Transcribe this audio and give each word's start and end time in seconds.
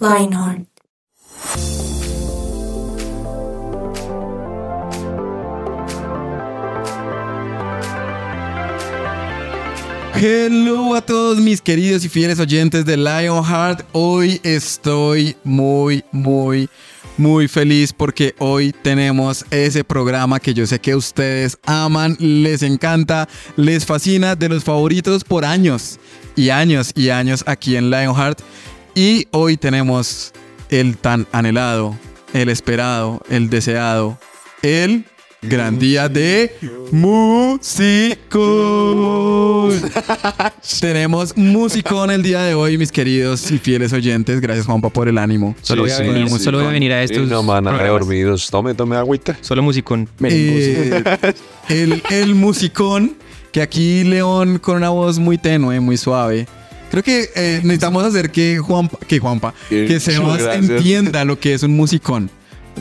Lionheart. 0.00 0.73
Hello 10.26 10.94
a 10.94 11.02
todos 11.02 11.36
mis 11.36 11.60
queridos 11.60 12.02
y 12.02 12.08
fieles 12.08 12.40
oyentes 12.40 12.86
de 12.86 12.96
Lionheart. 12.96 13.86
Hoy 13.92 14.40
estoy 14.42 15.36
muy, 15.44 16.02
muy, 16.12 16.70
muy 17.18 17.46
feliz 17.46 17.92
porque 17.92 18.34
hoy 18.38 18.72
tenemos 18.72 19.44
ese 19.50 19.84
programa 19.84 20.40
que 20.40 20.54
yo 20.54 20.66
sé 20.66 20.78
que 20.78 20.96
ustedes 20.96 21.58
aman, 21.66 22.16
les 22.18 22.62
encanta, 22.62 23.28
les 23.56 23.84
fascina, 23.84 24.34
de 24.34 24.48
los 24.48 24.64
favoritos 24.64 25.24
por 25.24 25.44
años 25.44 26.00
y 26.36 26.48
años 26.48 26.92
y 26.94 27.10
años 27.10 27.44
aquí 27.46 27.76
en 27.76 27.90
Lionheart. 27.90 28.40
Y 28.94 29.28
hoy 29.30 29.58
tenemos 29.58 30.32
el 30.70 30.96
tan 30.96 31.26
anhelado, 31.32 31.98
el 32.32 32.48
esperado, 32.48 33.20
el 33.28 33.50
deseado, 33.50 34.18
el 34.62 35.04
gran 35.48 35.78
día 35.78 36.08
de 36.08 36.56
Musicón. 36.90 38.44
Tenemos 40.80 41.36
Musicón 41.36 42.10
el 42.10 42.22
día 42.22 42.42
de 42.42 42.54
hoy, 42.54 42.78
mis 42.78 42.90
queridos 42.92 43.50
y 43.50 43.58
fieles 43.58 43.92
oyentes. 43.92 44.40
Gracias, 44.40 44.66
Juanpa, 44.66 44.90
por 44.90 45.08
el 45.08 45.18
ánimo. 45.18 45.54
Solo, 45.62 45.82
voy, 45.82 45.90
a 45.90 45.96
sí, 45.96 46.02
venir, 46.02 46.28
sí, 46.28 46.38
solo 46.38 46.58
voy 46.58 46.66
a 46.68 46.70
venir 46.70 46.92
a 46.92 47.02
estos. 47.02 47.28
no, 47.28 47.42
man, 47.42 47.64
dormidos. 47.64 48.50
Tome, 48.50 48.74
tome 48.74 48.96
agüita. 48.96 49.36
Solo 49.40 49.62
musicón. 49.62 50.08
Eh, 50.22 51.02
el, 51.68 52.02
el 52.10 52.34
musicón, 52.34 53.16
que 53.52 53.62
aquí 53.62 54.04
León 54.04 54.58
con 54.58 54.76
una 54.76 54.90
voz 54.90 55.18
muy 55.18 55.38
tenue, 55.38 55.80
muy 55.80 55.96
suave. 55.96 56.46
Creo 56.90 57.02
que 57.02 57.28
eh, 57.34 57.60
necesitamos 57.64 58.04
hacer 58.04 58.30
que 58.30 58.58
Juanpa, 58.58 58.98
que 59.06 59.18
Juanpa, 59.18 59.52
que 59.68 59.98
Sebas 59.98 60.40
gracias. 60.42 60.70
entienda 60.70 61.24
lo 61.24 61.38
que 61.40 61.54
es 61.54 61.62
un 61.64 61.74
musicón. 61.76 62.30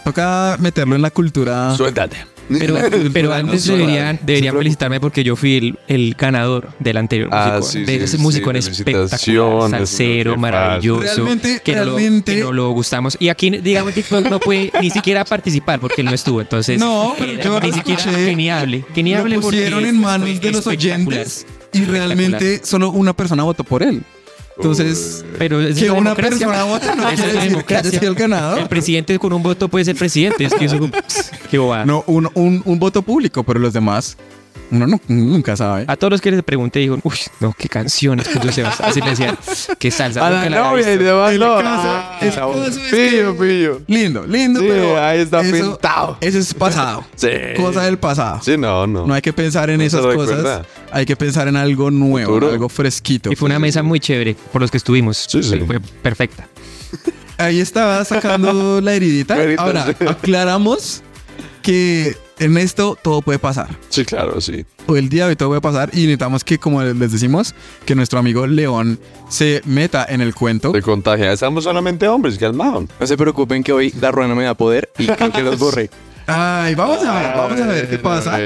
Toca 0.03 0.57
meterlo 0.59 0.95
en 0.95 1.01
la 1.01 1.09
cultura. 1.11 1.75
Suéltate. 1.75 2.32
Pero, 2.49 2.77
pero 3.13 3.33
antes 3.33 3.67
no, 3.67 3.77
deberían, 3.77 4.19
deberían 4.23 4.55
felicitarme 4.57 4.99
porque 4.99 5.23
yo 5.23 5.35
fui 5.35 5.55
el, 5.57 5.79
el 5.87 6.13
ganador 6.17 6.69
del 6.79 6.97
anterior 6.97 7.29
Ah, 7.31 7.57
musicón. 7.59 7.71
sí, 7.71 7.79
de 7.91 7.97
sí, 7.99 8.03
ese 8.03 8.17
sí, 8.17 8.23
musicón 8.23 8.55
espectacular, 8.55 9.07
felicitaciones, 9.09 9.71
salsero, 9.89 10.37
maravilloso. 10.37 11.01
Realmente, 11.01 11.61
que 11.63 11.75
no, 11.75 11.83
realmente- 11.85 12.31
Lo, 12.33 12.37
que 12.37 12.43
no 12.43 12.51
lo 12.53 12.71
gustamos. 12.71 13.17
Y 13.19 13.29
aquí, 13.29 13.49
digamos 13.49 13.93
que 13.93 14.03
no 14.29 14.39
puede 14.39 14.71
ni 14.81 14.89
siquiera 14.89 15.23
participar 15.25 15.79
porque 15.79 16.01
él 16.01 16.05
no 16.05 16.13
estuvo. 16.13 16.41
Entonces, 16.41 16.79
No, 16.79 17.15
pero 17.17 17.31
era 17.33 17.43
yo 17.43 17.59
ni 17.59 17.67
lo 17.69 17.73
siquiera 17.75 18.01
escuché. 18.01 18.25
que 18.25 18.35
ni 18.35 18.49
hable. 18.49 18.85
Que 18.93 19.03
ni 19.03 19.13
lo 19.13 19.19
hable 19.19 19.39
pusieron 19.39 19.85
en 19.85 19.99
manos 19.99 20.27
de 20.27 20.51
los 20.51 20.65
espectacular. 20.67 20.97
oyentes 21.19 21.45
y 21.71 21.85
realmente 21.85 22.61
solo 22.63 22.89
una 22.91 23.13
persona 23.13 23.43
votó 23.43 23.63
por 23.63 23.81
él. 23.83 24.03
Entonces, 24.57 25.25
Pero 25.37 25.59
es 25.61 25.77
que 25.79 25.89
una 25.89 26.11
democracia. 26.15 26.47
persona 26.47 26.63
vote 26.65 26.87
no 26.95 27.03
quiere 27.07 27.33
decir 27.33 27.33
que 27.33 27.37
haya 27.39 27.49
democracia. 27.49 27.99
sido 27.99 28.11
el 28.11 28.15
ganador. 28.17 28.59
El 28.59 28.67
presidente 28.67 29.17
con 29.19 29.33
un 29.33 29.41
voto 29.43 29.67
puede 29.67 29.85
ser 29.85 29.95
presidente. 29.95 30.45
Es 30.45 30.53
que 30.53 30.65
eso, 30.65 30.79
qué 31.51 31.57
bobada. 31.57 31.85
No, 31.85 32.03
un, 32.07 32.29
un, 32.35 32.61
un 32.65 32.79
voto 32.79 33.01
público, 33.01 33.43
pero 33.43 33.59
los 33.59 33.73
demás, 33.73 34.15
uno 34.71 34.87
no- 34.87 34.99
nunca 35.07 35.55
sabe. 35.55 35.85
A 35.87 35.95
todos 35.95 36.11
los 36.11 36.21
que 36.21 36.31
les 36.31 36.41
pregunté, 36.43 36.79
dijo, 36.79 36.97
uy, 37.03 37.15
no, 37.39 37.53
qué 37.57 37.69
canciones 37.69 38.27
puso 38.27 38.51
Sebas. 38.51 38.79
Así 38.81 39.01
le 39.01 39.11
decía, 39.11 39.37
qué 39.77 39.91
salsa. 39.91 40.25
A 40.25 40.29
la 40.29 40.49
novia 40.49 40.81
y 40.93 40.97
visto". 40.97 41.03
demás, 41.13 41.31
El 41.33 41.39
no. 41.39 41.55
caso- 41.57 41.63
Ah, 41.65 42.19
Pillo, 42.91 43.37
pillo. 43.37 43.81
Lindo, 43.87 44.25
lindo, 44.25 44.59
Sí, 44.59 44.65
pero 44.69 45.03
ahí 45.03 45.19
está 45.19 45.41
eso, 45.41 45.51
pintado. 45.51 46.17
Eso 46.21 46.39
es 46.39 46.53
pasado. 46.53 47.05
Sí. 47.15 47.29
Cosa 47.57 47.83
del 47.83 47.97
pasado. 47.97 48.39
Sí, 48.43 48.57
no, 48.57 48.87
no. 48.87 49.05
No 49.05 49.13
hay 49.13 49.21
que 49.21 49.33
pensar 49.33 49.69
en 49.69 49.77
No 49.77 49.83
esas 49.83 50.01
cosas. 50.01 50.61
Hay 50.91 51.05
que 51.05 51.15
pensar 51.15 51.47
en 51.47 51.55
algo 51.55 51.91
nuevo, 51.91 52.33
Futuro. 52.33 52.51
algo 52.51 52.69
fresquito. 52.69 53.31
Y 53.31 53.35
fue 53.35 53.47
una 53.47 53.59
mesa 53.59 53.83
muy 53.83 53.99
chévere 53.99 54.35
por 54.51 54.61
los 54.61 54.69
que 54.71 54.77
estuvimos. 54.77 55.17
Sí, 55.29 55.41
sí. 55.43 55.59
Fue 55.65 55.79
perfecta. 55.79 56.47
Ahí 57.37 57.59
estaba 57.59 58.03
sacando 58.05 58.79
la 58.81 58.93
heridita. 58.93 59.35
Ahora, 59.57 59.85
aclaramos 60.07 61.01
que 61.61 62.15
en 62.39 62.57
esto 62.57 62.97
todo 63.01 63.21
puede 63.21 63.39
pasar. 63.39 63.77
Sí, 63.89 64.05
claro, 64.05 64.41
sí. 64.41 64.65
O 64.87 64.95
el 64.95 65.09
día 65.09 65.25
de 65.25 65.29
hoy 65.29 65.35
todo 65.35 65.49
puede 65.49 65.61
pasar 65.61 65.89
y 65.93 66.01
necesitamos 66.01 66.43
que, 66.43 66.57
como 66.57 66.81
les 66.81 67.11
decimos, 67.11 67.55
que 67.85 67.95
nuestro 67.95 68.19
amigo 68.19 68.47
León 68.47 68.99
se 69.29 69.61
meta 69.65 70.05
en 70.07 70.21
el 70.21 70.35
cuento. 70.35 70.71
De 70.71 70.81
contagia. 70.81 71.31
Estamos 71.31 71.63
solamente 71.63 72.07
hombres, 72.07 72.37
calmados. 72.37 72.85
No 72.99 73.07
se 73.07 73.17
preocupen 73.17 73.63
que 73.63 73.71
hoy 73.71 73.93
la 73.99 74.11
rueda 74.11 74.29
no 74.29 74.35
me 74.35 74.43
da 74.43 74.55
poder 74.55 74.89
y 74.97 75.07
creo 75.07 75.31
que 75.31 75.41
los 75.41 75.59
borré. 75.59 75.89
Ay, 76.25 76.73
vamos 76.75 77.03
a 77.03 77.19
ver, 77.19 77.35
vamos 77.35 77.59
a 77.59 77.67
ver 77.67 77.89
qué 77.89 77.97
pasa. 77.97 78.39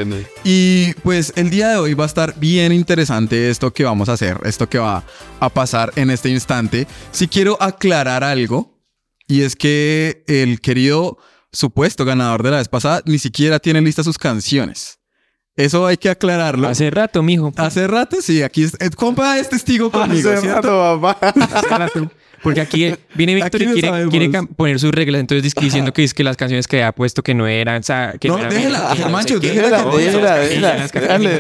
Y 0.44 0.94
pues 1.04 1.34
el 1.36 1.50
día 1.50 1.69
de 1.69 1.78
hoy 1.78 1.94
va 1.94 2.06
a 2.06 2.08
estar 2.08 2.34
bien 2.40 2.72
interesante 2.72 3.50
esto 3.50 3.72
que 3.72 3.84
vamos 3.84 4.09
a 4.09 4.14
hacer, 4.14 4.40
esto 4.46 4.68
que 4.68 4.80
va 4.80 5.04
a 5.40 5.50
pasar 5.50 5.92
en 5.96 6.09
este 6.09 6.30
instante. 6.30 6.88
Si 7.12 7.28
quiero 7.28 7.62
aclarar 7.62 8.24
algo, 8.24 8.78
y 9.28 9.42
es 9.42 9.56
que 9.56 10.24
el 10.28 10.59
querido 10.62 11.18
supuesto 11.57 12.06
ganador 12.06 12.44
de 12.44 12.51
la 12.51 12.57
vez 12.57 12.68
pasada 12.68 13.01
ni 13.06 13.18
siquiera 13.18 13.59
tiene 13.59 13.81
listas 13.81 14.06
sus 14.06 14.18
canciones. 14.18 15.00
Eso 15.56 15.88
hay 15.88 15.97
que 15.97 16.07
aclararlo. 16.09 16.68
Hace 16.68 16.91
rato, 16.91 17.23
mijo. 17.23 17.51
Hace 17.57 17.88
rato, 17.88 18.18
sí, 18.22 18.44
aquí 18.44 18.63
es, 18.63 18.75
eh, 18.79 18.91
compa 18.91 19.40
es 19.40 19.50
testigo 19.50 19.90
conmigo, 19.90 20.29
Hace 20.29 20.41
¿cierto? 20.41 21.00
rato, 21.01 21.01
papá. 21.01 21.34
Porque 22.44 22.62
aquí 22.62 22.94
viene 23.16 23.36
Víctor 23.36 23.62
y 23.62 23.66
quiere, 23.68 24.08
quiere 24.09 24.30
poner 24.56 24.80
sus 24.80 24.92
reglas. 24.92 25.22
Entonces 25.22 25.53
diciendo 25.59 25.92
que 25.94 26.03
es 26.03 26.14
que 26.14 26.24
las 26.24 26.38
canciones 26.38 26.68
que 26.68 26.84
ha 26.84 26.92
puesto 26.92 27.24
que 27.24 27.34
no 27.34 27.48
eran. 27.48 27.80
O 27.81 27.84
sea, 27.84 28.14
que 28.20 28.28
No, 28.28 28.38
eran- 28.38 28.50
déjela, 28.50 28.80
no 29.09 29.20
déjela, 29.40 29.84
No, 29.84 29.98
déjela, 29.98 30.36
déjela, 30.38 30.88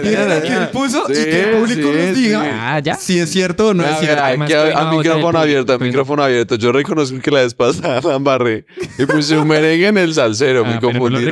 déjala, 0.01 0.41
que 0.41 0.53
él 0.53 0.69
puso 0.69 1.03
y 1.09 1.13
que 1.13 1.43
el 1.43 1.49
público 1.57 1.91
nos 1.91 2.15
diga 2.15 2.75
Ah, 2.75 2.81
si 2.99 3.19
es 3.19 3.29
cierto 3.29 3.69
o 3.69 3.73
no 3.73 3.85
es 3.85 3.99
cierto. 3.99 4.23
a, 4.23 4.91
micrófono 4.91 5.39
abierto, 5.39 5.73
a 5.73 5.77
micrófono 5.77 6.23
abierto. 6.23 6.55
Yo 6.55 6.71
reconozco 6.71 7.19
que 7.19 7.31
la 7.31 7.41
vez 7.41 7.53
pasada 7.53 8.01
la 8.03 8.15
embarré 8.15 8.65
y 8.97 9.05
puse 9.05 9.37
un 9.37 9.47
merengue 9.47 9.87
en 9.87 9.97
el 9.97 10.13
salsero. 10.13 10.63
Ah, 10.65 10.71
me 10.73 10.79
confundí. 10.79 11.25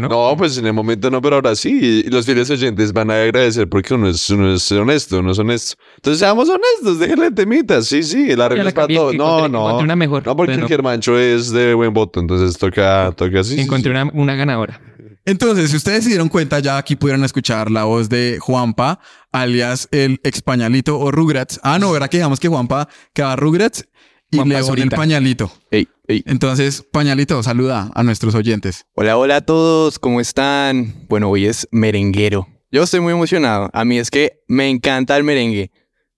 ¿no? 0.00 0.34
Pues 0.36 0.58
en 0.58 0.66
el 0.66 0.72
momento 0.72 1.10
no, 1.10 1.20
pero 1.20 1.36
ahora 1.36 1.54
sí. 1.54 2.02
Y 2.06 2.10
los 2.10 2.24
fieles 2.24 2.48
oyentes 2.50 2.92
van 2.92 3.10
a 3.10 3.20
agradecer 3.22 3.68
porque 3.68 3.94
uno 3.94 4.08
es, 4.08 4.30
honesto, 4.30 5.18
uno 5.20 5.32
es 5.32 5.38
honesto. 5.38 5.76
Entonces 5.96 6.20
seamos 6.20 6.48
honestos, 6.48 6.98
déjenle 6.98 7.30
temitas. 7.30 7.86
Sí, 7.86 8.02
sí, 8.02 8.34
la 8.36 8.48
regla 8.48 8.64
la 8.64 8.70
es 8.70 8.74
para 8.74 8.84
cambié, 8.86 8.96
todo. 8.96 9.07
que 9.07 9.07
No, 9.16 9.38
encontré- 9.40 9.50
no. 9.50 9.66
encontré 9.66 9.84
una 9.84 9.96
mejor, 9.96 10.26
No, 10.26 10.36
porque 10.36 10.54
pero. 10.54 10.68
Germancho 10.68 11.18
es 11.18 11.50
de 11.50 11.74
buen 11.74 11.92
voto, 11.92 12.20
entonces 12.20 12.58
toca, 12.58 13.12
toca 13.16 13.40
así. 13.40 13.54
sí, 13.56 13.60
Encontré 13.62 13.92
sí. 13.92 13.98
una, 14.00 14.10
una 14.14 14.34
ganadora. 14.34 14.80
Entonces, 15.24 15.70
si 15.70 15.76
ustedes 15.76 16.04
se 16.04 16.10
dieron 16.10 16.28
cuenta, 16.30 16.58
ya 16.60 16.78
aquí 16.78 16.96
pudieron 16.96 17.22
escuchar 17.24 17.70
la 17.70 17.84
voz 17.84 18.08
de 18.08 18.38
Juanpa, 18.40 18.98
alias 19.30 19.86
el 19.90 20.20
ex 20.24 20.40
pañalito 20.40 20.98
o 20.98 21.10
Rugrats. 21.10 21.60
Ah, 21.62 21.78
no, 21.78 21.92
¿verdad 21.92 22.08
que 22.08 22.16
digamos 22.16 22.40
que 22.40 22.48
Juanpa 22.48 22.88
quedaba 23.12 23.36
Rugrats 23.36 23.86
y 24.30 24.36
Juanpa 24.38 24.60
León 24.60 24.78
el 24.78 24.88
pañalito? 24.90 25.52
Ey, 25.70 25.86
ey. 26.06 26.22
Entonces, 26.26 26.82
pañalito, 26.90 27.42
saluda 27.42 27.90
a 27.94 28.02
nuestros 28.04 28.34
oyentes. 28.34 28.86
Hola, 28.94 29.18
hola 29.18 29.36
a 29.36 29.40
todos, 29.42 29.98
¿cómo 29.98 30.20
están? 30.20 30.94
Bueno, 31.10 31.28
hoy 31.28 31.44
es 31.44 31.68
merenguero. 31.72 32.46
Yo 32.70 32.82
estoy 32.82 33.00
muy 33.00 33.12
emocionado. 33.12 33.68
A 33.74 33.84
mí 33.84 33.98
es 33.98 34.10
que 34.10 34.40
me 34.46 34.68
encanta 34.70 35.14
el 35.16 35.24
merengue. 35.24 35.70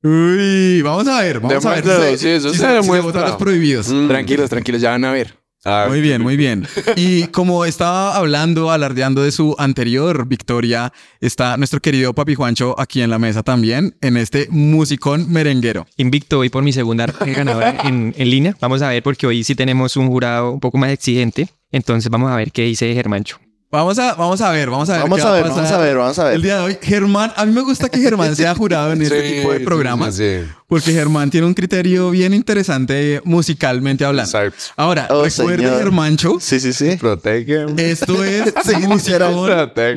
Uy, 0.02 0.80
vamos 0.82 1.06
a 1.08 1.20
ver, 1.20 1.40
vamos 1.40 1.64
a 1.66 1.70
ver. 1.74 1.84
Demuéstralo, 1.84 2.16
sí, 2.16 2.28
eso 2.28 2.50
si 2.50 2.58
se 2.58 2.66
si 2.66 2.72
demuestra. 2.72 3.28
los 3.28 3.36
prohibidos. 3.36 3.88
Mm. 3.88 4.08
Tranquilos, 4.08 4.48
tranquilos, 4.50 4.80
ya 4.80 4.90
van 4.90 5.04
a 5.04 5.12
ver. 5.12 5.38
Ah, 5.62 5.84
Muy 5.90 6.00
bien, 6.00 6.22
muy 6.22 6.38
bien. 6.38 6.66
Y 6.96 7.24
como 7.26 7.66
estaba 7.66 8.16
hablando, 8.16 8.70
alardeando 8.70 9.22
de 9.22 9.30
su 9.30 9.54
anterior 9.58 10.26
victoria, 10.26 10.90
está 11.20 11.58
nuestro 11.58 11.80
querido 11.80 12.14
Papi 12.14 12.34
Juancho 12.34 12.74
aquí 12.80 13.02
en 13.02 13.10
la 13.10 13.18
mesa 13.18 13.42
también, 13.42 13.94
en 14.00 14.16
este 14.16 14.48
musicón 14.50 15.30
merenguero. 15.30 15.86
Invicto 15.98 16.38
hoy 16.38 16.48
por 16.48 16.62
mi 16.62 16.72
segunda 16.72 17.04
ganadora 17.26 17.76
en, 17.84 18.14
en 18.16 18.30
línea. 18.30 18.56
Vamos 18.58 18.80
a 18.80 18.88
ver 18.88 19.02
porque 19.02 19.26
hoy 19.26 19.44
sí 19.44 19.54
tenemos 19.54 19.98
un 19.98 20.08
jurado 20.08 20.50
un 20.52 20.60
poco 20.60 20.78
más 20.78 20.92
exigente. 20.92 21.48
Entonces 21.70 22.10
vamos 22.10 22.30
a 22.30 22.36
ver 22.36 22.52
qué 22.52 22.62
dice 22.62 22.94
Germancho. 22.94 23.38
Vamos 23.72 23.96
a, 24.00 24.14
vamos 24.14 24.40
a 24.40 24.50
ver, 24.50 24.68
vamos 24.68 24.90
a 24.90 24.94
ver. 24.94 25.02
Vamos 25.02 25.20
a 25.20 25.24
va 25.26 25.32
ver, 25.34 25.44
vamos 25.48 25.70
a 25.70 25.78
ver, 25.78 25.96
vamos 25.96 26.18
a 26.18 26.24
ver. 26.24 26.34
El 26.34 26.42
día 26.42 26.56
de 26.56 26.62
hoy, 26.64 26.78
Germán, 26.82 27.32
a 27.36 27.46
mí 27.46 27.52
me 27.52 27.60
gusta 27.60 27.88
que 27.88 28.00
Germán 28.00 28.34
sea 28.34 28.52
jurado 28.52 28.92
en 28.92 29.00
este 29.02 29.22
sí, 29.22 29.34
tipo 29.36 29.52
de 29.52 29.60
programas, 29.60 30.16
sí, 30.16 30.40
sí. 30.40 30.50
porque 30.66 30.90
Germán 30.92 31.30
tiene 31.30 31.46
un 31.46 31.54
criterio 31.54 32.10
bien 32.10 32.34
interesante 32.34 33.20
musicalmente 33.22 34.04
hablando. 34.04 34.28
Exacto. 34.28 34.64
Ahora, 34.76 35.06
Oh, 35.10 35.22
recuerde, 35.22 35.62
señor. 35.62 35.78
Germancho, 35.78 36.38
Sí, 36.40 36.58
sí, 36.58 36.72
sí. 36.72 36.96
Protege. 36.96 37.66
esto 37.76 38.24
es 38.24 38.52
Sí, 38.64 38.74
musicón 38.88 39.46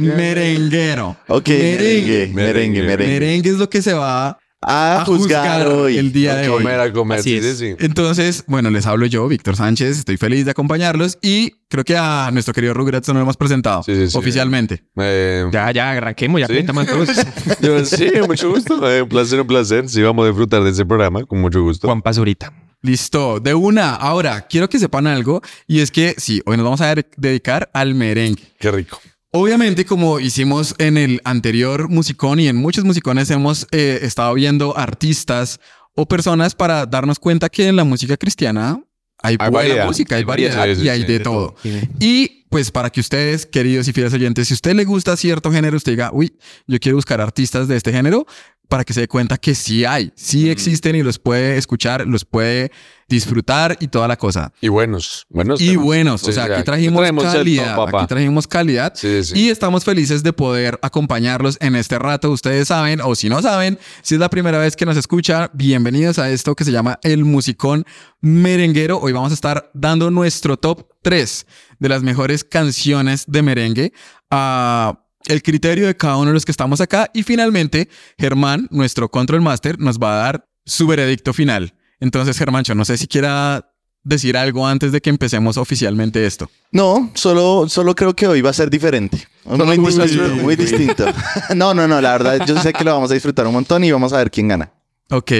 merenguero. 0.02 1.18
Ok, 1.28 1.50
merengue, 1.50 2.32
merengue, 2.32 2.84
merengue. 2.84 3.08
Merengue 3.20 3.50
es 3.50 3.58
lo 3.58 3.72
que 3.72 3.82
se 3.82 3.94
va 3.94 4.38
a, 4.68 5.02
a 5.02 5.06
juzgar, 5.06 5.68
hoy. 5.68 5.98
el 5.98 6.12
día 6.12 6.36
de 6.36 6.48
A 6.48 6.52
hoy. 6.52 6.64
comer, 6.64 6.80
a 6.80 6.92
comer. 6.94 7.20
Así 7.20 7.40
sí, 7.42 7.48
es. 7.48 7.58
sí. 7.58 7.76
Entonces, 7.80 8.44
bueno, 8.48 8.70
les 8.70 8.86
hablo 8.86 9.06
yo, 9.06 9.28
Víctor 9.28 9.56
Sánchez. 9.56 10.00
Estoy 10.00 10.18
feliz 10.18 10.46
de 10.46 10.52
acompañarlos 10.52 11.18
y 11.22 11.52
creo 11.70 11.84
que 11.84 11.96
a 11.98 12.30
nuestro 12.32 12.54
querido 12.54 12.74
Rugrats 12.74 13.08
no 13.10 13.16
lo 13.16 13.22
hemos 13.22 13.38
presentado 13.38 13.84
Sí, 13.84 13.96
sí, 13.96 14.10
sí. 14.10 14.18
oficialmente. 14.18 14.84
Eh, 14.98 15.46
Ya, 15.52 15.72
ya, 15.72 15.92
arranquemos, 15.92 16.40
ya 16.42 16.48
¿Sí? 16.48 16.54
cuéntame 16.54 16.86
todos. 16.86 17.10
yo- 17.62 17.86
sí, 17.86 18.10
mucho 18.28 18.50
gusto. 18.50 18.90
Eh, 18.92 19.02
un 19.02 19.10
placer, 19.10 19.40
un 19.42 19.48
placer. 19.48 19.88
Sí, 19.90 20.02
vamos 20.02 20.24
a 20.26 20.28
disfrutar 20.28 20.64
de 20.64 20.70
ese 20.72 20.86
programa 20.86 21.24
con 21.26 21.40
mucho 21.42 21.62
gusto. 21.62 21.88
Juan 21.88 22.02
Pazurita. 22.02 22.52
Listo, 22.82 23.40
de 23.40 23.54
una. 23.54 23.96
Ahora, 23.96 24.42
quiero 24.50 24.68
que 24.68 24.78
sepan 24.78 25.08
algo 25.08 25.42
y 25.68 25.80
es 25.80 25.90
que 25.90 26.16
sí, 26.18 26.42
hoy 26.46 26.58
nos 26.58 26.66
vamos 26.66 26.82
a 26.82 26.94
de- 26.94 27.06
dedicar 27.16 27.70
al 27.74 27.96
merengue. 27.96 28.44
Qué 28.60 28.72
rico. 28.72 29.00
Obviamente, 29.36 29.84
como 29.84 30.20
hicimos 30.20 30.76
en 30.78 30.96
el 30.96 31.20
anterior 31.24 31.90
musicón 31.90 32.40
y 32.40 32.48
en 32.48 32.56
muchos 32.56 32.84
musicones 32.84 33.32
hemos 33.32 33.66
eh, 33.72 33.98
estado 34.04 34.36
viendo 34.36 34.78
artistas 34.78 35.60
o 35.96 36.08
personas 36.08 36.54
para 36.54 36.86
darnos 36.86 37.18
cuenta 37.18 37.50
que 37.50 37.68
en 37.68 37.76
la 37.76 37.84
música 37.84 38.16
cristiana 38.16 38.80
hay, 39.24 39.38
Hay 39.40 39.50
buena 39.50 39.70
variedad. 39.70 39.86
música, 39.88 40.16
hay 40.18 40.24
variedad, 40.24 40.68
y 40.68 40.88
hay 40.88 41.02
sí, 41.02 41.08
de 41.08 41.14
de 41.14 41.20
todo. 41.22 41.56
Y 42.00 42.46
pues 42.50 42.70
para 42.70 42.92
que 42.92 43.00
ustedes, 43.00 43.48
queridos 43.48 43.88
y 43.88 43.94
fieles 43.94 44.14
oyentes, 44.14 44.50
si 44.50 44.54
a 44.54 44.56
usted 44.56 44.76
le 44.76 44.86
gusta 44.86 45.18
cierto 45.18 45.52
género, 45.52 45.78
usted 45.78 45.94
diga, 45.94 46.12
uy, 46.14 46.38
yo 46.68 46.80
quiero 46.80 46.98
buscar 46.98 47.20
artistas 47.20 47.68
de 47.68 47.76
este 47.76 47.92
género, 47.92 48.28
para 48.70 48.84
que 48.84 48.94
se 48.94 49.02
dé 49.02 49.08
cuenta 49.08 49.38
que 49.38 49.54
sí 49.54 49.86
hay, 49.86 50.12
sí 50.16 50.50
existen 50.50 50.96
y 50.96 51.04
los 51.04 51.20
puede 51.20 51.58
escuchar, 51.58 52.08
los 52.08 52.26
puede 52.26 52.72
disfrutar 53.08 53.78
y 53.80 53.88
toda 53.90 54.08
la 54.08 54.18
cosa. 54.18 54.52
Y 54.62 54.70
buenos, 54.70 55.28
buenos. 55.30 55.62
Y 55.62 55.72
temas. 55.72 55.86
buenos, 55.86 56.22
Sí, 56.22 56.30
o 56.32 56.34
sea, 56.34 56.46
aquí 56.46 56.64
trajimos 56.64 57.08
top, 57.08 57.22
calidad, 57.24 57.78
aquí 57.96 58.08
trajimos 58.08 58.48
calidad 58.48 58.94
Sí, 58.96 59.24
sí. 59.24 59.40
y 59.40 59.50
estamos 59.50 59.84
felices 59.84 60.24
de 60.24 60.34
poder 60.34 60.80
acompañarlos 60.82 61.58
en 61.62 61.76
este 61.76 62.00
rato. 62.00 62.32
Ustedes 62.32 62.70
saben, 62.70 63.02
o 63.02 63.14
si 63.14 63.30
no 63.30 63.42
saben, 63.44 63.78
si 64.02 64.16
es 64.16 64.20
la 64.20 64.30
primera 64.30 64.58
vez 64.58 64.76
que 64.76 64.86
nos 64.86 64.98
escuchan, 64.98 65.50
bienvenidos 65.54 66.18
a 66.18 66.32
esto 66.32 66.56
que 66.56 66.64
se 66.64 66.72
llama 66.72 66.98
El 67.04 67.26
Musicón 67.26 67.86
Merenguero. 68.22 68.98
Hoy 69.00 69.12
vamos 69.12 69.32
a 69.32 69.36
estar 69.36 69.70
dando 69.76 70.10
nuestro 70.10 70.58
top 70.58 70.88
3 71.04 71.46
de 71.78 71.90
las 71.90 72.02
mejores 72.02 72.44
canciones 72.44 73.26
de 73.28 73.42
merengue. 73.44 73.94
a 74.32 75.03
el 75.28 75.42
criterio 75.42 75.88
de 75.88 75.96
cada 75.96 76.18
uno 76.18 76.28
de 76.28 76.34
los 76.34 76.46
que 76.46 76.52
estamos 76.52 76.82
acá. 76.82 77.10
Y 77.14 77.24
finalmente, 77.24 77.90
Germán, 78.18 78.68
nuestro 78.72 79.10
Control 79.10 79.42
Master, 79.42 79.80
nos 79.80 79.98
va 80.00 80.14
a 80.14 80.24
dar 80.24 80.48
su 80.66 80.88
veredicto 80.88 81.34
final. 81.34 81.74
Entonces, 82.00 82.38
Germán, 82.38 82.64
yo 82.64 82.76
no 82.76 82.86
sé 82.86 82.98
si 82.98 83.08
quiera 83.08 83.70
decir 84.04 84.36
algo 84.36 84.68
antes 84.68 84.92
de 84.92 85.00
que 85.00 85.10
empecemos 85.10 85.56
oficialmente 85.56 86.26
esto. 86.26 86.50
No, 86.72 87.10
solo, 87.14 87.70
solo 87.70 87.96
creo 87.96 88.14
que 88.14 88.28
hoy 88.28 88.42
va 88.42 88.50
a 88.50 88.54
ser 88.54 88.70
diferente. 88.70 89.26
Muy, 89.46 89.78
muy- 89.78 89.94
distinto, 89.96 90.36
muy 90.36 90.56
distinto. 90.58 91.06
no, 91.56 91.74
no, 91.74 91.88
no, 91.88 92.02
la 92.02 92.12
verdad, 92.12 92.46
yo 92.46 92.62
sé 92.62 92.74
que 92.74 92.84
lo 92.84 92.94
vamos 92.94 93.12
a 93.12 93.14
disfrutar 93.14 93.48
un 93.48 93.54
montón 93.54 93.84
y 93.86 93.92
vamos 93.92 94.12
a 94.12 94.18
ver 94.18 94.30
quién 94.30 94.50
gana. 94.50 94.74
Ok, 95.10 95.32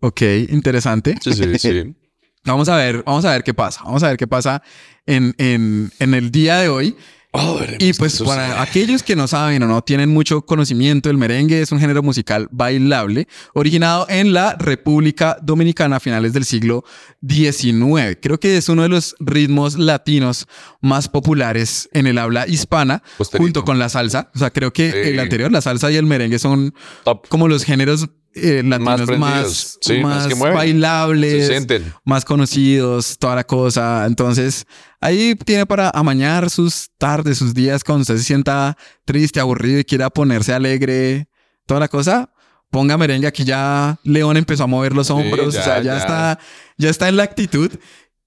ok, 0.00 0.22
interesante. 0.50 1.16
Sí, 1.20 1.32
sí, 1.32 1.58
sí. 1.58 1.94
Vamos 2.44 2.68
a 2.68 2.76
ver, 2.76 3.02
vamos 3.02 3.24
a 3.24 3.32
ver 3.32 3.42
qué 3.42 3.52
pasa. 3.54 3.80
Vamos 3.82 4.04
a 4.04 4.08
ver 4.10 4.16
qué 4.16 4.28
pasa 4.28 4.62
en, 5.04 5.34
en, 5.36 5.90
en 5.98 6.14
el 6.14 6.30
día 6.30 6.58
de 6.58 6.68
hoy. 6.68 6.96
Oh, 7.38 7.60
Y 7.78 7.92
pues 7.92 8.22
para 8.22 8.62
aquellos 8.62 9.02
que 9.02 9.14
no 9.14 9.28
saben 9.28 9.62
o 9.62 9.66
no 9.66 9.82
tienen 9.82 10.08
mucho 10.08 10.42
conocimiento, 10.42 11.10
el 11.10 11.18
merengue 11.18 11.60
es 11.60 11.70
un 11.70 11.78
género 11.78 12.02
musical 12.02 12.48
bailable 12.50 13.28
originado 13.52 14.06
en 14.08 14.32
la 14.32 14.54
República 14.58 15.36
Dominicana 15.42 15.96
a 15.96 16.00
finales 16.00 16.32
del 16.32 16.44
siglo 16.46 16.84
XIX. 17.26 18.16
Creo 18.20 18.38
que 18.40 18.56
es 18.56 18.68
uno 18.68 18.82
de 18.82 18.88
los 18.88 19.14
ritmos 19.20 19.76
latinos 19.78 20.46
más 20.80 21.08
populares 21.08 21.88
en 21.92 22.06
el 22.06 22.18
habla 22.18 22.46
hispana, 22.46 23.02
Posterito. 23.18 23.42
junto 23.44 23.64
con 23.64 23.78
la 23.78 23.88
salsa. 23.88 24.30
O 24.34 24.38
sea, 24.38 24.50
creo 24.50 24.72
que 24.72 24.90
Sí. 24.90 24.98
el 25.10 25.20
anterior, 25.20 25.50
la 25.52 25.60
salsa 25.60 25.90
y 25.90 25.96
el 25.96 26.06
merengue 26.06 26.38
son 26.38 26.74
Top. 27.04 27.28
como 27.28 27.48
los 27.48 27.64
géneros 27.64 28.08
eh, 28.36 28.62
latinos 28.62 29.02
prendidos. 29.02 29.18
más, 29.18 29.78
Sí, 29.80 29.98
más 29.98 30.36
más 30.36 30.54
bailables 30.54 31.66
más 32.04 32.24
conocidos, 32.24 33.18
toda 33.18 33.36
la 33.36 33.44
cosa. 33.44 34.04
Entonces, 34.06 34.66
ahí 35.00 35.34
tiene 35.34 35.66
para 35.66 35.90
amañar 35.90 36.50
sus 36.50 36.90
tardes, 36.98 37.38
sus 37.38 37.54
días, 37.54 37.82
cuando 37.82 38.02
usted 38.02 38.16
se 38.18 38.24
sienta 38.24 38.76
triste, 39.04 39.40
aburrido 39.40 39.80
y 39.80 39.84
quiera 39.84 40.10
ponerse 40.10 40.52
alegre, 40.52 41.28
toda 41.66 41.80
la 41.80 41.88
cosa. 41.88 42.30
Ponga 42.70 42.98
merengue, 42.98 43.26
aquí 43.26 43.44
ya 43.44 43.98
León 44.02 44.36
empezó 44.36 44.64
a 44.64 44.66
mover 44.66 44.92
los 44.92 45.10
hombros, 45.10 45.54
ya, 45.54 45.60
o 45.60 45.64
sea, 45.64 45.76
ya, 45.78 45.82
ya. 45.82 45.98
está, 45.98 46.38
ya 46.76 46.90
está 46.90 47.08
en 47.08 47.16
la 47.16 47.22
actitud. 47.22 47.70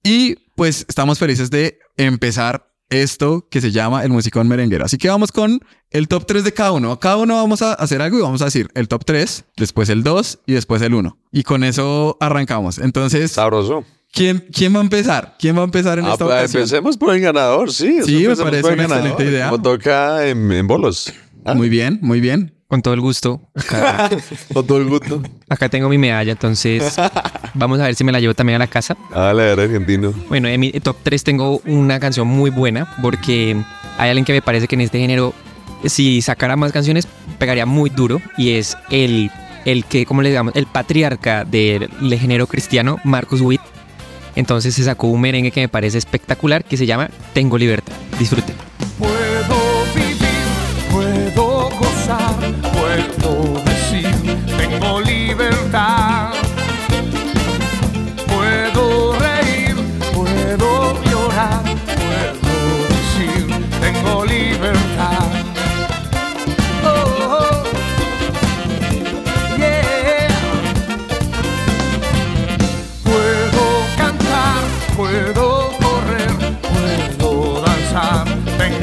Y 0.02 0.36
pues 0.56 0.84
estamos 0.88 1.18
felices 1.18 1.50
de 1.50 1.78
empezar 1.96 2.69
esto 2.90 3.46
que 3.50 3.60
se 3.60 3.70
llama 3.72 4.04
el 4.04 4.10
musicón 4.10 4.46
merenguero. 4.48 4.84
Así 4.84 4.98
que 4.98 5.08
vamos 5.08 5.32
con 5.32 5.60
el 5.90 6.08
top 6.08 6.26
3 6.26 6.44
de 6.44 6.52
cada 6.52 6.72
uno. 6.72 6.98
Cada 7.00 7.16
uno 7.16 7.36
vamos 7.36 7.62
a 7.62 7.74
hacer 7.74 8.02
algo 8.02 8.18
y 8.18 8.22
vamos 8.22 8.42
a 8.42 8.46
decir 8.46 8.68
el 8.74 8.88
top 8.88 9.04
3, 9.04 9.44
después 9.56 9.88
el 9.88 10.02
2 10.02 10.40
y 10.46 10.52
después 10.52 10.82
el 10.82 10.94
1. 10.94 11.16
Y 11.32 11.42
con 11.44 11.64
eso 11.64 12.16
arrancamos. 12.20 12.78
Entonces, 12.78 13.30
Sabroso. 13.32 13.84
¿Quién, 14.12 14.44
¿Quién 14.52 14.74
va 14.74 14.80
a 14.80 14.82
empezar? 14.82 15.36
¿Quién 15.38 15.56
va 15.56 15.60
a 15.60 15.64
empezar 15.64 15.98
en 16.00 16.04
Ah, 16.06 16.12
esta 16.12 16.24
pues, 16.24 16.36
ocasión? 16.36 16.62
empecemos 16.62 16.96
por 16.96 17.14
el 17.14 17.20
ganador, 17.20 17.72
sí. 17.72 17.98
Sí, 18.04 18.26
me 18.26 18.34
parece 18.36 18.66
una 18.66 18.82
ganador. 18.82 19.06
excelente 19.06 19.24
idea. 19.24 19.50
Como 19.50 19.62
toca 19.62 20.26
en, 20.26 20.50
en 20.50 20.66
bolos. 20.66 21.12
Ah, 21.44 21.54
Muy 21.54 21.68
bien, 21.68 22.00
muy 22.02 22.20
bien. 22.20 22.52
Con 22.70 22.82
todo 22.82 22.94
el 22.94 23.00
gusto. 23.00 23.40
Acá, 23.56 24.08
Con 24.54 24.64
todo 24.64 24.78
el 24.78 24.84
gusto. 24.88 25.20
acá 25.48 25.68
tengo 25.68 25.88
mi 25.88 25.98
medalla, 25.98 26.30
entonces 26.30 26.94
vamos 27.52 27.80
a 27.80 27.82
ver 27.86 27.96
si 27.96 28.04
me 28.04 28.12
la 28.12 28.20
llevo 28.20 28.32
también 28.32 28.54
a 28.54 28.58
la 28.60 28.68
casa. 28.68 28.96
Dale, 29.12 29.42
a 29.42 29.54
ver, 29.56 29.60
argentino. 29.60 30.14
Bueno, 30.28 30.46
en 30.46 30.60
mi 30.60 30.70
top 30.70 30.96
3 31.02 31.24
tengo 31.24 31.60
una 31.66 31.98
canción 31.98 32.28
muy 32.28 32.48
buena 32.50 32.96
porque 33.02 33.60
hay 33.98 34.08
alguien 34.10 34.24
que 34.24 34.32
me 34.32 34.40
parece 34.40 34.68
que 34.68 34.76
en 34.76 34.82
este 34.82 35.00
género, 35.00 35.34
si 35.84 36.22
sacara 36.22 36.54
más 36.54 36.70
canciones, 36.70 37.08
pegaría 37.40 37.66
muy 37.66 37.90
duro 37.90 38.22
y 38.38 38.50
es 38.52 38.76
el, 38.90 39.32
el 39.64 39.84
que, 39.84 40.06
¿cómo 40.06 40.22
le 40.22 40.28
digamos? 40.28 40.54
El 40.54 40.66
patriarca 40.66 41.44
del 41.44 41.90
del 42.00 42.18
género 42.20 42.46
cristiano, 42.46 42.98
Marcus 43.02 43.40
Witt. 43.40 43.60
Entonces 44.36 44.76
se 44.76 44.84
sacó 44.84 45.08
un 45.08 45.20
merengue 45.20 45.50
que 45.50 45.60
me 45.60 45.68
parece 45.68 45.98
espectacular 45.98 46.62
que 46.64 46.76
se 46.76 46.86
llama 46.86 47.10
Tengo 47.34 47.58
Libertad. 47.58 47.94
Disfruten. 48.16 48.54
Puedo 48.96 49.59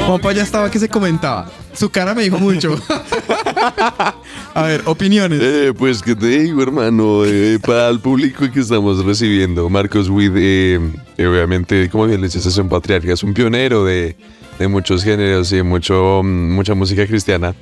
Juanpa 0.07 0.31
ya 0.31 0.43
estaba 0.43 0.71
que 0.71 0.79
se 0.79 0.87
comentaba. 0.87 1.51
Su 1.73 1.89
cara 1.89 2.15
me 2.15 2.23
dijo 2.23 2.39
mucho. 2.39 2.79
a 4.53 4.61
ver, 4.63 4.81
opiniones. 4.85 5.41
Eh, 5.41 5.73
pues 5.77 6.01
que 6.01 6.15
te 6.15 6.27
digo, 6.27 6.63
hermano, 6.63 7.25
eh, 7.25 7.59
para 7.59 7.89
el 7.89 7.99
público 7.99 8.49
que 8.49 8.61
estamos 8.61 9.03
recibiendo, 9.03 9.69
Marcos 9.69 10.07
Witt, 10.07 10.31
eh, 10.37 10.79
eh, 11.17 11.27
obviamente, 11.27 11.89
como 11.89 12.05
bien 12.05 12.21
le 12.21 12.27
dices, 12.27 12.45
es 12.45 12.57
un 12.57 12.69
patriarca, 12.69 13.11
es 13.11 13.21
un 13.21 13.33
pionero 13.33 13.83
de, 13.83 14.15
de 14.57 14.67
muchos 14.69 15.03
géneros 15.03 15.51
y 15.51 15.57
de 15.57 15.63
mucho, 15.63 16.21
mm, 16.23 16.55
mucha 16.55 16.73
música 16.73 17.05
cristiana. 17.05 17.53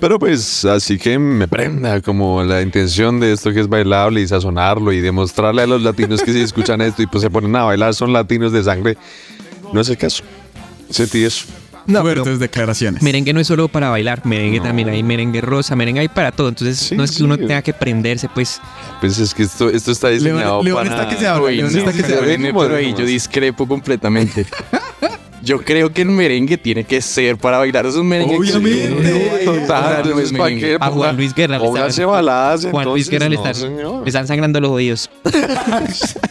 Pero 0.00 0.18
pues 0.18 0.64
así 0.64 0.98
que 0.98 1.16
me 1.20 1.46
prenda 1.46 2.00
como 2.00 2.42
la 2.42 2.62
intención 2.62 3.20
de 3.20 3.32
esto 3.32 3.52
que 3.52 3.60
es 3.60 3.68
bailable 3.68 4.20
y 4.20 4.26
sazonarlo 4.26 4.92
y 4.92 5.00
demostrarle 5.00 5.62
a 5.62 5.66
los 5.68 5.80
latinos 5.80 6.20
que 6.20 6.32
si 6.32 6.40
escuchan 6.40 6.80
esto 6.80 7.00
y 7.02 7.06
pues 7.06 7.22
se 7.22 7.30
ponen 7.30 7.54
a 7.54 7.62
bailar, 7.62 7.94
son 7.94 8.12
latinos 8.12 8.50
de 8.50 8.64
sangre. 8.64 8.96
No 9.72 9.80
es 9.80 9.88
el 9.88 9.96
caso. 9.96 10.24
Sentí 10.90 11.22
eso. 11.22 11.61
No, 11.86 12.00
Fuertes 12.02 12.22
pero 12.24 12.38
declaraciones. 12.38 13.02
merengue 13.02 13.32
no 13.32 13.40
es 13.40 13.46
solo 13.46 13.68
para 13.68 13.90
bailar, 13.90 14.24
merengue 14.26 14.60
también 14.60 14.88
hay 14.88 15.02
merengue 15.02 15.40
rosa, 15.40 15.74
merengue 15.76 16.00
hay 16.00 16.08
para 16.08 16.30
todo. 16.32 16.48
Entonces 16.48 16.78
Sí, 16.78 16.96
no 16.96 17.04
es 17.04 17.10
que 17.12 17.16
sí. 17.18 17.22
uno 17.22 17.36
tenga 17.36 17.62
que 17.62 17.72
prenderse, 17.72 18.28
pues 18.28 18.60
Pues 19.00 19.18
es 19.18 19.34
que 19.34 19.42
esto, 19.44 19.68
esto 19.70 19.90
está 19.92 20.08
León, 20.08 20.18
diseñado 20.24 20.62
León 20.62 20.76
para... 20.76 20.90
está 20.90 21.08
que 21.08 21.16
se 21.16 21.26
habla. 21.26 21.50
León 21.50 21.72
no, 21.72 21.78
está 21.78 21.92
que 21.92 21.98
se 21.98 22.02
pero, 22.04 22.16
habla. 22.18 22.28
viene 22.28 22.48
¿Cómo 22.52 22.60
por 22.60 22.72
ahí, 22.74 22.94
yo 22.96 23.04
discrepo 23.04 23.66
completamente. 23.66 24.46
Yo 25.44 25.60
creo 25.60 25.92
que 25.92 26.02
el 26.02 26.08
merengue 26.08 26.56
tiene 26.56 26.84
que 26.84 27.00
ser 27.02 27.36
para 27.36 27.58
bailar. 27.58 27.84
Es 27.86 27.96
un 27.96 28.06
merengue. 28.06 28.36
Obviamente. 28.36 29.42
Total, 29.44 30.08
no 30.08 30.20
es 30.20 30.30
¿para 30.30 30.44
merengue. 30.44 30.76
a 30.78 30.86
Juan 30.88 31.16
Luis 31.16 31.34
Guerra 31.34 31.58
le 31.58 31.66
están, 31.66 32.06
baladas, 32.06 32.64
Juan 32.70 32.84
Luis 32.86 33.08
Guerra 33.10 33.28
le 33.28 33.34
no, 33.34 33.44
están, 33.44 33.54
señor. 33.56 34.02
le 34.02 34.08
están 34.08 34.26
sangrando 34.28 34.60
los 34.60 34.70
oídos. 34.70 35.10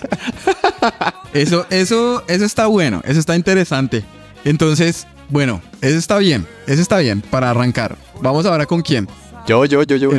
Eso, 1.34 1.66
eso, 1.70 2.24
eso 2.28 2.46
está 2.46 2.68
bueno. 2.68 3.02
Eso 3.06 3.20
está 3.20 3.36
interesante. 3.36 4.04
Entonces, 4.44 5.08
bueno, 5.32 5.62
eso 5.82 5.98
está 5.98 6.18
bien. 6.20 6.46
Eso 6.68 6.82
está 6.82 7.00
bien 7.00 7.22
para 7.22 7.50
arrancar. 7.50 7.98
Vamos 8.22 8.46
ahora 8.46 8.66
con 8.66 8.82
quién. 8.82 9.08
Yo, 9.48 9.66
yo, 9.66 9.82
yo, 9.84 9.96
yo. 9.96 10.12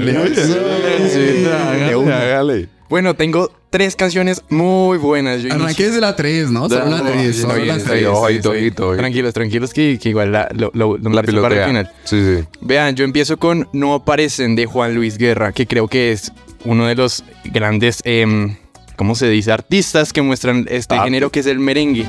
Hágale. 2.12 2.68
Bueno, 2.88 3.14
tengo 3.14 3.50
tres 3.70 3.96
canciones 3.96 4.42
muy 4.50 4.98
buenas. 4.98 5.42
Yo 5.42 5.54
Arranque 5.54 5.86
desde 5.86 6.00
la 6.00 6.14
3, 6.14 6.50
¿no? 6.50 6.68
Solo 6.68 6.86
la 6.90 7.02
3. 7.02 7.16
Está 7.36 7.42
Solo 7.42 7.54
bien, 7.54 7.68
la 7.68 7.76
está 7.76 7.88
3. 7.90 8.00
bien, 8.00 8.10
Ojito, 8.12 8.28
está 8.28 8.50
bien. 8.50 8.56
ojito, 8.58 8.86
ojito. 8.88 8.96
Tranquilos, 8.98 9.32
tranquilos, 9.34 9.72
que, 9.72 9.98
que 9.98 10.08
igual 10.10 10.32
la, 10.32 10.48
lo, 10.54 10.70
lo, 10.74 10.98
lo 10.98 11.10
La 11.10 11.22
para 11.22 11.60
el 11.62 11.66
final. 11.68 11.90
Sí, 12.04 12.22
sí. 12.22 12.44
Vean, 12.60 12.94
yo 12.96 13.04
empiezo 13.04 13.38
con 13.38 13.68
No 13.72 13.94
aparecen 13.94 14.56
de 14.56 14.66
Juan 14.66 14.94
Luis 14.94 15.16
Guerra, 15.16 15.52
que 15.52 15.66
creo 15.66 15.88
que 15.88 16.12
es 16.12 16.32
uno 16.64 16.86
de 16.86 16.94
los 16.94 17.24
grandes, 17.44 18.00
em, 18.04 18.56
¿cómo 18.96 19.14
se 19.14 19.28
dice? 19.30 19.52
Artistas 19.52 20.12
que 20.12 20.20
muestran 20.20 20.66
este 20.68 20.94
Ah. 20.94 21.04
género 21.04 21.30
que 21.30 21.40
es 21.40 21.46
el 21.46 21.58
merengue. 21.60 22.06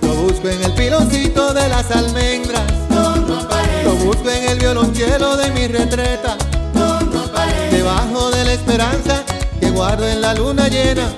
Lo 0.00 0.14
busco 0.14 0.48
en 0.48 0.62
el 0.64 0.72
piloncito 0.72 1.49
las 1.80 1.96
almendras. 1.96 2.62
Lo 3.84 3.94
busco 4.04 4.28
en 4.28 4.50
el 4.50 4.58
violonchelo 4.58 5.36
de 5.36 5.50
mi 5.50 5.66
retreta. 5.66 6.36
Debajo 7.70 8.30
de 8.30 8.44
la 8.44 8.52
esperanza 8.52 9.24
que 9.58 9.70
guardo 9.70 10.06
en 10.06 10.20
la 10.20 10.34
luna 10.34 10.68
llena. 10.68 11.08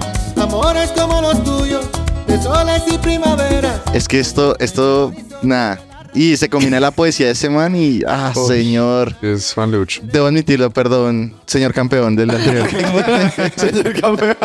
Amores 0.40 0.92
como 0.92 1.20
los 1.20 1.42
tuyos, 1.42 1.84
de 2.26 2.40
soles 2.40 2.82
y 2.86 2.98
primaveras. 2.98 3.80
Es 3.92 4.06
que 4.06 4.20
esto, 4.20 4.56
esto, 4.60 5.12
nada. 5.42 5.80
Y 6.14 6.36
se 6.36 6.48
combina 6.50 6.78
la 6.78 6.90
poesía 6.90 7.26
de 7.26 7.32
ese 7.32 7.48
man 7.48 7.74
y, 7.74 8.00
ah, 8.06 8.32
señor. 8.46 9.14
Es 9.22 9.54
Juan 9.54 9.70
Lucho. 9.72 10.02
Debo 10.04 10.26
admitirlo, 10.26 10.70
perdón, 10.70 11.32
señor 11.46 11.72
campeón 11.72 12.16
del 12.16 12.30
anterior. 12.30 12.68
señor 13.56 13.98
campeón. 14.00 14.36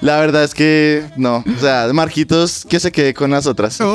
La 0.00 0.18
verdad 0.20 0.44
es 0.44 0.54
que 0.54 1.02
no. 1.16 1.44
O 1.56 1.60
sea, 1.60 1.88
Marquitos, 1.92 2.64
que 2.68 2.80
se 2.80 2.90
quede 2.90 3.12
con 3.14 3.30
las 3.30 3.46
otras. 3.46 3.78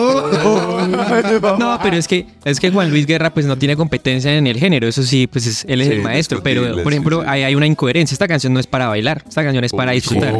No, 1.57 1.79
pero 1.81 1.95
es 1.97 2.07
que, 2.07 2.25
es 2.45 2.59
que 2.59 2.71
Juan 2.71 2.89
Luis 2.89 3.05
Guerra 3.05 3.33
pues 3.33 3.45
no 3.45 3.57
tiene 3.57 3.75
competencia 3.75 4.35
en 4.37 4.47
el 4.47 4.57
género, 4.57 4.87
eso 4.87 5.03
sí, 5.03 5.27
pues 5.27 5.45
es- 5.47 5.65
él 5.67 5.81
es 5.81 5.87
Sí, 5.87 5.93
el 5.93 6.01
maestro, 6.01 6.41
pero 6.43 6.83
por 6.83 6.91
ejemplo 6.93 7.21
sí. 7.21 7.27
Hay, 7.29 7.43
hay 7.43 7.55
una 7.55 7.65
incoherencia, 7.65 8.13
esta 8.15 8.27
canción 8.27 8.53
no 8.53 8.59
es 8.59 8.67
para 8.67 8.87
bailar, 8.87 9.23
esta 9.27 9.43
canción 9.43 9.63
es 9.63 9.71
para 9.71 9.91
disfrutar. 9.91 10.33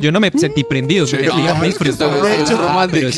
Yo 0.00 0.12
no 0.12 0.20
me 0.20 0.30
sentí 0.32 0.64
prendido, 0.64 1.06
Sí, 1.06 1.16
yo 1.22 1.34
no, 1.34 1.36
me 1.58 1.68
es 1.68 1.76
que 1.78 1.84
disfrutaba. 1.84 2.16
es 2.32 2.50
Pero 2.90 3.10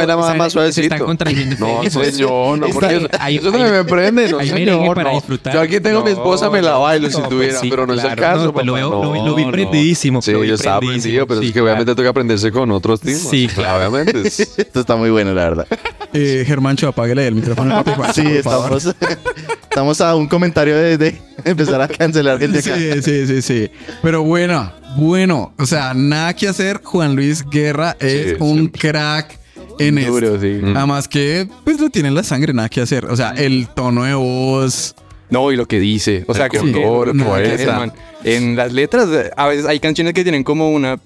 sea, 0.00 0.16
más- 0.16 0.36
más 0.36 0.52
Se 0.52 0.58
está 0.82 0.96
suavecito. 0.96 1.04
contradiciendo. 1.06 1.56
No, 1.58 1.90
señor, 1.90 2.58
no, 2.58 2.66
porque 2.68 3.08
hay- 3.18 3.36
eso 3.36 3.50
no 3.50 3.62
hay- 3.62 3.70
me 3.70 3.84
prende, 3.84 4.28
no, 4.30 4.40
señor, 4.40 4.94
para 4.96 5.10
no. 5.10 5.16
disfrutar. 5.16 5.54
Yo 5.54 5.60
aquí 5.60 5.80
tengo 5.80 6.02
mi 6.04 6.10
esposa, 6.10 6.50
me 6.50 6.62
la 6.62 6.76
bailo 6.78 7.10
si 7.10 7.18
No, 7.20 7.28
tuviera, 7.28 7.52
pues 7.52 7.60
sí, 7.60 7.70
pero 7.70 7.86
no 7.86 7.94
es 7.94 8.04
el 8.04 8.14
caso, 8.16 8.52
no, 8.52 8.62
lo 8.62 8.72
veo- 8.74 8.90
lo 9.02 9.12
vi- 9.12 9.18
no, 9.20 9.26
lo 9.28 9.34
vi 9.34 9.44
no. 9.44 9.50
prendidísimo, 9.52 10.22
Sí, 10.22 10.32
yo 10.32 10.42
estaba 10.54 10.80
prendido, 10.80 11.26
pero 11.26 11.40
sí, 11.40 11.48
es 11.48 11.52
que 11.52 11.60
obviamente 11.60 11.84
claro. 11.86 11.96
toca 11.96 12.08
aprenderse 12.10 12.50
con 12.52 12.70
otros 12.70 13.00
temas. 13.00 13.20
Sí, 13.30 13.48
claro. 13.52 13.78
Obviamente. 13.78 14.28
Esto 14.28 14.80
está 14.80 14.96
muy 14.96 15.10
bueno, 15.10 15.32
la 15.34 15.42
verdad. 15.44 15.66
Eh, 16.12 16.44
Germancho, 16.46 16.88
apáguele 16.88 17.26
el 17.26 17.34
micrófono. 17.34 17.74
a 17.76 17.82
Papi 17.82 17.96
Juan, 17.96 18.14
Sí, 18.14 18.22
estamos, 18.26 18.84
estamos 19.62 20.00
a 20.00 20.14
un 20.14 20.28
comentario 20.28 20.76
de, 20.76 20.96
de 20.98 21.18
empezar 21.44 21.80
a 21.80 21.88
cancelar 21.88 22.38
gente 22.38 22.58
acá. 22.60 22.76
Sí, 22.76 23.02
sí, 23.02 23.26
sí, 23.26 23.42
sí. 23.42 23.70
Pero 24.02 24.22
bueno, 24.22 24.70
bueno. 24.96 25.52
O 25.58 25.66
sea, 25.66 25.92
nada 25.94 26.34
que 26.34 26.48
hacer. 26.48 26.80
Juan 26.84 27.16
Luis 27.16 27.44
Guerra 27.50 27.96
es 27.98 28.30
Sí, 28.30 28.36
un 28.40 28.54
siempre. 28.54 28.80
crack 28.90 29.38
en 29.78 29.98
esto. 29.98 30.12
Duro, 30.12 30.40
sí. 30.40 30.58
Mm. 30.62 30.76
Además 30.76 31.08
que, 31.08 31.48
pues 31.64 31.80
lo 31.80 31.90
tiene 31.90 32.08
en 32.08 32.14
la 32.14 32.22
sangre, 32.22 32.52
nada 32.52 32.68
que 32.68 32.80
hacer. 32.80 33.06
O 33.06 33.16
sea, 33.16 33.30
el 33.36 33.68
tono 33.68 34.04
de 34.04 34.14
voz. 34.14 34.94
No, 35.30 35.50
y 35.50 35.56
lo 35.56 35.66
que 35.66 35.80
dice. 35.80 36.24
O 36.28 36.34
sea, 36.34 36.48
que, 36.48 36.58
Sí, 36.60 36.72
que- 36.72 36.80
no, 36.84 37.04
que- 37.04 37.24
poeta. 37.24 37.78
man, 37.78 37.92
en 38.24 38.56
las 38.56 38.72
letras, 38.72 39.08
a 39.36 39.46
veces 39.46 39.66
hay 39.66 39.80
canciones 39.80 40.14
que 40.14 40.22
tienen 40.22 40.44
como 40.44 40.70
una, 40.70 40.98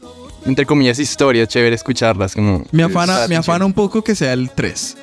entre 0.44 0.66
comillas, 0.66 0.98
historia, 0.98 1.46
chévere 1.46 1.75
escucharlas. 1.75 2.34
Como, 2.34 2.64
Me 2.72 2.82
afana, 2.82 3.26
me 3.28 3.37
afana 3.37 3.64
un 3.64 3.72
poco 3.72 4.02
que 4.02 4.14
sea 4.14 4.32
el 4.32 4.50
3. 4.50 4.96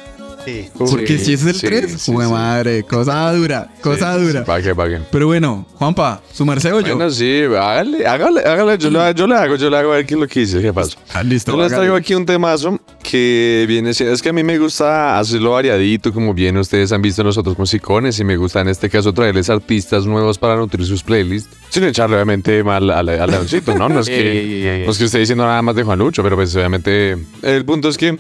Sí. 0.46 0.70
Porque 0.78 1.18
si 1.18 1.34
ese 1.34 1.50
es 1.50 1.56
el 1.56 1.56
sí, 1.56 1.68
3, 1.68 2.02
sí, 2.02 2.12
¡Jue 2.12 2.26
sí. 2.26 2.32
madre! 2.32 2.84
Cosa 2.84 3.32
dura, 3.34 3.68
cosa 3.82 4.18
dura. 4.18 4.46
¿Para 4.46 4.62
qué, 4.62 4.76
para 4.76 4.90
qué? 4.90 5.04
Pero 5.12 5.28
bueno, 5.28 5.66
Juanpa, 5.76 6.22
¿su 6.32 6.46
merced 6.46 6.74
o 6.74 6.82
yo? 6.82 6.96
Bueno, 6.96 7.12
sí, 7.12 7.44
hágale, 7.44 8.06
hágale, 8.06 8.42
hágale. 8.42 8.78
Yo, 8.78 8.90
lo, 8.90 9.12
yo 9.12 9.28
le 9.28 9.36
hago, 9.36 9.56
yo 9.56 9.70
le 9.70 9.78
hago 9.78 9.92
a 9.94 9.96
ver 9.98 10.06
qué 10.06 10.14
es 10.14 10.20
lo 10.20 10.28
que 10.28 10.42
hice, 10.42 10.62
qué 10.62 10.72
pasa. 10.72 10.98
Ah, 11.14 11.24
listo. 11.24 11.52
Yo 11.52 11.62
les 11.62 11.72
traigo 11.72 11.96
aquí 11.96 12.14
un 12.14 12.26
temazo 12.26 12.80
que 13.02 13.66
viene 13.68 13.94
siendo, 13.94 14.14
es 14.14 14.22
que 14.22 14.30
a 14.30 14.34
mí 14.34 14.44
me 14.44 14.58
gusta 14.58 15.18
hacerlo 15.18 15.52
variadito, 15.52 16.14
como 16.14 16.34
bien 16.34 16.58
ustedes 16.58 16.92
han 16.92 17.02
visto 17.02 17.24
nosotros 17.24 17.58
musicones, 17.58 18.20
y 18.20 18.24
me 18.24 18.38
gusta 18.38 18.62
en 18.62 18.68
este 18.68 18.90
caso 18.90 19.14
traerles 19.14 19.50
artistas 19.50 20.06
nuevos 20.06 20.38
para 20.38 20.56
nutrir 20.56 20.86
sus 20.86 21.04
playlists, 21.04 21.50
sin 21.70 21.84
echarle 21.84 22.16
obviamente 22.16 22.64
mal 22.64 22.90
al, 22.90 23.10
al 23.10 23.32
leoncito, 23.32 23.76
¿no? 23.78 23.90
No 23.90 24.02
es 24.02 24.08
que, 24.08 24.84
no 24.86 24.92
es 24.92 24.98
que 24.98 25.06
esté 25.06 25.20
diciendo 25.20 25.46
nada 25.46 25.62
más 25.62 25.76
de 25.76 25.84
Juan 25.84 26.00
Lucho, 26.00 26.22
pero 26.24 26.36
pues 26.36 26.56
obviamente 26.56 27.18
el 27.42 27.66
punto 27.66 27.90
es 27.90 27.98
que 27.98 28.18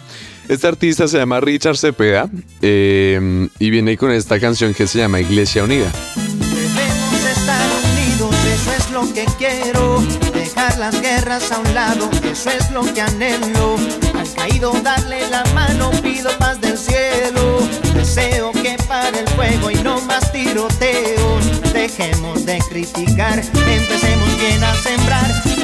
este 0.47 0.67
artista 0.67 1.07
se 1.07 1.17
llama 1.17 1.39
Richard 1.39 1.77
Cepeda 1.77 2.29
eh, 2.61 3.47
y 3.59 3.69
viene 3.69 3.97
con 3.97 4.11
esta 4.11 4.39
canción 4.39 4.73
que 4.73 4.87
se 4.87 4.99
llama 4.99 5.19
Iglesia 5.19 5.63
Unida. 5.63 5.91
Debemos 6.39 7.25
estar 7.37 7.69
unidos, 7.93 8.35
eso 8.45 8.71
es 8.77 8.91
lo 8.91 9.13
que 9.13 9.25
quiero. 9.37 10.03
Dejar 10.33 10.77
las 10.77 11.01
guerras 11.01 11.51
a 11.51 11.59
un 11.59 11.73
lado, 11.73 12.09
eso 12.23 12.49
es 12.51 12.71
lo 12.71 12.81
que 12.93 13.01
anhelo. 13.01 13.75
Al 14.17 14.33
caído 14.33 14.71
darle 14.83 15.27
la 15.29 15.43
mano, 15.53 15.91
pido 16.01 16.29
paz 16.37 16.59
del 16.61 16.77
cielo. 16.77 17.59
Deseo 17.93 18.51
que 18.51 18.77
pare 18.87 19.19
el 19.19 19.27
fuego 19.29 19.71
y 19.71 19.75
no 19.75 19.99
más 20.01 20.31
tiroteos. 20.31 21.73
Dejemos 21.73 22.45
de 22.45 22.59
criticar, 22.69 23.39
empecemos 23.39 24.39
bien 24.39 24.63
a 24.63 24.73
sembrar. 24.75 25.54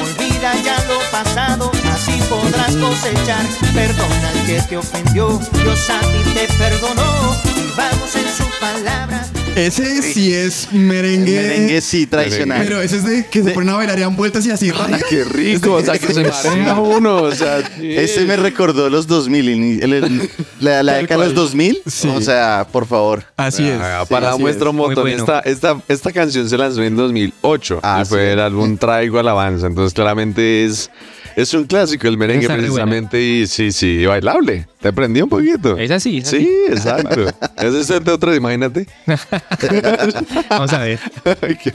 Olvida 0.42 0.60
ya 0.64 0.84
lo 0.88 0.98
pasado, 1.12 1.70
así 1.92 2.20
podrás 2.28 2.74
cosechar. 2.74 3.46
Perdona 3.72 4.28
al 4.28 4.44
que 4.44 4.60
te 4.62 4.76
ofendió, 4.76 5.38
Dios 5.62 5.88
a 5.88 6.00
ti 6.00 6.30
te 6.34 6.48
perdonó. 6.54 7.36
Y 7.54 7.70
vamos 7.76 8.16
en 8.16 8.28
palabra. 8.62 9.26
Ese 9.56 10.00
sí 10.00 10.32
es 10.32 10.68
merengue. 10.72 11.32
Merengue 11.42 11.80
sí, 11.82 12.06
tradicional. 12.06 12.62
Pero 12.64 12.80
ese 12.80 12.96
es 12.96 13.04
de 13.04 13.26
que 13.26 13.42
se 13.42 13.50
ponen 13.50 13.68
a 13.68 13.74
bailar 13.74 13.98
y 13.98 14.00
dan 14.00 14.16
vueltas 14.16 14.46
y 14.46 14.50
así. 14.50 14.70
Ay, 14.74 14.94
qué 15.10 15.24
rico, 15.24 15.74
o 15.74 15.82
sea, 15.82 15.98
que 15.98 16.14
se 16.14 16.22
marea 16.24 16.74
uno, 16.76 17.16
o 17.24 17.32
sea, 17.34 17.58
Ese 17.82 18.24
me 18.24 18.36
recordó 18.36 18.88
los 18.88 19.06
2000, 19.06 19.48
el- 19.82 19.92
el- 19.92 20.04
el- 20.04 20.30
la, 20.60 20.82
la 20.82 20.94
década 20.94 21.20
de 21.24 21.26
los 21.26 21.34
2000. 21.34 21.82
Sí. 21.86 22.08
O 22.08 22.22
sea, 22.22 22.66
por 22.72 22.86
favor. 22.86 23.24
Así 23.36 23.68
es. 23.68 23.78
Ah, 23.78 24.06
para 24.08 24.30
así 24.32 24.40
muestra 24.40 24.70
un 24.70 24.76
Muy 24.76 24.86
montón. 24.86 25.04
bueno. 25.04 25.18
Esta, 25.18 25.40
esta, 25.40 25.76
esta 25.88 26.12
canción 26.12 26.48
se 26.48 26.56
lanzó 26.56 26.82
en 26.82 26.96
2008 26.96 27.80
Ah, 27.82 28.00
y 28.02 28.08
fue 28.08 28.20
sí. 28.20 28.32
el 28.32 28.40
álbum 28.40 28.78
Traigo 28.78 29.18
Alabanza. 29.18 29.66
Entonces, 29.66 29.92
claramente 29.92 30.64
es, 30.64 30.88
es 31.36 31.54
un 31.54 31.64
clásico 31.64 32.08
el 32.08 32.16
merengue, 32.16 32.46
precisamente. 32.46 33.20
Y 33.20 33.46
sí, 33.46 33.72
sí, 33.72 34.04
bailable. 34.06 34.66
Te 34.80 34.92
prendí 34.92 35.22
un 35.22 35.28
poquito. 35.28 35.78
Es 35.78 35.90
así, 35.90 36.18
es 36.18 36.28
Sí, 36.28 36.48
exacto. 36.68 37.26
Ese 37.56 37.80
es 37.80 37.90
el 37.90 38.02
de 38.04 38.10
otro, 38.12 38.34
imagínate. 38.34 38.86
Vamos 40.50 40.72
a 40.72 40.78
ver. 40.80 40.98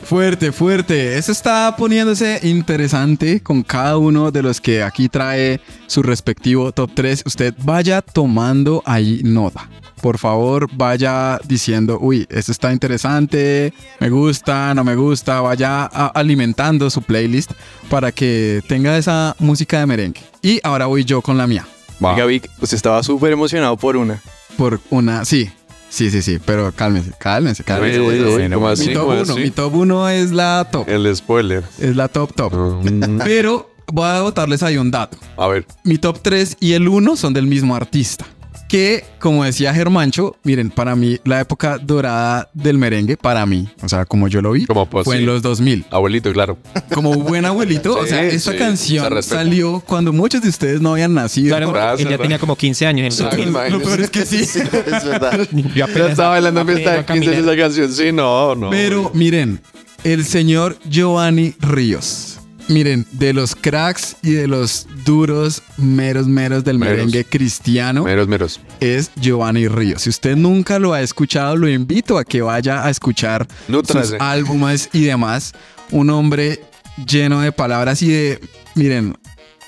Fuerte, 0.03 0.51
fuerte. 0.51 1.17
Eso 1.17 1.31
está 1.31 1.75
poniéndose 1.77 2.39
interesante 2.43 3.41
con 3.41 3.63
cada 3.63 3.97
uno 3.97 4.31
de 4.31 4.43
los 4.43 4.59
que 4.59 4.83
aquí 4.83 5.07
trae 5.07 5.61
su 5.87 6.03
respectivo 6.03 6.71
top 6.71 6.91
3. 6.93 7.23
Usted 7.25 7.53
vaya 7.63 8.01
tomando 8.01 8.83
ahí 8.85 9.21
nota. 9.23 9.69
Por 10.01 10.17
favor, 10.19 10.67
vaya 10.73 11.39
diciendo, 11.45 11.97
uy, 11.99 12.27
esto 12.29 12.51
está 12.51 12.71
interesante, 12.71 13.73
me 13.99 14.09
gusta, 14.09 14.73
no 14.75 14.83
me 14.83 14.95
gusta. 14.95 15.41
Vaya 15.41 15.85
alimentando 15.85 16.89
su 16.89 17.01
playlist 17.01 17.51
para 17.89 18.11
que 18.11 18.61
tenga 18.67 18.97
esa 18.97 19.35
música 19.39 19.79
de 19.79 19.85
merengue. 19.87 20.21
Y 20.41 20.59
ahora 20.63 20.85
voy 20.85 21.03
yo 21.03 21.21
con 21.21 21.37
la 21.37 21.47
mía. 21.47 21.65
Va. 22.03 22.13
Oiga, 22.13 22.25
Vic, 22.25 22.49
pues 22.59 22.73
estaba 22.73 23.01
súper 23.01 23.31
emocionado 23.33 23.75
por 23.75 23.97
una. 23.97 24.21
Por 24.55 24.79
una, 24.91 25.25
sí, 25.25 25.49
sí, 25.89 26.11
sí, 26.11 26.21
sí, 26.21 26.37
pero 26.43 26.71
cálmense, 26.71 27.11
cálmense, 27.19 27.63
cálmense. 27.63 27.99
Uy, 27.99 28.19
uy, 28.21 28.43
uy, 28.43 28.49
¿cómo 28.51 28.67
así? 28.67 28.87
mi 28.89 28.93
top 28.93 29.01
¿Cómo 29.03 29.13
1, 29.13 29.21
así? 29.33 29.39
mi 29.41 29.49
top 29.51 29.75
1 29.75 30.09
es 30.09 30.31
la 30.31 30.67
top. 30.71 30.87
El 30.89 31.15
spoiler. 31.15 31.63
Es 31.79 31.95
la 31.95 32.07
top 32.07 32.33
top. 32.35 32.53
Mm, 32.53 33.19
Pero 33.23 33.71
voy 33.87 34.05
a 34.07 34.21
botarles 34.21 34.61
ahí 34.63 34.77
un 34.77 34.91
dato. 34.91 35.17
A 35.37 35.47
ver. 35.47 35.65
Mi 35.83 35.97
top 35.97 36.19
3 36.21 36.57
y 36.59 36.73
el 36.73 36.87
1 36.87 37.15
son 37.15 37.33
del 37.33 37.47
mismo 37.47 37.75
artista. 37.75 38.25
Que, 38.67 39.05
como 39.19 39.43
decía 39.45 39.73
Germancho, 39.73 40.35
miren, 40.43 40.69
para 40.69 40.95
mí 40.95 41.19
la 41.23 41.39
época 41.39 41.77
dorada 41.77 42.49
del 42.53 42.77
merengue, 42.77 43.15
para 43.15 43.45
mí, 43.45 43.69
o 43.81 43.87
sea, 43.87 44.03
como 44.05 44.27
yo 44.27 44.41
lo 44.41 44.51
vi, 44.51 44.65
Como 44.65 44.85
pues, 44.89 45.05
fue 45.05 45.15
sí. 45.15 45.21
en 45.21 45.25
los 45.25 45.41
2000. 45.41 45.85
Abuelito, 45.89 46.33
claro. 46.33 46.57
Como 46.93 47.13
buen 47.15 47.45
abuelito, 47.45 47.97
o 47.97 48.03
Sí, 48.03 48.09
sea, 48.09 48.23
esta 48.23 48.51
sí, 48.51 48.57
canción 48.57 49.23
salió 49.23 49.81
cuando 49.85 50.11
muchos 50.11 50.41
de 50.41 50.49
ustedes 50.49 50.81
no 50.81 50.91
habían 50.93 51.13
nacido. 51.13 51.55
Claro, 51.55 51.71
Gracias, 51.71 51.99
él 51.99 52.03
ya 52.05 52.09
gracias. 52.09 52.21
tenía 52.23 52.39
como 52.39 52.55
15 52.57 52.85
años 52.87 53.19
en 53.19 53.25
el 53.25 53.31
Ay, 53.31 53.37
2000. 53.37 53.47
imagínese. 53.49 53.77
Lo 53.79 53.85
peor 53.85 54.01
es 54.01 54.09
que 54.09 54.25
sí. 54.25 54.35
Es 54.41 55.05
verdad. 55.05 55.47
Yo 55.51 55.63
Ya 55.75 55.85
apenas- 55.85 56.09
estaba 56.11 56.29
bailando 56.31 56.61
en 56.61 56.67
fiesta 56.67 56.91
de 56.91 56.99
apenas 56.99 57.13
15 57.21 57.29
de 57.29 57.35
caminé. 57.37 57.51
esa 57.53 57.61
canción. 57.63 57.93
Sí, 57.93 58.11
no, 58.11 58.55
no. 58.55 58.69
Pero 58.69 59.11
miren, 59.13 59.61
el 60.03 60.25
señor 60.25 60.77
Giovanni 60.89 61.53
Ríos. 61.59 62.36
Miren, 62.69 63.05
de 63.13 63.31
los 63.33 63.55
cracks 63.55 64.17
y 64.21 64.31
de 64.31 64.47
los 64.47 64.87
duros, 65.05 65.63
meros, 65.77 66.27
meros 66.27 66.63
del 66.65 66.77
Meros. 66.77 66.97
merengue 66.97 67.23
cristiano, 67.23 68.03
Meros, 68.03 68.27
meros. 68.27 68.59
es 68.81 69.09
Giovanni 69.15 69.67
Ríos. 69.69 70.01
Si 70.01 70.09
usted 70.09 70.35
nunca 70.35 70.77
lo 70.77 70.93
ha 70.93 71.01
escuchado, 71.01 71.55
lo 71.55 71.69
invito 71.69 72.17
a 72.17 72.25
que 72.25 72.41
vaya 72.41 72.85
a 72.85 72.89
escuchar 72.89 73.47
sus 73.67 73.69
Nútrase. 73.69 74.17
álbumes 74.19 74.89
y 74.91 75.03
demás. 75.05 75.53
Un 75.91 76.09
hombre 76.09 76.61
lleno 77.07 77.39
de 77.39 77.53
palabras 77.53 78.01
y 78.01 78.09
de, 78.09 78.39
miren, 78.75 79.15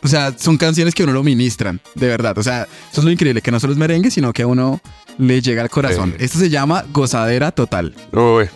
o 0.04 0.08
sea, 0.10 0.34
son 0.38 0.58
canciones 0.58 0.94
que 0.94 1.04
uno 1.04 1.14
lo 1.14 1.24
ministran, 1.24 1.80
de 1.96 2.08
verdad. 2.08 2.38
O 2.38 2.44
sea, 2.44 2.64
eso 2.92 3.00
es 3.00 3.04
lo 3.06 3.12
increíble, 3.12 3.42
que 3.42 3.52
no 3.52 3.62
solo 3.62 3.72
es 3.72 3.80
merengue, 3.80 4.12
sino 4.12 4.34
que 4.34 4.42
a 4.42 4.48
uno 4.48 4.82
le 5.18 5.42
llega 5.42 5.62
al 5.62 5.70
corazón. 5.70 6.16
Esto 6.20 6.38
se 6.40 6.50
llama 6.50 6.84
Gozadera 6.92 7.52
Total. 7.52 7.94
Uy. 8.12 8.50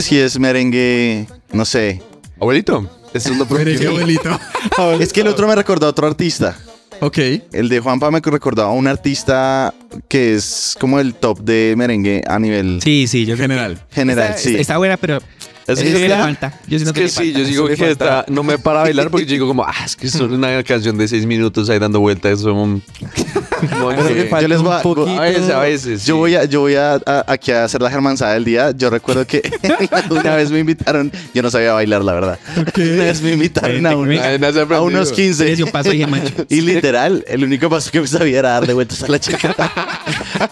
Este 0.00 0.08
sí 0.16 0.18
es 0.18 0.38
merengue, 0.38 1.26
no 1.52 1.64
sé. 1.64 2.00
Abuelito, 2.40 2.88
eso 3.12 3.32
es 3.32 3.38
lo 3.38 3.44
Merengue 3.50 3.86
abuelito. 3.86 4.40
Es 4.98 5.12
que 5.12 5.20
el 5.20 5.28
otro 5.28 5.46
me 5.46 5.54
recordó 5.54 5.86
a 5.86 5.90
otro 5.90 6.06
artista. 6.06 6.56
Ok. 7.00 7.18
El 7.52 7.68
de 7.68 7.80
Juanpa 7.80 8.10
me 8.10 8.20
recordaba 8.20 8.70
a 8.70 8.72
un 8.72 8.86
artista 8.86 9.74
que 10.08 10.34
es 10.34 10.76
como 10.78 11.00
el 11.00 11.14
top 11.14 11.40
de 11.40 11.74
merengue 11.76 12.22
a 12.26 12.38
nivel 12.38 12.80
Sí, 12.82 13.06
sí, 13.06 13.24
yo 13.26 13.36
creo 13.36 13.48
que 13.48 13.54
General. 13.54 13.86
general, 13.90 14.28
está, 14.30 14.38
sí. 14.38 14.56
está 14.56 14.76
buena, 14.78 14.96
pero 14.96 15.18
Es 15.72 15.80
es 15.80 15.94
que- 15.98 16.08
le 16.08 16.16
falta. 16.16 16.52
Yo 16.66 16.76
Es 16.76 16.92
que 16.92 17.08
sí, 17.08 17.14
falta. 17.32 17.38
yo 17.38 17.44
digo 17.44 17.66
que 17.68 17.90
esta- 17.90 18.24
no 18.28 18.42
me 18.42 18.58
para 18.58 18.80
a 18.80 18.82
bailar 18.84 19.10
porque 19.10 19.26
yo 19.26 19.32
digo 19.32 19.46
como, 19.46 19.64
ah, 19.64 19.74
es 19.84 19.96
que 19.96 20.06
es 20.06 20.14
una 20.16 20.62
canción 20.64 20.96
de 20.98 21.08
seis 21.08 21.26
minutos 21.26 21.68
ahí 21.70 21.78
dando 21.78 22.00
vueltas, 22.00 22.42
un... 22.42 22.82
yo 24.40 24.48
les 24.48 24.62
voy 24.62 24.72
a, 24.72 25.18
a 25.18 25.20
veces, 25.20 25.50
a 25.50 25.58
veces. 25.60 26.06
Yo 26.06 26.14
sí. 26.14 26.18
voy 26.18 26.34
a, 26.34 26.44
yo 26.44 26.60
voy 26.60 26.74
a, 26.76 26.94
a- 26.94 27.24
aquí 27.26 27.50
a 27.52 27.64
hacer 27.64 27.82
la 27.82 27.90
germanzada 27.90 28.34
del 28.34 28.44
día. 28.44 28.70
Yo 28.72 28.90
recuerdo 28.90 29.26
que 29.26 29.42
una 30.10 30.36
vez 30.36 30.50
me 30.50 30.58
invitaron, 30.60 31.12
yo 31.34 31.42
no 31.42 31.50
sabía 31.50 31.72
bailar, 31.72 32.02
la 32.04 32.12
verdad. 32.14 32.38
Una 32.56 33.04
vez 33.04 33.20
me 33.22 33.32
invitaron 33.32 33.86
a, 33.86 33.90
a 33.90 34.80
unos 34.82 35.12
15. 35.12 35.44
Les 35.44 35.56
dio 35.58 35.66
paso 35.66 35.92
y. 35.92 36.06
Y 36.48 36.60
literal, 36.62 37.24
el 37.28 37.44
único 37.44 37.68
paso 37.68 37.90
que 37.90 38.00
me 38.00 38.06
sabía 38.06 38.38
era 38.38 38.50
darle 38.50 38.72
vueltas 38.74 39.02
a 39.02 39.08
la 39.08 39.18
chica. 39.18 39.54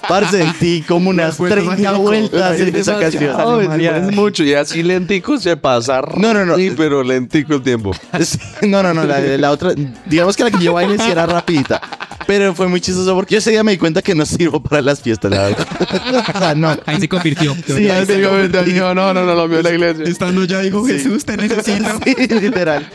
Parce, 0.08 0.38
sentí 0.38 0.82
como 0.82 1.10
unas 1.10 1.36
vueltas 1.38 1.64
30 1.64 1.88
a 1.88 1.92
loco. 1.92 2.02
vueltas 2.04 2.60
en 2.60 2.76
esa 2.76 2.98
canción. 2.98 3.72
Es 3.80 4.14
mucho 4.14 4.44
y 4.44 4.54
así 4.54 4.82
lentico 5.08 5.38
se 5.38 5.56
pasa. 5.56 6.02
No, 6.16 6.34
no, 6.34 6.44
no. 6.44 6.56
Sí, 6.56 6.72
pero 6.76 7.02
lentico 7.02 7.54
el 7.54 7.62
tiempo. 7.62 7.92
Sí, 8.20 8.38
No, 8.68 8.82
no, 8.82 8.92
no, 8.92 9.04
la, 9.04 9.20
la 9.20 9.50
otra, 9.50 9.72
digamos 10.06 10.36
que 10.36 10.44
la 10.44 10.50
que 10.50 10.62
yo 10.62 10.74
bailé 10.74 10.98
sí 10.98 11.10
era 11.10 11.24
rapidita. 11.24 11.80
Pero 12.28 12.54
fue 12.54 12.68
muy 12.68 12.78
chistoso 12.78 13.14
porque 13.14 13.36
yo 13.36 13.38
ese 13.38 13.52
día 13.52 13.64
me 13.64 13.72
di 13.72 13.78
cuenta 13.78 14.02
que 14.02 14.14
no 14.14 14.26
sirvo 14.26 14.62
para 14.62 14.82
las 14.82 15.00
fiestas, 15.00 15.30
la 15.30 15.44
verdad. 15.44 15.66
O 16.34 16.38
sea, 16.38 16.54
no. 16.54 16.76
Ahí 16.84 17.00
se 17.00 17.08
convirtió. 17.08 17.56
Sí, 17.66 17.88
ahí 17.88 18.04
se 18.04 18.22
convirtió. 18.22 18.94
no, 18.94 19.14
no, 19.14 19.24
no, 19.24 19.34
lo 19.34 19.48
vio 19.48 19.62
la 19.62 19.70
iglesia. 19.70 20.04
Estando 20.04 20.44
ya 20.44 20.60
dijo 20.60 20.84
Jesús, 20.84 21.24
te 21.24 21.38
necesito. 21.38 21.88
Sí, 22.04 22.14
literal. 22.40 22.86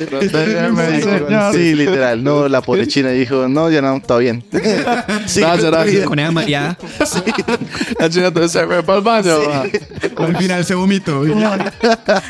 Sí, 1.52 1.74
literal. 1.74 2.24
No, 2.24 2.48
la 2.48 2.62
pobre 2.62 2.86
china 2.88 3.10
dijo, 3.10 3.48
no, 3.48 3.72
ya 3.72 3.82
no, 3.82 4.00
todo 4.06 4.20
bien. 4.20 4.44
Sí, 5.26 5.42
Gracias. 5.42 6.06
Con 6.06 6.20
esa 6.20 6.32
mareada. 6.32 6.78
La 8.00 8.10
china 8.10 8.28
entonces 8.28 8.52
se 8.52 8.66
fue 8.68 8.84
para 8.84 9.00
el 9.00 9.04
baño. 9.04 9.40
Al 10.18 10.38
final 10.38 10.64
se 10.64 10.76
vomitó. 10.76 11.24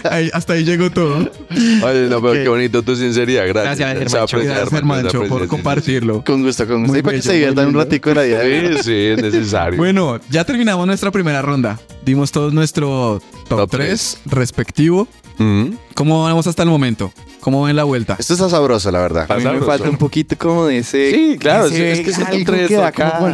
Ahí- 0.10 0.29
hasta 0.34 0.53
ahí 0.53 0.63
llegó 0.63 0.89
todo. 0.91 1.17
Oye, 1.51 2.08
no, 2.10 2.22
pero 2.22 2.29
Ok. 2.29 2.34
qué 2.43 2.48
bonito 2.50 2.82
tu 2.84 2.96
sinceridad. 2.96 3.48
Gracias. 3.48 3.77
Gracias, 3.79 4.13
aprecia, 4.15 4.53
Gracias, 4.53 4.74
Hermancho, 4.74 5.24
por 5.27 5.48
compartirlo. 5.48 6.24
Con 6.24 6.43
gusto, 6.43 6.67
con 6.67 6.82
gusto. 6.82 6.91
Muy 6.91 7.00
Y 7.00 7.01
para 7.01 7.12
que 7.13 7.17
bello, 7.17 7.29
se 7.29 7.34
diviertan 7.34 7.67
un 7.67 7.74
ratico 7.75 8.10
de 8.10 8.15
la 8.15 8.24
vida. 8.43 8.77
Sí, 8.77 8.84
sí, 8.84 8.91
es 8.93 9.22
necesario. 9.22 9.77
Bueno, 9.77 10.20
ya 10.29 10.43
terminamos 10.43 10.86
nuestra 10.88 11.12
primera 11.12 11.41
ronda. 11.41 11.79
Dimos 12.05 12.32
todos 12.32 12.53
nuestro 12.53 13.22
top, 13.48 13.60
Top 13.60 13.72
3 13.72 14.20
respectivo. 14.25 15.08
Mm. 15.38 15.70
¿Cómo 15.96 16.24
vamos 16.24 16.46
hasta 16.48 16.63
el 16.63 16.70
momento? 16.70 17.12
¿Cómo 17.43 17.63
ven 17.63 17.75
la 17.75 17.83
vuelta? 17.83 18.15
Esto 18.17 18.35
está 18.35 18.47
sabroso, 18.50 18.89
la 18.89 19.01
verdad. 19.01 19.29
A 19.29 19.35
mí 19.35 19.43
me 19.43 19.59
falta 19.59 19.89
un 19.89 19.97
poquito 19.97 20.38
como 20.38 20.65
de 20.67 20.77
ese... 20.77 21.12
Sí, 21.12 21.38
claro, 21.38 21.65
ese 21.65 21.91
es 21.91 22.00
que 22.00 22.12
es 22.12 22.17
el 22.17 22.25
algo 22.25 22.45
tres 22.45 22.67
que 22.69 22.75
da 22.77 22.88
acá. 22.88 23.17
como. 23.19 23.33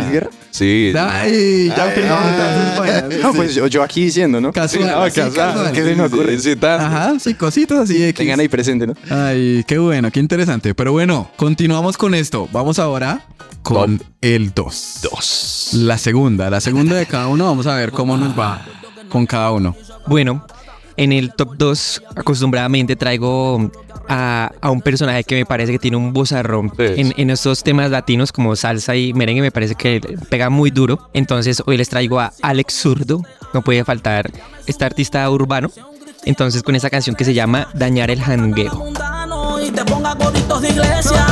Sí. 0.50 0.92
Ay, 0.98 1.68
ya 1.68 1.94
que 1.94 3.20
No, 3.22 3.34
pues 3.36 3.54
yo, 3.54 3.68
yo 3.68 3.84
aquí 3.84 4.06
diciendo, 4.06 4.42
¿no? 4.42 4.52
Casual, 4.52 4.88
No, 4.88 5.02
así, 5.04 5.22
casado. 5.22 5.36
casual. 5.54 5.72
¿Qué 5.74 5.84
se 5.84 5.96
me 5.96 6.04
ocurre? 6.06 6.40
Sí, 6.40 6.54
sí, 6.56 6.66
Ajá, 6.66 7.20
sí, 7.20 7.36
cositas 7.36 7.78
así 7.82 8.00
de 8.00 8.12
Tengan 8.14 8.40
ahí 8.40 8.48
presente, 8.48 8.88
¿no? 8.88 8.96
Ay, 9.12 9.64
qué 9.68 9.78
bueno, 9.78 10.10
qué 10.10 10.20
interesante. 10.20 10.74
Pero 10.74 10.92
bueno, 10.92 11.30
continuamos 11.36 11.96
con 11.96 12.16
esto. 12.16 12.50
Vamos 12.52 12.80
ahora 12.80 13.22
con 13.62 14.02
el 14.22 14.56
2. 14.56 15.00
Dos. 15.04 15.70
La 15.74 16.00
segunda, 16.00 16.50
la 16.50 16.62
segunda 16.62 16.96
de 16.96 17.06
cada 17.06 17.28
uno. 17.28 17.46
Vamos 17.46 17.68
a 17.68 17.76
ver 17.76 17.92
cómo 17.92 18.18
nos 18.18 18.38
va 18.38 18.66
con 19.08 19.28
cada 19.28 19.52
uno. 19.52 19.76
Bueno, 20.08 20.48
en 21.04 21.12
el 21.14 21.34
top 21.34 21.56
2 21.58 22.04
acostumbradamente 22.16 22.96
traigo 22.96 23.72
a, 24.08 24.52
a 24.62 24.70
un 24.72 24.82
personaje 24.82 25.24
que 25.24 25.36
me 25.36 25.46
parece 25.46 25.72
que 25.72 25.80
tiene 25.80 25.98
un 25.98 26.14
bozarrón 26.14 26.72
Sí. 26.78 26.84
en, 26.98 27.14
en 27.18 27.30
estos 27.30 27.64
temas 27.64 27.90
latinos 27.92 28.32
como 28.32 28.56
salsa 28.56 28.96
y 28.96 29.14
merengue, 29.14 29.42
me 29.42 29.52
parece 29.52 29.76
que 29.76 30.02
pega 30.30 30.50
muy 30.50 30.72
duro. 30.72 31.10
Entonces 31.14 31.62
hoy 31.66 31.78
les 31.78 31.90
traigo 31.90 32.20
a 32.20 32.34
Alex 32.42 32.74
Zurdo, 32.74 33.22
no 33.54 33.62
puede 33.62 33.84
faltar 33.86 34.32
este 34.68 34.86
artista 34.86 35.30
urbano. 35.30 35.72
Entonces 36.26 36.64
con 36.64 36.76
esa 36.76 36.90
canción 36.90 37.16
que 37.16 37.24
se 37.24 37.34
llama 37.34 37.70
Dañar 37.74 38.12
el 38.12 38.22
Jangueo. 38.22 38.76
mundano 38.76 39.60
y 39.64 39.72
te 39.72 39.86
ponga 39.86 40.16
de 40.16 40.70
iglesia. 40.70 41.26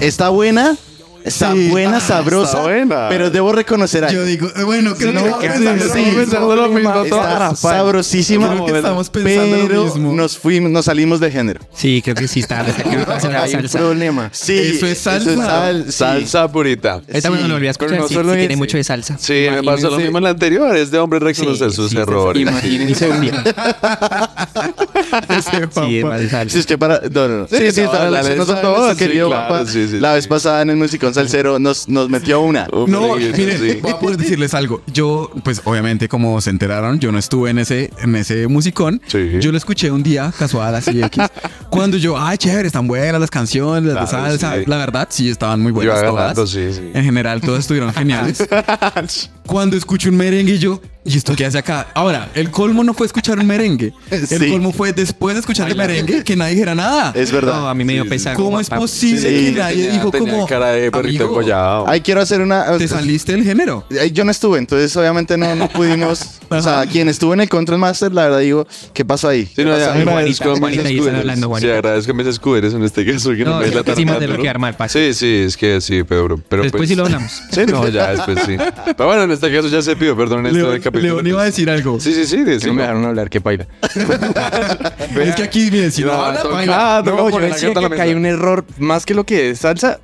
Está 0.00 0.28
buena. 0.28 0.76
Está 1.26 1.52
Sí. 1.52 1.68
buena, 1.68 1.96
Ah, 1.96 2.00
sabrosa. 2.00 2.50
está 2.52 2.62
buena. 2.62 3.08
Pero 3.08 3.30
debo 3.30 3.52
reconocer 3.52 4.04
algo. 4.04 4.16
Yo 4.20 4.24
digo, 4.24 4.48
eh, 4.54 4.62
bueno, 4.62 4.94
creo 4.94 5.12
que 5.12 5.18
estamos 5.18 5.42
sí, 5.42 5.48
pensando 5.48 5.84
sí, 5.84 5.88
lo 5.88 6.04
mismo. 6.06 6.20
pensando 6.20 6.56
lo 6.56 6.68
mismo, 6.68 7.04
Está 7.04 7.56
sabrosísima. 7.56 8.48
Creo 8.52 8.66
que 8.66 8.76
estamos 8.76 9.10
pensando 9.10 9.56
lo 9.56 9.66
pero 9.68 9.84
mismo. 9.84 10.12
nos 10.14 10.38
fuimos, 10.38 10.70
nos 10.70 10.84
salimos 10.84 11.18
de 11.20 11.30
género. 11.30 11.60
Sí, 11.74 12.00
creo 12.02 12.14
que 12.14 12.28
sí 12.28 12.40
está. 12.40 12.64
que 12.64 12.72
Hay 13.36 13.54
un 13.54 13.68
problema. 13.68 14.28
Sí, 14.32 14.56
Eso 14.76 14.86
es 14.86 14.98
salsa. 14.98 15.34
sal- 15.36 15.84
sí. 15.86 15.92
Salsa 15.92 16.50
purita. 16.52 17.02
Esta 17.08 17.30
me 17.30 17.40
lo 17.42 17.56
a 17.68 17.70
escuchar, 17.72 17.90
pero 17.90 18.02
no 18.02 18.08
sí, 18.08 18.14
solo 18.14 18.32
sí 18.32 18.38
tiene 18.38 18.56
mucho 18.56 18.76
de 18.76 18.84
salsa. 18.84 19.16
Sí, 19.18 19.46
me 19.50 19.62
pasó 19.62 19.90
lo 19.90 19.98
mismo 19.98 20.18
en 20.18 20.24
la 20.24 20.30
anterior. 20.30 20.76
Es 20.76 20.90
de 20.90 20.98
hombre 20.98 21.18
reconocer 21.18 21.72
sus 21.72 21.92
errores. 21.94 22.40
Imagínense 22.40 23.08
un 23.10 23.20
día. 23.20 23.42
Sí, 25.86 25.98
es 25.98 26.04
más 26.04 26.20
salsa. 26.30 26.52
Sí, 26.52 26.58
es 26.60 26.66
que 26.66 26.78
para. 26.78 27.00
No, 27.10 27.28
no, 27.28 27.38
no. 27.40 27.48
Sí, 27.48 27.56
sí, 27.72 27.80
no, 27.80 27.86
está- 27.86 28.10
la- 28.10 28.22
todos, 28.60 28.96
querido 28.96 29.28
vez 30.14 30.26
pasada 30.26 30.62
en 30.62 30.70
el 30.70 30.76
Musicón 30.76 31.14
Salsero 31.16 31.58
nos, 31.58 31.88
nos 31.88 32.08
metió 32.08 32.40
una. 32.40 32.68
Uf, 32.72 32.88
No, 32.88 33.16
sí, 33.18 33.32
miren, 33.36 33.58
sí. 33.58 33.78
voy 33.82 33.90
a 33.92 33.98
poder 33.98 34.16
decirles 34.16 34.54
algo. 34.54 34.80
Yo, 34.92 35.30
pues 35.42 35.60
obviamente, 35.64 36.08
como 36.08 36.40
se 36.40 36.50
enteraron, 36.50 37.00
yo 37.00 37.10
no 37.12 37.18
estuve 37.18 37.50
en 37.50 37.58
ese, 37.58 37.90
en 37.98 38.14
ese 38.16 38.46
musicón. 38.46 39.00
Sí. 39.06 39.32
Yo 39.40 39.50
lo 39.50 39.58
escuché 39.58 39.90
un 39.90 40.02
día, 40.02 40.32
casual, 40.38 40.74
así 40.74 41.02
X. 41.02 41.24
cuando 41.70 41.96
yo, 41.96 42.16
ay, 42.18 42.38
chévere, 42.38 42.66
están 42.68 42.86
buenas 42.86 43.20
las 43.20 43.30
canciones, 43.30 43.92
las 43.92 44.04
de 44.04 44.16
Claro, 44.16 44.28
salsa. 44.38 44.54
sí. 44.56 44.62
La 44.66 44.76
verdad, 44.76 45.08
sí, 45.10 45.28
estaban 45.28 45.60
muy 45.60 45.72
buenas 45.72 46.02
todas. 46.02 46.50
sí, 46.50 46.72
sí. 46.72 46.90
En 46.94 47.04
general, 47.04 47.40
todas 47.40 47.60
estuvieron 47.60 47.92
geniales. 47.92 48.46
Cuando 49.46 49.76
escucho 49.76 50.08
un 50.10 50.16
merengue, 50.16 50.54
y 50.54 50.58
yo, 50.58 50.80
¿y 51.04 51.16
esto 51.16 51.34
qué 51.36 51.46
hace 51.46 51.58
acá? 51.58 51.86
Ahora, 51.94 52.30
el 52.34 52.50
colmo 52.50 52.82
no 52.82 52.92
fue 52.94 53.06
escuchar 53.06 53.38
un 53.38 53.46
merengue. 53.46 53.92
El 54.10 54.26
Sí. 54.26 54.50
colmo 54.50 54.72
fue 54.72 54.92
después 54.92 55.34
de 55.36 55.40
escuchar 55.40 55.68
el 55.70 55.76
merengue 55.76 56.24
que 56.24 56.34
nadie 56.36 56.54
dijera 56.54 56.74
nada. 56.74 57.12
Es 57.14 57.30
No, 57.30 57.36
verdad. 57.36 57.70
a 57.70 57.74
mí 57.74 57.84
me 57.84 57.92
dio 57.94 58.08
pesar. 58.08 58.34
¿Cómo 58.36 58.58
es 58.60 58.68
posible 58.68 59.20
Sí, 59.20 59.26
que 59.28 59.34
tenía- 59.46 59.62
nadie 59.64 59.90
dijo 59.92 60.10
Tenía 60.10 60.32
como 60.32 60.46
cara 60.46 60.70
de 60.70 60.90
perrito 60.90 61.24
"Amigo, 61.24 61.40
engollado. 61.40 61.84
Ay, 61.88 62.00
quiero 62.00 62.20
hacer 62.20 62.40
una. 62.40 62.76
te 62.76 62.88
saliste 62.88 63.32
del 63.32 63.44
género? 63.44 63.86
Yo 64.12 64.24
no 64.24 64.30
estuve, 64.30 64.58
entonces 64.58 64.94
obviamente 64.96 65.36
no, 65.38 65.54
no 65.54 65.68
pudimos. 65.68 66.20
o 66.48 66.60
sea, 66.62 66.84
quien 66.86 67.08
estuvo 67.08 67.34
en 67.34 67.40
el 67.40 67.48
Control 67.48 67.78
Master, 67.78 68.12
la 68.12 68.24
verdad 68.24 68.40
digo, 68.40 68.66
¿qué 68.92 69.04
pasó 69.04 69.28
ahí? 69.28 69.46
Sí, 69.46 69.64
no, 69.64 69.76
ya 69.78 69.86
Juanita, 69.92 70.10
agradezco 70.10 70.44
a 70.44 70.52
mis 70.52 70.58
Juanita, 70.60 70.66
ahí 70.66 70.72
están 70.86 70.94
escuderos. 70.96 71.20
hablando, 71.20 71.46
Sí, 71.46 71.50
Juanita. 71.50 71.72
agradezco 71.74 72.10
a 72.12 72.14
mis 72.14 72.26
escuderos 72.26 72.74
en 72.74 72.82
este 72.84 73.06
caso 73.06 73.30
que 73.30 73.44
no, 73.44 73.50
No, 73.50 73.60
que 73.60 73.66
la 73.66 73.82
sí, 73.94 74.04
de 74.04 74.10
lo 74.12 74.18
duro. 74.26 74.42
que 74.42 74.48
armar, 74.48 74.76
parce. 74.76 75.12
Sí, 75.12 75.18
sí, 75.18 75.44
es 75.46 75.56
que 75.56 75.80
sí, 75.80 76.02
pero, 76.04 76.38
pero 76.48 76.62
Después 76.62 76.80
pues- 76.80 76.88
sí 76.90 76.94
lo 76.96 77.04
hablamos. 77.04 77.32
Sí, 77.52 77.60
no, 77.66 77.88
ya 77.88 78.10
después 78.12 78.38
sí. 78.46 78.56
Pero 78.96 79.06
bueno, 79.06 79.22
en 79.24 79.30
este 79.36 79.52
caso 79.54 79.68
ya 79.68 79.80
se 79.82 79.96
pidió 79.96 80.16
perdón 80.16 80.40
en 80.40 80.46
esto 80.46 80.58
León, 80.70 80.80
capítulo. 80.82 81.14
León 81.14 81.26
iba 81.26 81.42
a 81.42 81.44
decir 81.44 81.70
algo. 81.70 82.00
Sí, 82.00 82.12
sí, 82.12 82.26
sí, 82.26 82.44
Que 82.44 82.66
no 82.66 82.74
me 82.74 82.82
dejaron 82.82 83.04
hablar, 83.04 83.30
qué 83.30 83.40
paila. 83.40 83.66
Es 85.20 85.34
que 85.34 85.42
aquí, 85.42 85.70
miren, 85.70 85.90
si 85.92 86.02
no, 86.02 86.12
habla, 86.12 87.02
No, 87.04 87.16
yo 87.16 87.30
poner 87.30 87.50
la 87.50 87.54
decía 87.56 87.72
la 87.74 87.90
que 87.90 88.00
hay 88.00 88.14
un 88.14 88.26
error 88.26 88.64
más 88.78 89.06
que 89.06 89.14
lo 89.14 89.24
que 89.24 89.50
es 89.50 89.60
salsa. 89.60 90.00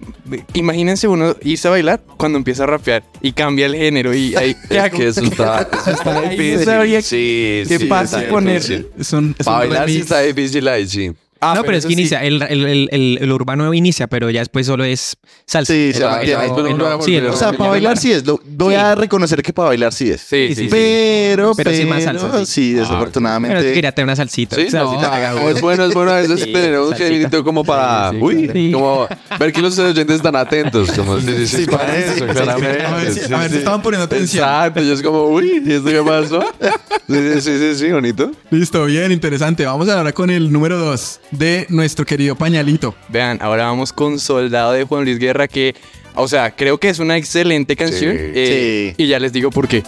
Imagínense 0.55 1.09
uno 1.09 1.37
irse 1.43 1.69
a 1.69 1.71
bailar 1.73 2.01
cuando 2.17 2.39
empieza 2.39 2.65
a 2.65 2.67
rapear 2.67 3.03
y 3.21 3.33
cambia 3.33 3.67
el 3.67 3.75
género 3.75 4.15
y 4.15 4.35
ahí 4.37 4.57
Ya 4.71 4.89
que 4.91 5.09
eso 5.09 5.21
está, 5.23 5.69
eso 5.73 5.91
está 5.91 6.21
difícil. 6.23 6.65
sabría 6.65 7.03
Sí, 7.03 7.65
qué 7.69 7.79
sí, 7.81 7.85
pasa 7.87 8.23
poner-. 8.29 8.63
Son, 9.01 9.35
es 9.39 9.45
Para 9.47 9.65
un 9.65 9.69
bailar 9.71 9.89
sí 9.89 9.99
está 9.99 10.21
difícil 10.21 10.67
ahí, 10.69 10.87
sí. 10.89 11.13
Ah, 11.45 11.55
no, 11.57 11.63
pero, 11.65 11.73
es 11.77 11.79
eso 11.81 11.89
que 11.89 11.95
sí. 11.97 12.01
inicia, 12.01 12.23
el, 12.23 12.41
el, 12.43 12.65
el, 12.67 12.89
el- 12.93 13.19
el 13.21 13.33
urbano 13.33 13.75
inicia, 13.75 14.07
pero 14.07 14.31
ya 14.31 14.41
después 14.41 14.65
solo 14.67 14.85
es 14.85 15.17
salsa. 15.45 15.73
Sí, 15.73 15.91
O 15.93 17.37
sea, 17.37 17.53
para 17.53 17.71
bailar 17.71 17.99
sí 17.99 18.13
es. 18.13 18.25
Lo, 18.27 18.41
voy 18.47 18.75
a 18.75 18.95
reconocer 18.95 19.43
que 19.43 19.53
para 19.53 19.69
bailar 19.69 19.93
sí 19.93 20.11
es. 20.11 20.21
Sí, 20.21 20.49
sí, 20.49 20.55
sí, 20.55 20.63
sí. 20.65 20.69
Pero, 20.71 21.53
Pero 21.57 21.71
pero, 21.71 21.77
sí 21.83 21.85
más 21.85 22.05
salsa, 22.05 22.39
sí. 22.39 22.47
sí, 22.47 22.71
Pero 22.75 22.83
desafortunadamente. 22.85 23.59
es 23.59 23.65
que 23.65 23.73
quería 23.73 23.93
tener 23.93 24.07
una 24.07 24.17
salsita. 24.17 24.57
Sí, 24.57 24.71
Salsita. 24.71 25.33
no, 25.35 25.49
es 25.49 25.61
bueno, 25.61 25.85
es 25.85 25.95
bueno 25.95 26.13
a 26.13 26.17
veces 26.21 26.41
Sí, 26.43 26.53
tener 26.53 26.79
un 26.79 26.95
genito 26.95 27.43
como 27.45 27.65
para, 27.65 28.11
Sí, 28.11 28.17
sí, 28.19 28.23
uy, 28.23 28.51
sí. 28.53 28.71
como 28.73 29.09
ver 29.39 29.53
que 29.53 29.63
los 29.63 29.79
oyentes 29.79 30.17
están 30.17 30.37
atentos, 30.37 30.91
como, 30.93 31.19
sí, 31.21 31.27
sí, 31.27 31.47
sí, 31.47 31.57
Sí, 31.63 31.67
para 31.67 31.97
eso, 31.97 32.27
claramente, 32.27 32.85
A 32.85 32.95
ver, 32.97 33.51
si, 33.51 33.57
estaban 33.59 33.83
poniendo 33.83 34.05
atención. 34.05 34.45
Exacto, 34.45 34.81
yo 34.83 34.93
es 34.93 35.03
como, 35.03 35.25
uy, 35.25 35.63
¿y 35.67 35.73
esto 35.73 35.89
qué 35.91 36.03
pasó? 36.03 36.43
Sí, 37.09 37.17
sí, 37.35 37.41
sí, 37.41 37.59
sí, 37.59 37.75
sí, 37.77 37.93
bonito. 37.93 38.31
Listo, 38.51 38.85
bien, 38.85 39.11
interesante. 39.13 39.65
Vamos 39.67 39.89
ahora 39.89 40.13
con 40.13 40.31
el 40.31 40.53
número 40.53 40.79
2 40.79 41.21
de 41.33 41.67
nuestro 41.69 42.07
querido 42.07 42.37
pañalito. 42.37 42.95
Vean, 43.09 43.39
ahora 43.43 43.65
vamos 43.65 43.93
con 43.93 44.19
Soldado 44.21 44.73
de 44.73 44.85
Juan 44.85 45.05
Luis 45.05 45.19
Guerra, 45.19 45.49
que, 45.49 45.75
o 46.15 46.29
sea, 46.29 46.51
creo 46.55 46.79
que 46.79 46.89
es 46.89 46.99
una 46.99 47.17
excelente 47.17 47.75
canción. 47.77 48.13
Sí. 48.13 48.23
eh, 48.35 48.95
Sí. 48.97 49.03
Y 49.05 49.09
ya 49.09 49.19
les 49.19 49.33
digo 49.33 49.51
por 49.51 49.67
qué. 49.69 49.83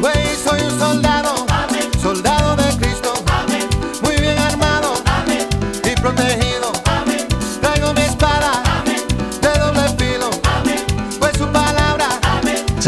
Güey, 0.00 0.14
soy 0.44 0.60
un 0.62 0.78
soldado 0.78 1.19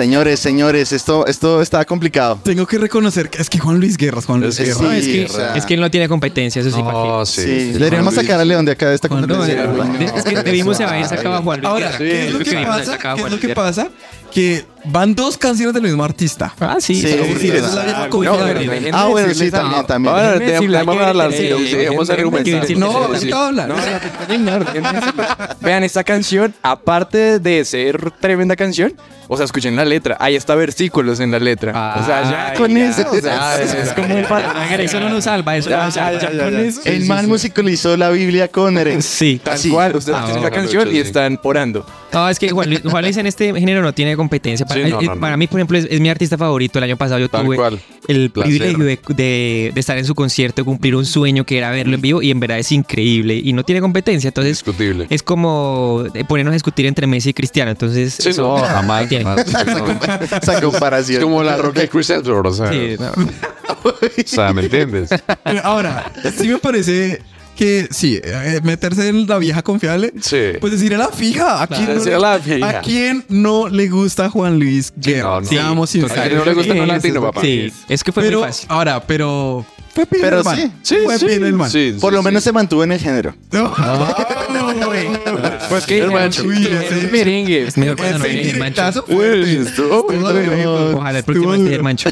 Señores, 0.02 0.40
señores, 0.40 0.90
esto, 0.90 1.24
esto 1.28 1.62
está 1.62 1.84
complicado. 1.84 2.40
Tengo 2.42 2.66
que 2.66 2.76
reconocer 2.76 3.30
que 3.30 3.40
es 3.40 3.48
que 3.48 3.60
Juan 3.60 3.78
Luis 3.78 3.96
Guerra, 3.96 4.20
Juan 4.20 4.40
Luis 4.40 4.58
Es- 4.58 4.66
Guerra. 4.66 4.78
sí, 4.80 4.82
No, 4.84 4.92
es, 4.92 5.06
que, 5.06 5.24
o 5.26 5.28
sea- 5.28 5.54
es 5.56 5.64
que 5.64 5.74
él 5.74 5.80
no 5.80 5.88
tiene 5.92 6.08
competencia, 6.08 6.60
eso 6.60 6.70
sí. 6.72 6.82
Oh, 6.84 7.24
sí. 7.24 7.42
Sí, 7.42 7.72
deberíamos 7.74 8.12
sacar 8.12 8.40
a 8.40 8.44
León 8.44 8.64
de 8.64 8.72
acá 8.72 8.88
de 8.88 8.96
esta 8.96 9.06
Juan 9.06 9.20
competencia. 9.28 9.64
Guerra. 9.64 10.16
Es 10.16 10.24
que 10.24 10.42
debimos 10.42 10.80
haber 10.80 11.06
sacado 11.06 11.36
a 11.36 11.42
Juan 11.42 11.60
Luis 11.60 11.70
Ahora, 11.70 11.86
Guerra. 11.86 11.98
¿qué 11.98 12.26
es 12.26 12.32
lo 12.32 12.38
que 12.40 12.52
pasa? 12.66 12.98
¿Qué 12.98 13.22
es 13.22 13.30
lo 13.30 13.38
que 13.38 13.48
pasa? 13.54 13.88
Que 14.32 14.64
van 14.84 15.14
dos 15.14 15.36
canciones 15.36 15.74
del 15.74 15.82
mismo 15.82 16.02
artista. 16.02 16.54
Ah, 16.58 16.76
sí. 16.80 16.94
Sí, 16.94 17.06
sí, 17.38 17.48
es 17.50 17.74
la 17.74 17.84
dejen 17.84 18.94
Ah, 18.94 19.06
bueno, 19.08 19.32
sí, 19.34 19.46
a- 19.48 19.50
también, 19.50 19.86
también. 19.86 20.14
Hay 20.14 20.38
que 20.86 21.04
hablar, 21.04 21.32
sí, 21.32 21.42
dejemos 21.42 22.08
déjenme 22.08 22.38
argumentar. 22.40 22.76
No, 22.78 23.08
a 23.36 23.48
hablar. 23.48 23.68
No. 23.68 23.74
Vean, 25.60 25.84
esta 25.84 26.04
canción, 26.04 26.54
aparte 26.62 27.38
de 27.38 27.64
ser 27.64 28.10
tremenda 28.20 28.56
canción, 28.56 28.94
o 29.28 29.36
sea, 29.36 29.44
escuchen 29.44 29.76
la 29.76 29.84
letra. 29.84 30.16
Hay 30.20 30.36
hasta 30.36 30.54
versículos 30.54 31.20
en 31.20 31.30
la 31.30 31.38
letra. 31.38 31.96
o 32.00 32.04
sea, 32.04 32.22
ya 32.30 32.54
con 32.58 32.74
ya, 32.74 32.90
eso. 32.90 33.08
o 33.10 33.20
sea, 33.20 33.60
Eso 33.62 33.76
es 33.78 33.92
como 33.92 34.14
el 34.18 34.80
eso 34.80 35.00
no 35.00 35.08
nos 35.08 35.24
salva, 35.24 35.56
eso 35.56 35.70
ya, 35.70 35.88
ya, 35.90 36.10
Con 36.44 36.56
eso- 36.58 36.80
El 36.84 37.04
man 37.06 37.28
musicalizó 37.28 37.96
la 37.96 38.10
Biblia 38.10 38.48
con 38.48 38.74
merengue. 38.74 39.02
Sí. 39.02 39.40
Tal 39.42 39.58
cual, 39.70 39.96
ustedes 39.96 40.18
Ah, 40.18 40.22
escuchan 40.24 40.42
la 40.42 40.50
canción 40.50 40.94
y 40.94 40.98
están 40.98 41.38
orando. 41.42 41.86
No, 42.12 42.28
es 42.28 42.38
que 42.38 42.50
Juan 42.50 42.68
Luis 42.68 43.16
en 43.16 43.26
este 43.26 43.54
género 43.54 43.80
no 43.80 43.94
tiene 43.94 44.16
competencia. 44.22 44.64
Para, 44.66 44.84
Sí, 44.84 44.90
no, 44.90 45.00
eh, 45.00 45.04
no, 45.06 45.14
no. 45.14 45.20
para 45.20 45.36
mí, 45.36 45.46
por 45.46 45.60
ejemplo, 45.60 45.76
es, 45.78 45.86
es 45.90 46.00
mi 46.00 46.08
artista 46.08 46.38
favorito. 46.38 46.78
El 46.78 46.84
año 46.84 46.96
pasado 46.96 47.20
yo 47.20 47.28
Tal 47.28 47.44
tuve 47.44 47.56
cual. 47.56 47.78
el 48.08 48.30
Placer. 48.30 48.50
privilegio 48.58 48.84
de, 48.84 48.98
de- 49.14 49.70
de 49.74 49.80
estar 49.80 49.98
en 49.98 50.04
su 50.04 50.14
concierto, 50.14 50.64
cumplir 50.64 50.96
un 50.96 51.04
sueño 51.06 51.44
que 51.44 51.58
era 51.58 51.70
verlo 51.70 51.94
en 51.94 52.00
vivo 52.00 52.22
y 52.22 52.30
en 52.30 52.40
verdad 52.40 52.58
es 52.58 52.72
increíble 52.72 53.34
y 53.34 53.52
no 53.52 53.64
tiene 53.64 53.80
competencia. 53.80 54.28
Entonces, 54.28 54.58
Discutible. 54.64 55.06
es 55.10 55.22
como 55.22 56.04
eh, 56.14 56.24
ponernos 56.24 56.52
a 56.52 56.54
discutir 56.54 56.86
entre 56.86 57.06
Messi 57.06 57.30
y 57.30 57.34
Cristiano. 57.34 57.70
Entonces, 57.70 58.14
Sí, 58.14 58.28
eso 58.30 58.42
no, 58.58 58.58
jamás. 58.64 59.08
tiene. 59.08 59.24
jamás. 59.24 59.46
Esa 60.32 60.54
Es 60.54 60.60
comparación. 60.60 61.22
como 61.22 61.42
la 61.42 61.56
roca 61.56 61.80
de 61.80 61.88
Chris 61.88 62.10
o 62.10 62.52
sea, 62.52 62.72
Sí, 62.72 62.96
no. 62.98 63.10
o 63.84 63.94
sea, 64.26 64.52
¿me 64.52 64.62
entiendes? 64.62 65.10
Eh, 65.12 65.60
Ahora, 65.62 66.10
sí 66.36 66.48
me 66.48 66.58
parece 66.58 67.20
que 67.62 67.88
sí, 67.92 68.20
eh, 68.24 68.60
meterse 68.64 69.08
en 69.08 69.26
la 69.28 69.38
vieja 69.38 69.62
confiable. 69.62 70.12
Sí. 70.20 70.54
Pues 70.60 70.72
decir 70.72 70.94
a 70.96 70.98
la 70.98 71.08
fija. 71.08 71.62
¿A 71.62 71.66
quién, 71.68 71.86
no, 71.86 71.94
decir 71.94 72.14
a 72.14 72.18
la 72.18 72.38
fija. 72.40 72.68
¿A 72.68 72.80
quién 72.80 73.24
no 73.28 73.68
le 73.68 73.88
gusta 73.88 74.28
Juan 74.30 74.58
Luis 74.58 74.92
Guerra? 74.96 75.22
no, 75.34 75.40
no. 75.42 75.46
Seamos 75.46 75.90
Sí, 75.90 76.00
sinceros. 76.00 76.26
a 76.26 76.38
no 76.38 76.44
le 76.44 76.54
gusta 76.54 76.74
no 76.74 76.86
latino, 76.86 77.20
papá. 77.22 77.40
Sí, 77.40 77.72
es 77.88 78.02
que 78.02 78.10
fue 78.10 78.24
pero, 78.24 78.40
muy 78.40 78.48
fácil. 78.48 78.66
ahora, 78.68 79.00
pero 79.06 79.64
fue 79.94 80.06
Pero 80.06 80.42
sí, 80.42 80.72
Sí, 80.82 80.96
fue 81.04 81.18
sí. 81.18 81.26
bien 81.26 81.44
el 81.44 81.52
man. 81.52 81.70
Sí, 81.70 81.94
Por 82.00 82.10
sí, 82.10 82.16
lo 82.16 82.22
sí. 82.22 82.24
menos 82.24 82.42
se 82.42 82.50
mantuvo 82.52 82.82
en 82.82 82.92
el 82.92 82.98
género. 82.98 83.34
No. 83.52 83.72
Pues 85.72 85.86
que 85.86 86.06
Uy, 86.44 86.66
ese- 86.66 87.08
merengue. 87.10 87.66
Es 87.66 87.78
mejor 87.78 87.96
cuando 87.96 88.18
no 88.18 88.24
viene 88.24 88.50
el 88.50 88.58
mancho. 88.58 88.88
estuvo 88.88 90.02
bueno. 90.02 90.98
Ojalá 90.98 91.18
el 91.18 91.24
próximo 91.24 91.54
Estuvo 91.54 91.64
esté 91.64 91.74
el 91.76 91.82
mancho. 91.82 92.10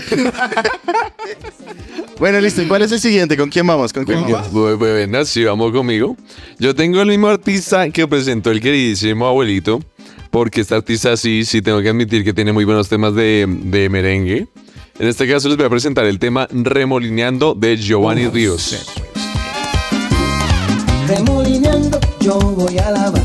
Bueno, 2.18 2.40
listo. 2.40 2.62
¿Y 2.62 2.66
cuál 2.66 2.82
es 2.82 2.92
el 2.92 3.00
siguiente? 3.00 3.36
¿Con 3.36 3.50
quién 3.50 3.66
vamos? 3.66 3.92
¿Con 3.92 4.04
quién 4.04 4.22
vamos? 4.22 4.50
Bueno, 4.78 5.24
sí, 5.24 5.44
vamos 5.44 5.72
conmigo. 5.72 6.16
Yo 6.58 6.74
tengo 6.74 7.00
el 7.02 7.08
mismo 7.08 7.28
artista 7.28 7.88
que 7.90 8.06
presentó 8.08 8.50
el 8.50 8.60
queridísimo 8.60 9.26
abuelito, 9.26 9.80
porque 10.30 10.62
este 10.62 10.74
artista 10.74 11.16
sí, 11.16 11.44
sí 11.44 11.60
tengo 11.62 11.82
que 11.82 11.88
admitir 11.90 12.24
que 12.24 12.32
tiene 12.32 12.52
muy 12.52 12.64
buenos 12.64 12.88
temas 12.88 13.14
de, 13.14 13.46
de 13.46 13.88
merengue. 13.90 14.46
En 14.98 15.06
este 15.08 15.26
caso 15.28 15.48
les 15.48 15.56
voy 15.56 15.66
a 15.66 15.70
presentar 15.70 16.04
el 16.06 16.18
tema 16.18 16.46
Remolineando 16.50 17.54
de 17.54 17.76
Giovanni 17.76 18.26
Ríos. 18.28 18.86
Remolineando 21.08 21.98
yo 22.20 22.38
voy 22.38 22.76
a 22.78 22.88
alabar, 22.88 23.22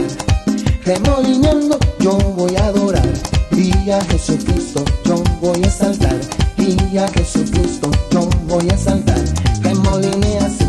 remolineando 0.85 1.79
yo 1.99 2.17
voy 2.17 2.55
a 2.55 2.65
adorar. 2.65 3.07
Y 3.51 3.89
a 3.89 4.01
Jesucristo 4.05 4.83
yo 5.05 5.23
voy 5.41 5.63
a 5.63 5.69
saltar, 5.69 6.19
y 6.57 6.97
a 6.97 7.07
Jesucristo 7.07 7.89
yo 8.11 8.29
voy 8.47 8.69
a 8.69 8.77
saltar. 8.77 9.19
Remoline 9.61 10.37
así, 10.39 10.65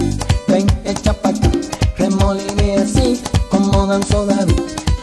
ven, 0.48 0.66
echa 0.85 1.12
pa' 1.12 1.31
acá. 1.31 1.50
Remoline 1.98 2.76
así, 2.76 3.20
como 3.50 3.87
danzó 3.87 4.24
David. 4.26 4.55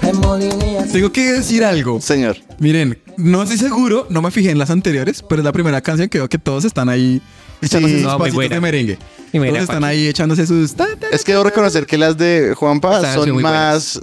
Remoline 0.02 0.80
así. 0.80 0.93
Tengo 0.93 1.12
que 1.12 1.34
decir 1.34 1.63
algo. 1.63 1.99
Señor. 1.99 2.38
Miren, 2.60 2.97
no 3.17 3.43
estoy 3.43 3.58
seguro, 3.58 4.08
no 4.10 4.21
me 4.21 4.32
fijé 4.32 4.52
en 4.52 4.58
las 4.58 4.69
anteriores, 4.69 5.23
pero 5.28 5.41
es 5.41 5.45
la 5.45 5.52
primera 5.52 5.82
canción 5.82 6.10
que 6.10 6.19
veo 6.19 6.30
que 6.30 6.38
todos 6.38 6.65
están 6.65 6.89
ahí 6.89 7.21
echándose 7.65 7.95
Sí, 7.95 8.02
sus 8.04 8.12
no, 8.12 8.17
pasitos 8.17 8.36
buena. 8.36 8.56
de 8.56 8.62
merengue. 8.62 8.97
Buena, 9.34 9.47
Todos 9.54 9.63
están 9.63 9.84
ahí 9.84 10.06
echándose 10.08 10.45
sus... 10.45 10.76
ta, 10.76 10.86
ta, 10.99 11.08
Es 11.12 11.23
que 11.23 11.32
debo 11.32 11.43
reconocer 11.43 11.88
que 11.88 11.97
las 11.97 12.15
de 12.19 12.54
Juanpa 12.56 12.97
Están 12.97 13.15
son 13.15 13.41
más, 13.41 13.99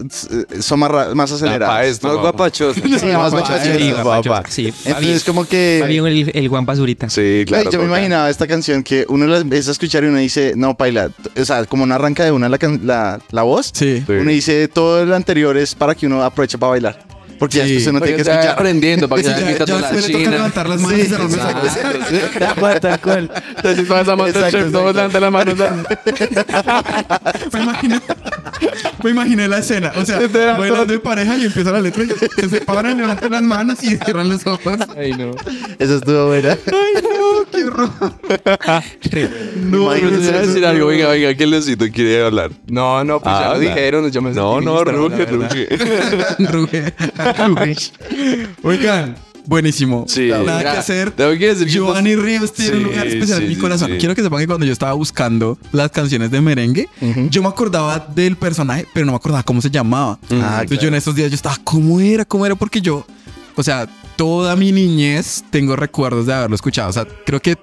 son 0.61 0.81
más, 0.81 1.15
más 1.15 1.31
aceleradas. 1.31 1.87
esto, 1.87 2.09
Más 2.09 2.17
papá. 2.17 2.31
guapachosos. 2.31 2.83
Sí, 3.01 3.07
más 3.07 3.31
guapachosas, 3.33 4.49
Sí, 4.53 4.73
Entonces 4.87 5.23
como 5.23 5.45
que... 5.47 5.79
Fabio 5.81 6.07
el, 6.09 6.31
el 6.35 6.49
Juan 6.49 6.67
Pazurita. 6.67 7.09
Sí, 7.09 7.45
claro. 7.47 7.65
Ay, 7.69 7.73
yo 7.73 7.79
me 7.79 7.85
imaginaba 7.85 8.29
esta 8.29 8.49
canción 8.49 8.83
que 8.83 9.07
uno 9.09 9.27
la 9.27 9.39
empieza 9.39 9.71
a 9.71 9.73
escuchar 9.73 10.03
y 10.03 10.09
uno 10.09 10.19
dice, 10.19 10.55
no, 10.57 10.77
paila, 10.77 11.11
o 11.41 11.45
sea, 11.45 11.65
como 11.65 11.87
no 11.87 11.95
arranca 11.95 12.25
de 12.25 12.33
una 12.33 12.49
la, 12.49 12.59
la, 12.83 13.21
la 13.31 13.43
voz, 13.43 13.71
Sí. 13.73 14.03
Sí. 14.05 14.13
uno 14.13 14.31
dice 14.33 14.67
todo 14.67 15.05
lo 15.07 15.15
anterior 15.15 15.57
es 15.57 15.77
para 15.77 15.95
que 15.95 16.07
uno 16.07 16.25
aproveche 16.25 16.59
para 16.59 16.71
bailar. 16.71 17.10
Porque 17.41 17.57
ya 17.57 17.65
después 17.65 17.87
uno 17.87 18.01
tiene 18.03 18.17
que 18.17 18.23
escuchar. 18.23 18.49
aprendiendo, 18.49 19.09
para 19.09 19.23
que 19.23 19.29
Ya, 19.31 19.39
ya 19.41 19.77
después 19.79 20.09
le 20.09 20.13
toca 20.13 20.31
levantar 20.31 20.69
las 20.69 20.81
manos 20.81 20.99
y 20.99 21.07
cerrar 21.07 21.31
los. 21.31 22.81
Tal 22.81 23.01
cual. 23.01 23.31
Entonces, 23.57 23.89
vas 23.89 24.09
a 24.09 24.15
Masterchef, 24.17 24.71
todos 24.71 24.95
levantan 24.95 25.23
las 25.23 25.33
manos. 25.33 25.55
Me 27.53 27.61
imaginé, 27.63 28.01
me 29.03 29.11
imaginé 29.11 29.49
la 29.49 29.59
escena. 29.59 29.93
O 29.97 30.05
sea, 30.05 30.19
bailando 30.59 30.85
de 30.85 30.99
pareja 31.01 31.37
y 31.39 31.47
empieza 31.47 31.73
la 31.73 31.81
letra 31.81 32.05
y 32.05 32.09
se 32.09 32.49
separan, 32.49 32.99
levantan 32.99 33.33
las 33.33 33.43
manos 33.43 33.83
y 33.83 33.97
cierran 33.97 34.29
los 34.29 34.47
ojos. 34.47 34.79
Ay, 34.97 35.13
no. 35.13 35.31
Esa 35.79 35.97
estuvo 35.97 36.27
buena. 36.27 36.59
Ay, 36.67 37.03
no, 37.03 37.10
qué 37.51 37.65
horror. 37.65 37.91
No, 39.57 39.93
eso. 39.93 40.11
decir 40.33 40.65
algo, 40.67 40.87
venga, 40.89 41.09
venga, 41.09 41.35
¿qué 41.35 41.47
Leoncito 41.47 41.87
quiere 41.93 42.25
hablar? 42.25 42.51
No, 42.69 43.03
no, 43.05 43.21
pues 43.21 43.35
ya 43.39 43.53
lo 43.55 43.59
dijeron. 43.59 44.11
Yo 44.11 44.23
me 44.23 44.33
No, 44.33 44.61
no, 44.61 44.85
ruge, 44.85 45.27
ruge. 45.27 45.69
Ruge. 46.39 46.93
Oigan, 48.63 49.17
buenísimo. 49.47 50.05
Sí. 50.09 50.29
Nada 50.29 50.59
Mira, 50.59 50.73
que 50.73 50.79
hacer. 50.79 51.11
tengo 51.13 51.31
que 51.39 51.47
decir 51.49 51.67
Giovanni 51.69 52.17
Ríos 52.17 52.53
tiene 52.53 52.77
un 52.79 52.83
lugar 52.85 53.07
especial 53.07 53.39
sí, 53.39 53.45
en 53.45 53.49
mi 53.51 53.57
corazón. 53.57 53.91
sí. 53.93 53.99
Quiero 53.99 54.15
que 54.15 54.23
sepan 54.23 54.41
que 54.41 54.47
cuando 54.47 54.67
yo 54.67 54.73
estaba 54.73 54.93
buscando 54.93 55.59
las 55.73 55.91
canciones 55.91 56.31
de 56.31 56.41
merengue, 56.41 56.89
yo 57.31 57.43
me 57.43 57.49
acordaba 57.49 57.99
del 58.15 58.37
personaje, 58.37 58.87
pero 58.93 59.07
no 59.07 59.13
me 59.13 59.17
acordaba 59.17 59.43
cómo 59.43 59.61
se 59.61 59.71
llamaba. 59.71 60.19
Ah, 60.31 60.61
Entonces 60.63 60.71
yo 60.71 60.77
claro. 60.79 60.89
en 60.89 60.95
estos 60.95 61.15
días 61.15 61.31
yo 61.31 61.35
estaba, 61.35 61.57
¿cómo 61.65 62.01
era? 62.01 62.25
¿Cómo 62.25 62.47
era? 62.47 62.55
Porque 62.55 62.81
yo, 62.81 63.05
o 63.57 63.63
sea, 63.63 63.89
toda 64.21 64.55
mi 64.55 64.71
niñez 64.71 65.43
tengo 65.51 65.77
recuerdos 65.77 66.27
de 66.27 66.35
haberlo 66.35 66.55
escuchado. 66.55 66.91
O 66.91 66.93
sea, 66.93 67.07
creo 67.25 67.41
que 67.41 67.57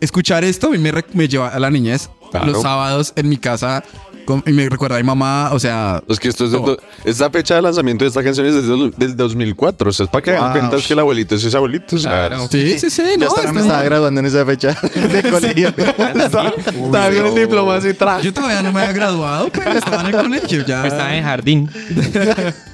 escuchar 0.00 0.42
esto 0.42 0.66
a 0.66 0.70
mí 0.70 0.78
me, 0.78 0.92
me 1.12 1.28
lleva 1.28 1.46
a 1.50 1.60
la 1.60 1.70
niñez. 1.70 2.10
Claro. 2.32 2.46
Los 2.50 2.62
sábados 2.62 3.12
en 3.14 3.28
mi 3.28 3.36
casa 3.36 3.84
con- 4.24 4.42
y 4.44 4.50
me 4.52 4.68
recuerda 4.68 4.96
a 4.96 4.98
mi 4.98 5.04
mamá, 5.04 5.50
o 5.52 5.58
sea... 5.60 6.02
Es 6.08 6.18
que 6.18 6.28
esto 6.28 6.46
es 6.46 6.50
do- 6.52 6.78
esta 7.04 7.30
fecha 7.30 7.54
de 7.54 7.62
lanzamiento 7.62 8.04
de 8.04 8.08
esta 8.08 8.22
canción 8.24 8.44
es 8.46 8.54
desde 8.56 8.74
el 8.74 8.90
del 8.96 9.16
2004. 9.16 9.90
O 9.90 9.92
sea, 9.92 10.04
es 10.04 10.10
para 10.10 10.22
que 10.22 10.30
hagan 10.32 10.42
Wow. 10.50 10.52
cuenta 10.58 10.76
es 10.78 10.86
que 10.88 10.92
el 10.94 10.98
abuelito 10.98 11.34
es 11.36 11.44
ese 11.44 11.56
abuelito. 11.56 11.96
Claro. 11.96 12.48
Sí, 12.50 12.76
sí, 12.80 12.90
sí. 12.90 13.02
Yo 13.12 13.16
no, 13.18 13.26
hasta 13.28 13.40
está 13.42 13.52
me 13.52 13.60
estaba 13.60 13.82
graduando 13.84 14.18
en 14.20 14.26
esa 14.26 14.44
fecha 14.44 14.76
de 14.94 15.30
colegio. 15.30 15.68
Estaba 15.76 16.52
con 16.52 17.26
el 17.26 17.34
diploma 17.36 17.76
así 17.76 17.88
tra- 17.90 18.20
Yo 18.20 18.32
todavía 18.34 18.62
no 18.62 18.72
me 18.72 18.80
había 18.80 18.92
graduado, 18.92 19.48
pero 19.52 19.70
estaba 19.72 20.00
en 20.02 20.06
el 20.08 20.12
colegio 20.22 20.64
ya. 20.66 20.86
Estaba 20.86 21.14
en 21.16 21.22
jardín. 21.24 21.70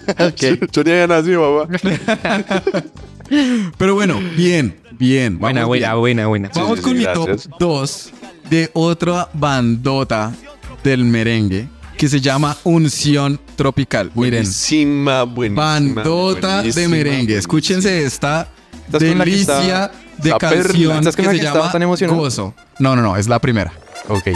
Ok. 0.07 0.71
Yo 0.71 0.85
ni 0.85 0.91
había 0.93 1.09
nacido, 1.09 1.67
papá. 1.67 2.83
Pero 3.79 3.95
bueno, 3.95 4.21
bien, 4.37 4.77
bien. 4.99 5.39
Buena, 5.39 5.61
vamos 5.61 5.69
buena, 5.69 5.89
bien. 5.89 6.01
buena, 6.01 6.27
buena. 6.27 6.51
Vamos 6.55 6.79
sí, 6.79 6.83
con 6.85 6.93
sí, 6.93 6.99
mi 6.99 7.05
gracias. 7.05 7.43
top 7.49 7.59
2 7.61 8.11
de 8.51 8.71
otra 8.75 9.29
bandota 9.33 10.33
del 10.85 11.05
merengue 11.05 11.69
que 11.99 12.09
se 12.09 12.21
llama 12.21 12.57
Unción 12.65 13.41
Tropical. 13.57 14.11
Miren, 14.15 14.43
Buenísima, 14.43 15.23
buenísima. 15.25 15.65
bandota 16.03 16.49
de 16.63 16.71
buenísima, 16.73 16.89
merengue. 16.89 17.37
Escúchense 17.39 18.05
esta 18.05 18.49
¿Estás 18.87 19.03
con 19.03 19.19
la 19.19 19.25
que 19.25 19.31
delicia 19.31 19.85
está- 19.87 19.93
de 20.23 20.33
canción 20.39 20.99
¿Estás 20.99 21.17
con 21.17 21.25
que 21.25 21.31
se 21.33 21.37
que 21.39 21.45
estaba 21.47 21.59
llama 21.61 21.73
tan 21.73 21.83
emocionado? 21.83 22.19
Gozo. 22.21 22.55
No, 22.79 22.95
no, 22.95 23.03
no, 23.03 23.17
es 23.17 23.27
la 23.29 23.39
primera. 23.41 23.73
Ok. 24.09 24.29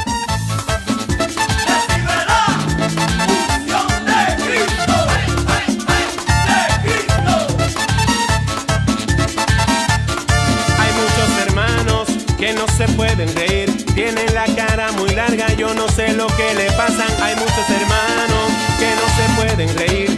No 15.81 15.88
sé 15.88 16.12
lo 16.12 16.27
que 16.37 16.55
le 16.55 16.71
pasan. 16.73 17.09
Hay 17.23 17.35
muchos 17.37 17.71
hermanos 17.71 18.50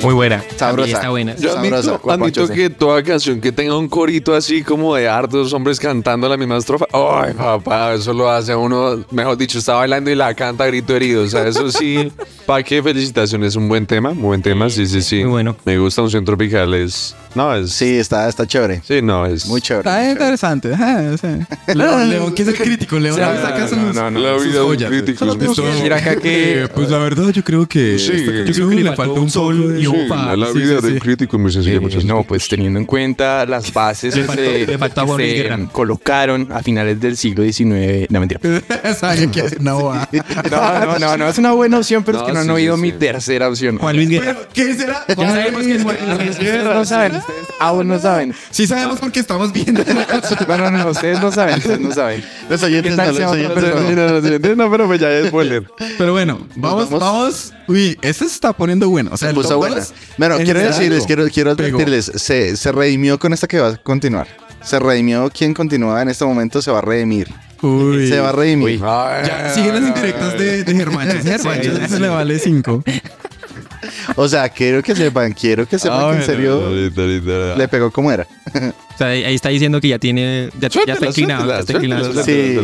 Muy 0.02 0.14
buena. 0.14 0.42
Sabrosa. 0.56 0.90
Está 0.96 1.10
buena. 1.10 1.36
Yo 1.36 1.56
admito, 1.56 1.82
Sabrosa, 1.82 2.14
admito 2.14 2.48
que 2.48 2.70
toda 2.70 3.02
canción 3.02 3.40
que 3.40 3.52
tenga 3.52 3.76
un 3.76 3.88
corito 3.88 4.34
así 4.34 4.62
como 4.62 4.94
de 4.96 5.08
hartos 5.08 5.52
hombres 5.52 5.78
cantando 5.78 6.28
la 6.28 6.36
misma 6.36 6.56
estrofa, 6.56 6.86
ay 6.92 7.34
papá, 7.34 7.94
eso 7.94 8.12
lo 8.12 8.28
hace 8.30 8.54
uno, 8.54 9.04
mejor 9.10 9.36
dicho, 9.36 9.58
está 9.58 9.74
bailando 9.74 10.10
y 10.10 10.14
la 10.14 10.34
canta 10.34 10.64
a 10.64 10.66
grito 10.66 10.94
herido. 10.96 11.22
O 11.22 11.28
sea, 11.28 11.46
eso 11.46 11.70
sí, 11.70 12.10
¿para 12.46 12.62
qué 12.62 12.82
felicitaciones? 12.82 13.48
Es 13.50 13.56
un 13.56 13.68
buen 13.68 13.86
tema, 13.86 14.12
muy 14.12 14.24
buen 14.28 14.42
tema, 14.42 14.68
sí, 14.70 14.86
sí, 14.86 15.02
sí. 15.02 15.16
Muy 15.22 15.30
bueno. 15.30 15.56
Me 15.64 15.78
gusta 15.78 16.02
un 16.02 16.10
centro 16.10 16.36
tropical, 16.36 16.72
es... 16.74 17.14
No, 17.34 17.54
es... 17.54 17.72
Sí, 17.72 17.96
está, 17.96 18.28
está 18.28 18.46
chévere. 18.46 18.82
Sí, 18.86 19.00
no, 19.02 19.24
es... 19.26 19.46
Muy 19.46 19.60
chévere. 19.60 19.88
Está 19.88 20.10
interesante. 20.10 20.72
ajá, 20.74 21.16
sí. 21.16 21.26
León, 21.74 22.10
León, 22.10 22.34
¿qué 22.34 22.42
es 22.42 22.48
el 22.48 22.56
crítico? 22.56 22.98
León 22.98 23.18
No, 23.18 23.26
saca 23.40 23.58
no, 23.60 23.68
sus, 23.68 23.78
no, 23.94 24.10
no, 24.10 24.18
La 24.20 24.38
sus 24.38 24.54
joyas. 24.56 24.90
que 24.90 25.02
decir 25.02 25.92
acá 25.92 26.16
que, 26.16 26.68
pues 26.74 26.90
la 26.90 26.98
verdad, 26.98 27.30
yo 27.30 27.42
creo 27.42 27.66
que, 27.66 27.98
Sí. 27.98 28.24
yo 28.46 28.54
creo 28.54 28.68
que 28.68 28.74
le 28.76 28.96
falta 28.96 29.20
un 29.20 29.30
sol 29.32 29.78
y 29.80 29.86
un 29.86 30.08
fa. 30.08 30.36
la 30.36 30.50
vida 30.50 30.80
sí, 30.80 30.86
del 30.86 30.94
sí. 30.94 31.00
crítico 31.00 31.36
es 31.36 31.42
muy 31.42 31.52
sencilla, 31.52 31.76
Eh, 31.76 31.80
muchachos. 31.80 32.04
no, 32.04 32.22
pues 32.24 32.48
teniendo 32.48 32.78
en 32.78 32.86
cuenta 32.86 33.44
las 33.46 33.72
bases 33.72 34.14
Le 34.14 34.22
que 34.22 34.26
faltó- 34.28 34.42
se, 34.44 34.66
le 34.66 34.78
faltó 34.78 35.00
a 35.00 35.16
que 35.16 35.28
se 35.36 35.42
Guerra. 35.42 35.68
colocaron 35.72 36.48
a 36.52 36.62
finales 36.62 37.00
del 37.00 37.16
siglo 37.16 37.42
XIX. 37.44 38.06
No, 38.10 38.20
mentira. 38.20 38.40
No, 39.60 39.92
no, 39.92 40.98
no, 40.98 41.16
no, 41.16 41.28
es 41.28 41.38
una 41.38 41.52
buena 41.52 41.78
opción, 41.78 42.02
pero 42.04 42.18
es 42.18 42.24
que 42.24 42.32
no 42.32 42.40
han 42.40 42.50
oído 42.50 42.76
sí, 42.76 42.82
mi 42.82 42.90
sí. 42.90 42.96
tercera 42.98 43.48
opción. 43.48 43.78
Juan 43.78 43.96
Luis 43.96 44.08
Guerra. 44.08 44.36
¿Qué 44.52 44.74
será? 44.74 45.04
Ya 45.08 45.14
sabemos 45.30 45.62
que 45.62 45.74
es 45.76 45.82
Juan 45.82 45.96
Luis 46.18 46.30
Ustedes 46.30 46.64
no 46.64 46.84
saben, 46.84 47.16
ustedes 47.16 47.46
aún 47.60 47.88
no 47.88 47.98
saben. 47.98 48.34
Sí 48.50 48.66
sabemos 48.66 48.98
porque 49.00 49.20
estamos 49.20 49.52
viendo. 49.52 49.82
No, 50.48 50.56
no, 50.58 50.70
no, 50.70 50.90
ustedes 50.90 51.20
no 51.20 51.32
saben, 51.32 51.58
ustedes 51.58 51.80
no 51.80 51.92
saben. 51.92 52.22
Los 52.48 52.62
oyentes 52.62 52.92
¿Qué 52.92 52.96
no, 52.96 53.12
los 53.12 54.24
oyentes 54.24 54.56
no. 54.56 54.70
Pero 54.70 54.86
pues 54.86 55.00
ya 55.00 55.10
es 55.10 55.28
spoiler. 55.28 55.64
Pero 55.98 56.12
bueno, 56.12 56.46
vamos, 56.56 56.90
vamos? 56.90 57.00
vamos. 57.00 57.52
Uy, 57.68 57.96
este 58.02 58.24
se 58.26 58.34
está 58.34 58.52
poniendo 58.52 58.88
bueno. 58.88 59.16
O 59.22 59.24
sea, 59.24 59.30
el 59.30 59.34
Puso 59.34 59.58
buena. 59.58 59.82
Bueno, 60.18 60.36
en 60.36 60.44
quiero 60.44 60.60
decirles, 60.60 61.04
quiero, 61.06 61.26
quiero 61.28 61.50
advertirles, 61.52 62.12
se, 62.14 62.56
se 62.56 62.72
redimió 62.72 63.18
con 63.18 63.32
esta 63.32 63.46
que 63.46 63.60
va 63.60 63.68
a 63.68 63.76
continuar. 63.76 64.26
Se 64.62 64.78
redimió 64.78 65.30
quien 65.30 65.54
continúa 65.54 66.02
en 66.02 66.08
este 66.08 66.24
momento, 66.24 66.62
se 66.62 66.70
va 66.70 66.78
a 66.78 66.82
redimir. 66.82 67.28
Uy. 67.62 68.08
Se 68.08 68.18
va 68.18 68.30
a 68.30 68.32
redimir. 68.32 68.80
Ya, 68.80 69.50
siguen 69.54 69.74
las 69.74 69.84
indirectas 69.84 70.38
de, 70.38 70.64
de. 70.64 70.74
Germancho 70.74 71.22
se 71.88 72.00
le 72.00 72.08
vale 72.08 72.38
5. 72.38 72.82
O 74.16 74.28
sea, 74.28 74.48
quiero 74.48 74.82
que 74.82 74.94
sepan, 74.94 75.32
quiero 75.32 75.66
que 75.66 75.78
sepan 75.78 76.12
que 76.12 76.16
en 76.18 76.22
serio 76.24 76.70
le 77.56 77.68
pegó 77.68 77.90
como 77.90 78.10
era. 78.12 78.26
O 78.94 78.98
sea, 78.98 79.08
ahí 79.08 79.34
está 79.34 79.48
diciendo 79.48 79.80
que 79.80 79.88
ya 79.88 79.98
tiene. 79.98 80.50
Ya, 80.60 80.68
ya 80.86 80.92
está 80.94 81.06
inclinado. 81.06 81.48
ya 81.48 81.58
está 81.60 81.72
inclinado. 81.72 82.12
Sí. 82.22 82.58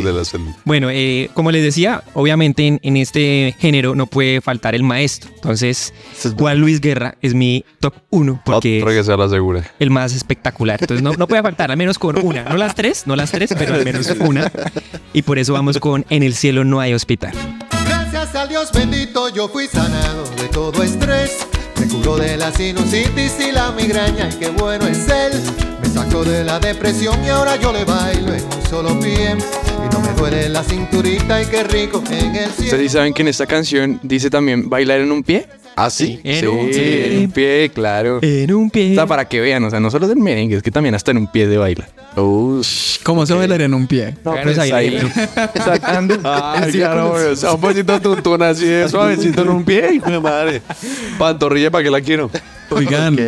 Bueno, 0.64 0.88
eh, 0.90 1.30
como 1.34 1.50
les 1.50 1.62
decía, 1.62 2.02
obviamente 2.14 2.66
en, 2.66 2.80
en 2.82 2.96
este 2.96 3.54
género 3.58 3.94
no 3.94 4.06
puede 4.06 4.40
faltar 4.40 4.74
el 4.74 4.82
maestro. 4.82 5.30
Entonces, 5.34 5.94
Juan 6.38 6.58
Luis 6.60 6.80
Guerra 6.80 7.16
es 7.22 7.34
mi 7.34 7.64
top 7.80 7.94
1 8.10 8.42
porque 8.44 8.82
Otra 8.82 8.94
que 8.94 9.04
sea 9.04 9.16
la 9.16 9.28
segura. 9.28 9.60
es 9.60 9.66
el 9.78 9.90
más 9.90 10.14
espectacular. 10.14 10.78
Entonces, 10.80 11.02
no, 11.02 11.12
no 11.14 11.26
puede 11.26 11.42
faltar, 11.42 11.70
al 11.70 11.76
menos 11.76 11.98
con 11.98 12.18
una. 12.24 12.44
No 12.44 12.56
las 12.56 12.74
tres, 12.74 13.06
no 13.06 13.16
las 13.16 13.30
tres, 13.30 13.54
pero 13.58 13.74
al 13.74 13.84
menos 13.84 14.08
una. 14.20 14.50
Y 15.12 15.22
por 15.22 15.38
eso 15.38 15.52
vamos 15.54 15.78
con 15.78 16.04
En 16.10 16.22
el 16.22 16.34
cielo 16.34 16.64
no 16.64 16.80
hay 16.80 16.92
hospital. 16.94 17.32
Gracias 17.86 18.34
al 18.34 18.48
Dios 18.48 18.70
bendito 18.72 19.28
yo 19.34 19.48
fui 19.48 19.66
sanado 19.66 20.24
de 20.36 20.48
todo 20.48 20.82
estrés. 20.82 21.07
Me 21.88 21.94
curó 21.94 22.16
de 22.18 22.36
la 22.36 22.52
sinusitis 22.52 23.40
y 23.40 23.50
la 23.50 23.72
migraña 23.72 24.28
y 24.30 24.34
qué 24.34 24.50
bueno 24.50 24.86
es 24.86 25.08
él. 25.08 25.32
Me 25.80 25.88
sacó 25.88 26.22
de 26.22 26.44
la 26.44 26.60
depresión 26.60 27.24
y 27.24 27.28
ahora 27.28 27.56
yo 27.56 27.72
le 27.72 27.84
bailo 27.86 28.34
en 28.34 28.44
un 28.44 28.66
solo 28.68 29.00
pie. 29.00 29.38
Duele 30.18 30.48
la 30.48 30.64
cinturita 30.64 31.40
y 31.40 31.46
qué 31.46 31.62
rico 31.62 32.02
en 32.10 32.34
el 32.34 32.50
cielo. 32.50 32.64
¿Ustedes 32.64 32.82
sí 32.82 32.88
saben 32.88 33.14
que 33.14 33.22
en 33.22 33.28
esta 33.28 33.46
canción 33.46 34.00
dice 34.02 34.30
también 34.30 34.68
bailar 34.68 35.00
en 35.00 35.12
un 35.12 35.22
pie? 35.22 35.46
¿Ah, 35.76 35.90
sí? 35.90 36.20
En 36.24 36.40
sí, 36.40 36.46
un 36.46 36.70
pie. 36.70 37.06
en 37.06 37.18
un 37.20 37.30
pie, 37.30 37.70
claro. 37.72 38.18
En 38.20 38.52
un 38.52 38.68
pie. 38.68 38.92
O 38.92 38.94
sea, 38.96 39.06
para 39.06 39.28
que 39.28 39.40
vean, 39.40 39.62
o 39.62 39.70
sea, 39.70 39.78
no 39.78 39.92
solo 39.92 40.08
del 40.08 40.18
merengue, 40.18 40.56
es 40.56 40.62
que 40.64 40.72
también 40.72 40.96
hasta 40.96 41.12
en 41.12 41.18
un 41.18 41.30
pie 41.30 41.46
de 41.46 41.56
baila. 41.56 41.88
¿Cómo 42.16 43.26
se 43.26 43.34
bailaría 43.34 43.66
en 43.66 43.74
un 43.74 43.86
pie? 43.86 44.16
No, 44.24 44.34
pues 44.42 44.58
ahí, 44.58 44.72
ahí, 44.72 44.98
sacando 45.54 46.18
Ay, 46.24 46.62
el 46.64 46.72
claro, 46.72 47.12
o 47.12 47.36
sea, 47.36 47.52
un 47.52 47.60
poquito 47.60 48.00
tuntún 48.00 48.42
así 48.42 48.64
de 48.66 48.88
suavecito 48.90 49.42
en 49.42 49.50
un 49.50 49.64
pie, 49.64 49.94
hijo 49.94 50.10
de 50.10 50.18
madre. 50.18 50.62
Pantorrilla, 51.16 51.70
¿para 51.70 51.84
qué 51.84 51.90
la 51.90 52.00
quiero? 52.00 52.28
Oigan, 52.70 53.14
Ok. 53.14 53.20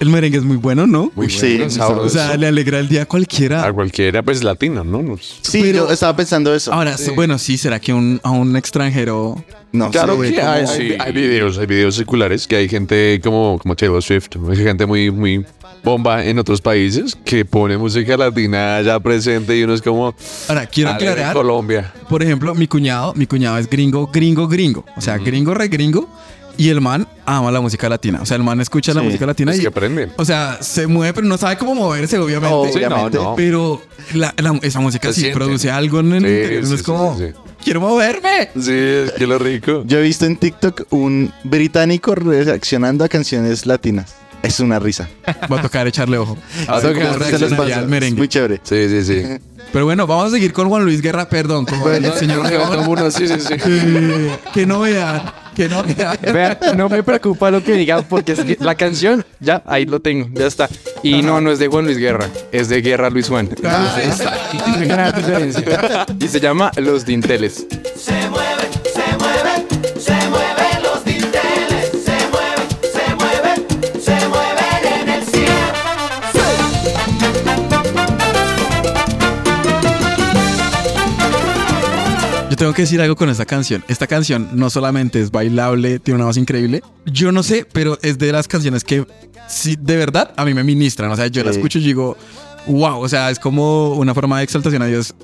el 0.00 0.08
merengue 0.10 0.38
es 0.38 0.44
muy 0.44 0.56
bueno, 0.56 0.86
¿no? 0.86 1.12
Uy, 1.16 1.28
sí, 1.30 1.60
O 1.60 1.70
sabroso. 1.70 2.08
sea, 2.10 2.36
le 2.36 2.46
alegra 2.46 2.78
el 2.78 2.88
día 2.88 3.02
a 3.02 3.06
cualquiera. 3.06 3.64
A 3.66 3.72
cualquiera, 3.72 4.22
pues 4.22 4.42
latino, 4.42 4.84
¿no? 4.84 5.02
Nos- 5.02 5.38
Sí, 5.42 5.60
Pero- 5.62 5.86
yo 5.86 5.92
estaba 5.92 6.16
pensando 6.16 6.54
eso. 6.54 6.72
Ahora, 6.72 6.96
bueno, 7.14 7.38
sí, 7.38 7.58
¿será 7.58 7.78
que 7.80 7.92
un, 7.92 8.20
a 8.22 8.30
un 8.30 8.56
extranjero... 8.56 9.42
no 9.72 9.90
Claro 9.90 10.22
sé. 10.22 10.32
que 10.32 10.40
hay, 10.40 10.64
hay- 10.66 10.96
hay 10.98 11.12
videos, 11.12 11.58
hay 11.58 11.66
videos 11.66 11.94
seculares 11.94 12.46
que 12.46 12.56
hay 12.56 12.68
gente 12.68 13.20
como, 13.22 13.58
como 13.62 13.76
Taylor 13.76 14.02
Swift, 14.02 14.28
hay 14.50 14.56
gente 14.56 14.86
muy, 14.86 15.10
muy 15.10 15.44
bomba 15.84 16.24
en 16.24 16.38
otros 16.38 16.60
países 16.62 17.14
que 17.24 17.44
pone 17.44 17.76
música 17.76 18.16
latina 18.16 18.80
ya 18.82 18.98
presente 18.98 19.56
y 19.56 19.62
uno 19.62 19.74
es 19.74 19.82
como 19.82 20.14
Ahora, 20.48 20.66
quiero 20.66 20.90
"Ale, 20.90 21.04
de 21.04 21.10
aclarar, 21.10 21.32
Colombia. 21.34 21.92
por 22.08 22.22
ejemplo, 22.22 22.54
mi 22.54 22.66
cuñado, 22.66 23.12
mi 23.14 23.26
cuñado 23.26 23.58
es 23.58 23.68
gringo, 23.68 24.06
gringo, 24.12 24.48
gringo. 24.48 24.84
O 24.96 25.00
sea, 25.00 25.18
gringo, 25.18 25.52
re 25.54 25.68
gringo. 25.68 26.08
Y 26.58 26.70
el 26.70 26.80
man 26.80 27.06
ama 27.26 27.50
la 27.50 27.60
música 27.60 27.88
latina. 27.88 28.20
O 28.22 28.26
sea, 28.26 28.36
el 28.36 28.42
man 28.42 28.60
escucha 28.60 28.94
la 28.94 29.02
música 29.02 29.26
latina 29.26 29.52
Es 29.52 29.58
y... 29.58 29.62
que 29.62 29.68
aprende. 29.68 30.08
O 30.16 30.24
sea, 30.24 30.58
se 30.62 30.86
mueve, 30.86 31.12
pero 31.14 31.26
no 31.26 31.36
sabe 31.36 31.56
cómo 31.58 31.74
moverse, 31.74 32.18
obviamente. 32.18 32.72
Sí, 32.72 32.80
no, 32.88 33.10
no. 33.10 33.34
Pero 33.36 33.82
la- 34.14 34.34
la- 34.38 34.58
esa 34.62 34.80
música 34.80 35.08
Se 35.08 35.14
sí 35.14 35.20
siente. 35.22 35.38
produce 35.38 35.70
algo 35.70 36.00
en 36.00 36.12
el 36.14 36.22
Sí, 36.22 36.28
interior. 36.28 36.62
Es 36.64 36.70
sí, 36.70 36.82
como, 36.84 37.18
sí, 37.18 37.26
sí. 37.28 37.32
quiero 37.62 37.80
moverme. 37.80 38.48
Sí, 38.58 38.72
es 38.72 39.12
que 39.12 39.26
lo 39.26 39.38
rico. 39.38 39.82
Yo 39.86 39.98
he 39.98 40.02
visto 40.02 40.24
en 40.24 40.36
TikTok 40.36 40.86
un 40.90 41.32
británico 41.44 42.14
reaccionando 42.14 43.04
a 43.04 43.08
canciones 43.08 43.66
latinas. 43.66 44.14
Es 44.42 44.60
una 44.60 44.78
risa. 44.78 45.08
Va 45.52 45.58
a 45.58 45.62
tocar 45.62 45.86
echarle 45.88 46.18
ojo. 46.18 46.38
A 46.68 46.76
al 46.76 47.82
Es 47.82 47.86
merengue. 47.88 48.18
muy 48.18 48.28
chévere. 48.28 48.60
Sí, 48.62 48.88
sí, 48.88 49.02
sí. 49.02 49.22
Pero 49.72 49.84
bueno, 49.84 50.06
vamos 50.06 50.28
a 50.28 50.30
seguir 50.30 50.52
con 50.52 50.68
Juan 50.68 50.84
Luis 50.84 51.02
Guerra, 51.02 51.28
perdón, 51.28 51.66
con 51.66 51.92
el 51.92 52.12
señor 52.12 52.46
sí, 53.10 53.26
sí, 53.26 53.34
sí. 53.40 53.54
Eh, 53.66 54.36
que 54.54 54.64
no 54.64 54.80
vean, 54.80 55.22
que 55.56 55.68
no 55.68 55.82
vean. 56.32 56.58
No 56.76 56.88
me 56.88 57.02
preocupa 57.02 57.50
lo 57.50 57.64
que 57.64 57.72
digan 57.72 58.04
porque 58.08 58.32
es 58.32 58.40
que 58.40 58.56
la 58.60 58.74
canción, 58.74 59.24
ya, 59.40 59.62
ahí 59.66 59.86
lo 59.86 60.00
tengo, 60.00 60.28
ya 60.32 60.46
está. 60.46 60.68
Y 61.02 61.22
no, 61.22 61.40
no 61.40 61.50
es 61.50 61.58
de 61.58 61.68
Juan 61.68 61.86
Luis 61.86 61.98
Guerra, 61.98 62.28
es 62.52 62.68
de 62.68 62.82
Guerra 62.82 63.10
Luis 63.10 63.28
Juan. 63.28 63.48
Ah. 63.64 63.96
Y 66.20 66.28
se 66.28 66.40
llama 66.40 66.70
Los 66.76 67.06
Dinteles. 67.06 67.66
Yo 82.56 82.60
tengo 82.60 82.72
que 82.72 82.82
decir 82.82 83.02
algo 83.02 83.16
con 83.16 83.28
esta 83.28 83.44
canción. 83.44 83.84
Esta 83.86 84.06
canción 84.06 84.48
no 84.54 84.70
solamente 84.70 85.20
es 85.20 85.30
bailable, 85.30 85.98
tiene 85.98 86.16
una 86.16 86.24
voz 86.24 86.38
increíble. 86.38 86.82
Yo 87.04 87.30
no 87.30 87.42
sé, 87.42 87.66
pero 87.70 87.98
es 88.00 88.16
de 88.16 88.32
las 88.32 88.48
canciones 88.48 88.82
que 88.82 89.06
sí, 89.46 89.76
de 89.78 89.94
verdad 89.98 90.32
a 90.38 90.44
mí 90.46 90.54
me 90.54 90.64
ministran. 90.64 91.10
O 91.10 91.16
sea, 91.16 91.26
yo 91.26 91.44
la 91.44 91.52
Sí. 91.52 91.58
escucho 91.58 91.78
y 91.78 91.82
digo, 91.82 92.16
wow, 92.66 92.98
o 92.98 93.08
sea, 93.10 93.30
es 93.30 93.38
como 93.38 93.90
una 93.96 94.14
forma 94.14 94.38
de 94.38 94.44
exaltación 94.44 94.80
a 94.80 94.86
Dios 94.86 95.14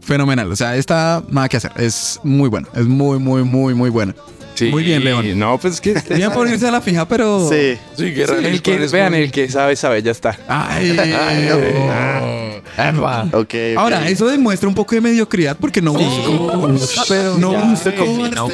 fenomenal. 0.00 0.50
O 0.50 0.56
sea, 0.56 0.76
esta 0.76 1.22
nada 1.28 1.46
que 1.50 1.58
hacer. 1.58 1.72
Es 1.76 2.20
muy 2.24 2.48
bueno. 2.48 2.66
Es 2.74 2.86
muy, 2.86 3.18
muy, 3.18 3.44
muy, 3.44 3.74
muy 3.74 3.90
buena. 3.90 4.14
Sí. 4.58 4.70
Muy 4.70 4.82
bien, 4.82 5.04
León. 5.04 5.38
No, 5.38 5.56
pues 5.58 5.80
que. 5.80 5.94
Bien 6.10 6.32
por 6.32 6.48
irse 6.48 6.66
a 6.66 6.72
la 6.72 6.80
fija, 6.80 7.06
pero. 7.06 7.48
Sí. 7.48 7.78
Sí, 7.96 8.10
Guerra 8.10 8.36
el 8.38 8.42
Luis 8.42 8.60
que, 8.60 8.74
es 8.84 8.90
vean, 8.92 9.12
muy- 9.12 9.22
el 9.22 9.30
que 9.30 9.48
sabe, 9.48 9.76
sabe, 9.76 10.02
ya 10.02 10.10
está. 10.10 10.36
Ay, 10.48 10.92
no. 12.94 13.04
Ok, 13.32 13.34
ok. 13.34 13.54
Ahora, 13.76 14.08
eso 14.08 14.26
demuestra 14.26 14.68
un 14.68 14.74
poco 14.74 14.94
de 14.94 15.00
mediocridad 15.00 15.56
porque 15.58 15.80
no 15.82 15.92
busco. 15.92 16.72
Pero 17.08 17.36
no 17.38 17.52
busco. 17.52 18.04
Un 18.04 18.30
Yo 18.34 18.48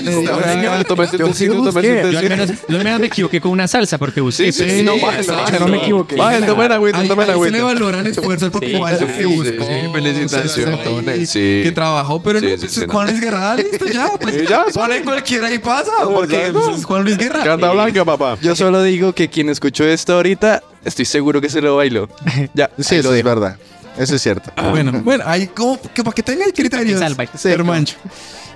al 2.18 2.28
menos, 2.28 2.50
yo 2.68 2.76
al 2.78 2.84
menos 2.84 3.00
me 3.00 3.06
equivoqué 3.06 3.40
con 3.40 3.52
una 3.52 3.68
salsa 3.68 3.98
porque 3.98 4.20
busqué. 4.20 4.52
Sí, 4.52 4.68
sí, 4.68 4.82
no, 4.82 4.98
bájenlo, 4.98 5.36
bájenlo. 5.36 5.66
no 5.66 5.72
me 5.72 5.78
equivoqué. 5.78 6.16
Bájenlo, 6.16 6.46
tomen 6.46 6.72
agüita, 6.72 7.02
tomen 7.04 7.20
ahí 7.20 7.26
se 7.26 7.32
le 7.50 7.52
agüita. 7.58 7.64
valoran 7.64 8.06
esfuerzos 8.06 8.50
porque 8.50 8.70
igual 8.70 8.98
sí, 8.98 9.04
que 9.06 9.12
sí, 9.24 9.40
sí, 9.44 9.52
felicitaciones, 9.92 10.80
que- 10.80 11.26
sí. 11.26 11.60
Que 11.64 11.72
trabajó, 11.74 12.22
pero 12.22 12.40
Sí, 12.40 12.46
no, 12.46 12.50
sí, 12.52 12.56
pues, 12.60 12.72
sí, 12.72 12.80
no. 12.86 12.92
Juan 12.92 13.06
Luis 13.08 13.20
Guerra, 13.20 13.54
listo, 13.56 13.86
ya. 13.86 14.10
Pues, 14.20 14.34
Sí, 14.34 14.40
ya, 14.48 14.64
cualquiera 15.04 15.52
y 15.52 15.58
pasa. 15.58 15.92
Porque 16.02 16.50
pues, 16.52 16.78
es 16.78 16.84
Juan 16.84 17.04
Luis 17.04 17.16
Guerra. 17.18 17.42
Carta 17.44 17.70
blanca, 17.70 18.04
papá. 18.04 18.36
Yo 18.40 18.54
solo 18.56 18.82
digo 18.82 19.12
que 19.14 19.28
quien 19.28 19.48
escuchó 19.48 19.84
esto 19.84 20.14
ahorita, 20.14 20.62
estoy 20.84 21.04
seguro 21.04 21.40
que 21.40 21.48
se 21.48 21.60
lo 21.60 21.76
bailó. 21.76 22.08
Ya, 22.54 22.70
Sí, 22.78 22.96
eso 22.96 23.10
lo 23.10 23.14
es 23.14 23.24
verdad. 23.24 23.56
Eso 23.96 24.16
es 24.16 24.22
cierto. 24.22 24.50
Bueno, 24.70 24.90
bueno, 25.04 25.22
ahí 25.26 25.46
como 25.46 25.80
que 25.80 26.02
para 26.02 26.14
que 26.14 26.22
tengan 26.22 26.50
criterios. 26.50 26.98
salva. 26.98 27.26
Sí, 27.36 27.48
hermancho. 27.48 27.96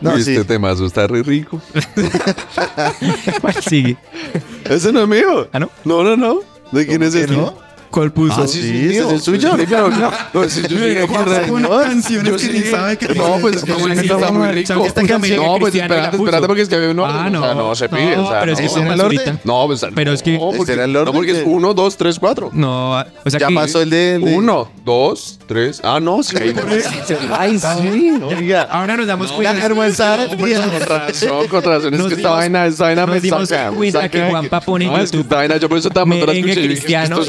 No, 0.01 0.15
Uy, 0.15 0.23
sí. 0.23 0.33
Este 0.33 0.45
temazo 0.45 0.87
está 0.87 1.07
re 1.07 1.23
rico. 1.23 1.61
¿Cuál 3.41 3.55
sigue? 3.63 3.97
Ese 4.65 4.93
no 4.93 5.03
es 5.03 5.09
mío. 5.09 5.49
¿Ah, 5.53 5.61
no? 5.61 5.71
No, 5.85 6.03
no, 6.03 6.17
no. 6.17 6.41
¿De 6.73 6.87
quién 6.87 7.03
es 7.03 7.15
este? 7.15 7.35
¿Cuál 7.91 8.13
puso? 8.13 8.43
Ah, 8.43 8.47
sí, 8.49 8.61
sí, 8.61 8.69
Sí, 8.69 8.79
sí, 8.79 8.97
ese 8.97 9.07
es 9.07 9.13
el 9.13 9.21
suyo. 9.21 9.49
No. 9.59 10.11
No, 10.35 10.43
que 12.37 12.49
ni 12.53 12.61
sabe 12.63 12.97
que 12.99 13.07
pues 13.41 13.57
es 13.57 13.65
que 13.65 13.73
está 13.73 14.31
muy 14.33 14.49
¿Sabe 14.49 14.53
rico. 14.53 14.85
esta 14.87 15.07
canción? 15.07 15.45
No, 15.45 15.59
pues 15.59 15.75
la 15.75 15.83
espérate, 15.85 16.17
espérate, 16.17 16.47
porque 16.47 16.63
es 16.63 16.69
que 16.69 16.75
había 16.77 16.91
uno. 16.91 17.07
Ah, 17.07 17.29
no. 17.31 17.41
O 17.41 17.45
sea, 17.45 17.55
no 17.55 17.75
se 17.75 17.89
pide. 17.89 18.17
No, 18.17 18.27
o 18.27 18.31
sea, 18.31 18.41
pero 18.41 18.53
es 18.53 18.59
que 18.61 18.65
no. 18.65 18.71
fue 18.71 18.81
¿Ese 18.81 18.89
más 18.89 18.95
era 18.95 18.95
el 18.95 19.01
orden? 19.19 19.41
No, 19.45 19.67
pues. 19.67 19.87
Pero 19.95 20.13
es 20.13 20.23
que- 20.23 20.33
No, 20.33 20.39
porque, 20.41 20.59
Este 20.59 20.73
era 20.75 20.85
el 20.85 20.93
no, 20.93 21.01
orden 21.01 21.15
porque 21.15 21.31
es 21.33 21.43
1, 21.45 21.75
2, 21.75 21.97
3, 21.97 22.19
4. 22.19 22.51
No, 22.53 22.91
o 23.01 23.05
sea 23.31 23.41
Ya 23.41 23.49
pasó 23.55 23.83
el 23.83 23.91
de... 23.91 24.19
de- 24.19 24.37
Uno, 24.37 24.71
dos, 24.85 25.39
tres. 25.47 25.81
Ah, 25.83 25.99
no, 26.01 26.23
sí. 26.23 26.37
Ay, 27.39 27.59
sí. 27.59 28.13
Ahora 28.71 28.97
nos 28.97 29.07
damos 29.07 29.31
La 29.31 29.37
cuenta. 29.37 29.67
hermosa. 29.67 30.17
Con 30.29 30.49
razón, 30.89 31.49
con 31.51 31.63
razón. 31.63 31.95
Es 31.95 32.01
que 32.01 32.07
esta 32.09 32.17
dimos- 32.17 32.31
vaina, 32.37 32.67
esta 32.67 32.85
vaina 32.85 33.03
nos 33.07 33.15
me 33.15 33.21
dimos 33.21 33.49
saca. 33.49 33.71
cuenta 33.71 34.01
saca 34.03 34.09
que 34.11 34.31
Juanpa 34.31 34.61
pone 34.61 34.85
en 34.87 34.91
No, 34.93 34.99
es 34.99 35.11
que 35.11 35.17
YouTube 35.17 35.23
esta 35.27 35.37
vaina, 35.37 35.57
yo 35.57 35.69
por 35.69 35.79
eso 35.79 35.89
estaba 35.89 36.07
la 36.07 36.33
y 36.35 36.43
dije, 36.43 36.63
cristiano 36.63 37.21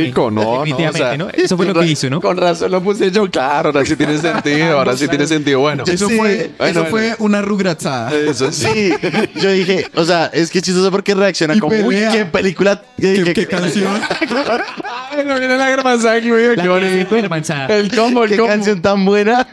y 0.00 0.07
rico. 0.08 0.30
No, 0.30 0.64
no, 0.66 0.76
o 0.88 0.92
sea, 0.92 1.16
¿no? 1.16 1.28
Eso 1.30 1.56
fue 1.56 1.66
lo 1.66 1.74
que 1.74 1.86
hizo, 1.86 2.08
¿no? 2.10 2.20
Con 2.20 2.36
razón 2.36 2.70
lo 2.70 2.82
puse 2.82 3.10
yo, 3.10 3.30
claro, 3.30 3.68
ahora 3.70 3.84
sí 3.84 3.96
tiene 3.96 4.18
sentido, 4.18 4.78
ahora 4.78 4.96
sí 4.96 5.08
tiene 5.08 5.26
sentido. 5.26 5.60
Bueno, 5.60 5.84
Eso 5.86 6.08
Sí. 6.08 6.16
fue, 6.16 6.50
Bueno, 6.58 6.80
eso 6.80 6.90
fue 6.90 7.14
una 7.18 7.42
rugratzada. 7.42 8.12
eso 8.14 8.50
sí. 8.52 8.92
Yo 9.40 9.50
dije, 9.52 9.86
o 9.94 10.04
sea, 10.04 10.26
es 10.32 10.50
que 10.50 10.58
es 10.58 10.64
chistoso 10.64 10.90
porque 10.90 11.14
reacciona 11.14 11.54
Y 11.54 11.58
como, 11.60 11.74
uy, 11.76 11.94
pelea. 11.94 12.10
qué 12.12 12.24
película, 12.26 12.82
qué, 13.00 13.22
¿Qué, 13.24 13.32
qué 13.34 13.46
canción? 13.46 13.92
Ay, 15.10 15.24
no 15.26 15.38
viene 15.38 15.56
la 15.56 15.70
hermanza 15.70 16.12
aquí, 16.12 16.28
güey, 16.30 16.56
La 16.56 16.62
qué 16.62 16.68
bonito. 16.68 17.08
que 17.08 17.18
hermanzada. 17.18 17.76
El 17.76 17.94
combo, 17.94 18.24
el 18.24 18.30
qué 18.30 18.36
combo. 18.36 18.52
canción 18.52 18.80
tan 18.82 19.04
buena. 19.04 19.46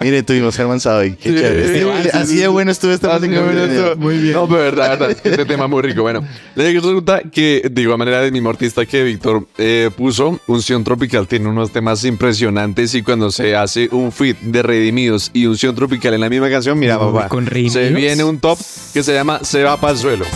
Mire, 0.00 0.22
tuvimos 0.22 0.56
Germán 0.56 0.80
Sadoy, 0.80 1.16
qué 1.16 1.34
chévere. 1.34 1.66
sí, 1.68 1.74
Este- 1.96 2.10
sí, 2.10 2.16
así 2.18 2.32
sí. 2.34 2.36
de 2.38 2.48
bueno 2.48 2.70
estuvo 2.70 2.92
esta 2.92 3.14
Así 3.16 3.26
música. 3.28 3.40
que 3.46 3.52
bueno, 3.52 3.64
esto- 3.64 3.96
Muy 3.96 4.18
bien. 4.18 4.34
No, 4.34 4.46
pero 4.48 4.60
verdad, 4.60 4.90
verdad, 4.90 5.10
es 5.10 5.20
que 5.20 5.28
este 5.30 5.44
tema 5.44 5.64
es 5.64 5.70
muy 5.70 5.82
rico. 5.82 6.02
Bueno, 6.02 6.24
le 6.54 6.72
resulta 6.72 7.20
que, 7.22 7.62
de 7.70 7.82
igual 7.82 7.98
manera, 7.98 8.20
del 8.20 8.32
mismo 8.32 8.50
artista 8.50 8.85
que 8.86 9.02
Víctor 9.02 9.46
eh, 9.58 9.90
puso, 9.96 10.40
Unción 10.46 10.84
Tropical 10.84 11.28
tiene 11.28 11.48
unos 11.48 11.70
temas 11.70 12.04
impresionantes 12.04 12.94
y 12.94 13.02
cuando 13.02 13.30
se 13.30 13.56
hace 13.56 13.88
un 13.92 14.12
feat 14.12 14.38
de 14.38 14.62
Redimidos 14.62 15.30
y 15.32 15.46
Unción 15.46 15.74
Tropical 15.74 16.14
en 16.14 16.20
la 16.20 16.28
misma 16.28 16.50
canción, 16.50 16.78
mira, 16.78 16.98
Uy, 16.98 17.12
papá, 17.12 17.28
con 17.28 17.46
se 17.46 17.90
viene 17.90 18.24
un 18.24 18.38
top 18.38 18.58
que 18.92 19.02
se 19.02 19.14
llama 19.14 19.40
Se 19.42 19.62
va 19.62 19.80
para 19.80 19.92
el 19.92 19.98
suelo. 19.98 20.26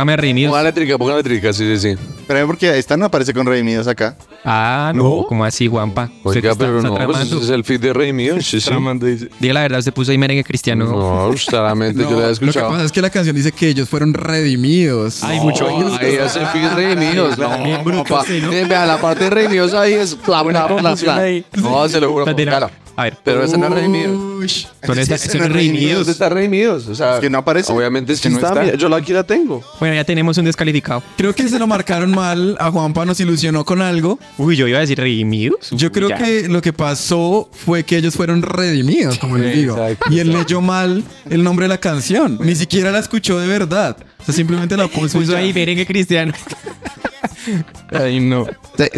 Póngame 0.00 0.16
redimidos. 0.16 0.50
Ponga 0.50 0.60
eléctrica, 0.62 0.98
ponga 0.98 1.12
eléctrica, 1.14 1.52
sí, 1.52 1.76
sí, 1.76 1.94
sí. 1.96 2.02
Pero 2.26 2.46
porque 2.46 2.78
esta 2.78 2.96
no 2.96 3.06
aparece 3.06 3.34
con 3.34 3.44
Redimidos 3.46 3.86
acá. 3.88 4.16
Ah, 4.44 4.92
no. 4.94 5.24
¿Cómo 5.28 5.44
así, 5.44 5.66
Juanpa? 5.68 6.08
Usted 6.24 6.38
Oiga, 6.40 6.52
está- 6.52 6.64
pero 6.64 6.78
está 6.78 6.88
no, 6.88 7.06
pues 7.06 7.20
ese 7.22 7.36
es 7.38 7.50
el 7.50 7.64
feed 7.64 7.80
de 7.80 7.92
Redimidos, 7.92 8.46
sí, 8.46 8.60
sí. 8.60 8.70
Diga 9.40 9.54
la 9.54 9.60
verdad, 9.62 9.78
usted 9.80 9.92
puso 9.92 10.10
ahí 10.12 10.18
merengue 10.18 10.44
cristiano. 10.44 10.84
No, 10.86 11.34
claramente 11.46 12.02
yo 12.02 12.10
No, 12.10 12.16
lo 12.16 12.18
he 12.18 12.20
lo 12.22 12.26
que 12.28 12.32
escuchado. 12.32 12.70
pasa 12.70 12.84
es 12.84 12.92
que 12.92 13.02
la 13.02 13.10
canción 13.10 13.34
dice 13.36 13.52
que 13.52 13.68
ellos 13.68 13.88
fueron 13.88 14.14
redimidos. 14.14 15.22
Hay 15.24 15.40
mucho 15.40 15.66
Ahí 15.68 16.14
es 16.14 16.36
el 16.36 16.46
feed 16.46 16.68
redimidos. 16.74 17.36
No, 17.36 18.04
papá. 18.04 18.24
Vea, 18.68 18.86
la 18.86 18.98
parte 19.00 19.24
de 19.24 19.30
redimidos 19.30 19.74
ahí 19.74 19.94
es 19.94 20.16
bla, 20.24 20.42
bla. 20.42 20.68
No, 21.56 21.88
se 21.88 22.00
lo 22.00 22.10
juro. 22.12 22.26
No. 22.26 22.34
Claro. 22.36 22.70
A 22.96 23.04
ver, 23.04 23.16
Pero 23.24 23.42
ese 23.44 23.56
no 23.56 23.66
es 23.68 23.72
redimidos. 23.72 24.16
Ush. 24.44 24.66
son 24.84 24.98
estas 24.98 25.22
ese 25.22 25.30
son 25.32 25.40
no 25.40 25.46
es 25.46 25.52
redimidos. 25.52 25.94
¿Dónde 25.98 26.12
está 26.12 26.28
redimidos? 26.28 26.86
O 26.88 26.94
sea, 26.94 27.14
Es 27.14 27.20
que 27.20 27.30
no 27.30 27.38
aparece. 27.38 27.72
Obviamente 27.72 28.12
Es 28.12 28.18
sí 28.18 28.24
que 28.24 28.30
no 28.30 28.36
está. 28.36 28.48
está. 28.48 28.62
mira, 28.62 28.76
yo 28.76 28.88
la 28.88 28.96
aquí 28.96 29.12
la 29.12 29.22
tengo. 29.24 29.62
Bueno, 29.78 29.94
ya 29.94 30.04
tenemos 30.04 30.36
un 30.38 30.44
descalificado. 30.44 31.02
Creo 31.16 31.34
que 31.34 31.48
se 31.48 31.58
lo 31.58 31.66
marcaron 31.66 32.10
mal. 32.10 32.56
A 32.60 32.70
Juanpa 32.70 33.04
nos 33.06 33.18
ilusionó 33.20 33.64
con 33.64 33.80
algo. 33.80 34.18
Uy, 34.38 34.56
yo 34.56 34.66
iba 34.68 34.78
a 34.78 34.80
decir 34.82 34.98
redimidos. 34.98 35.70
Yo 35.70 35.90
creo 35.92 36.10
Ya. 36.10 36.18
que 36.18 36.48
lo 36.48 36.60
que 36.60 36.72
pasó 36.72 37.48
fue 37.52 37.84
que 37.84 37.96
ellos 37.96 38.14
fueron 38.14 38.42
redimidos, 38.42 39.18
como 39.18 39.38
les 39.38 39.54
digo. 39.54 39.76
Exacto, 39.78 40.12
Y 40.12 40.18
él 40.20 40.32
leyó 40.32 40.60
mal 40.60 41.02
el 41.30 41.42
nombre 41.42 41.64
de 41.64 41.68
la 41.68 41.78
canción. 41.78 42.38
Ni 42.42 42.54
siquiera 42.54 42.90
la 42.90 42.98
escuchó 42.98 43.38
de 43.38 43.46
verdad. 43.46 43.96
O 44.18 44.24
sea, 44.24 44.34
simplemente 44.34 44.76
la 44.76 44.88
puso, 44.88 45.18
y 45.18 45.20
puso 45.22 45.36
ahí 45.36 45.52
merengue 45.54 45.86
cristiano. 45.86 46.32
Ay, 47.92 48.20
no. 48.20 48.46
¿Se, 48.76 48.90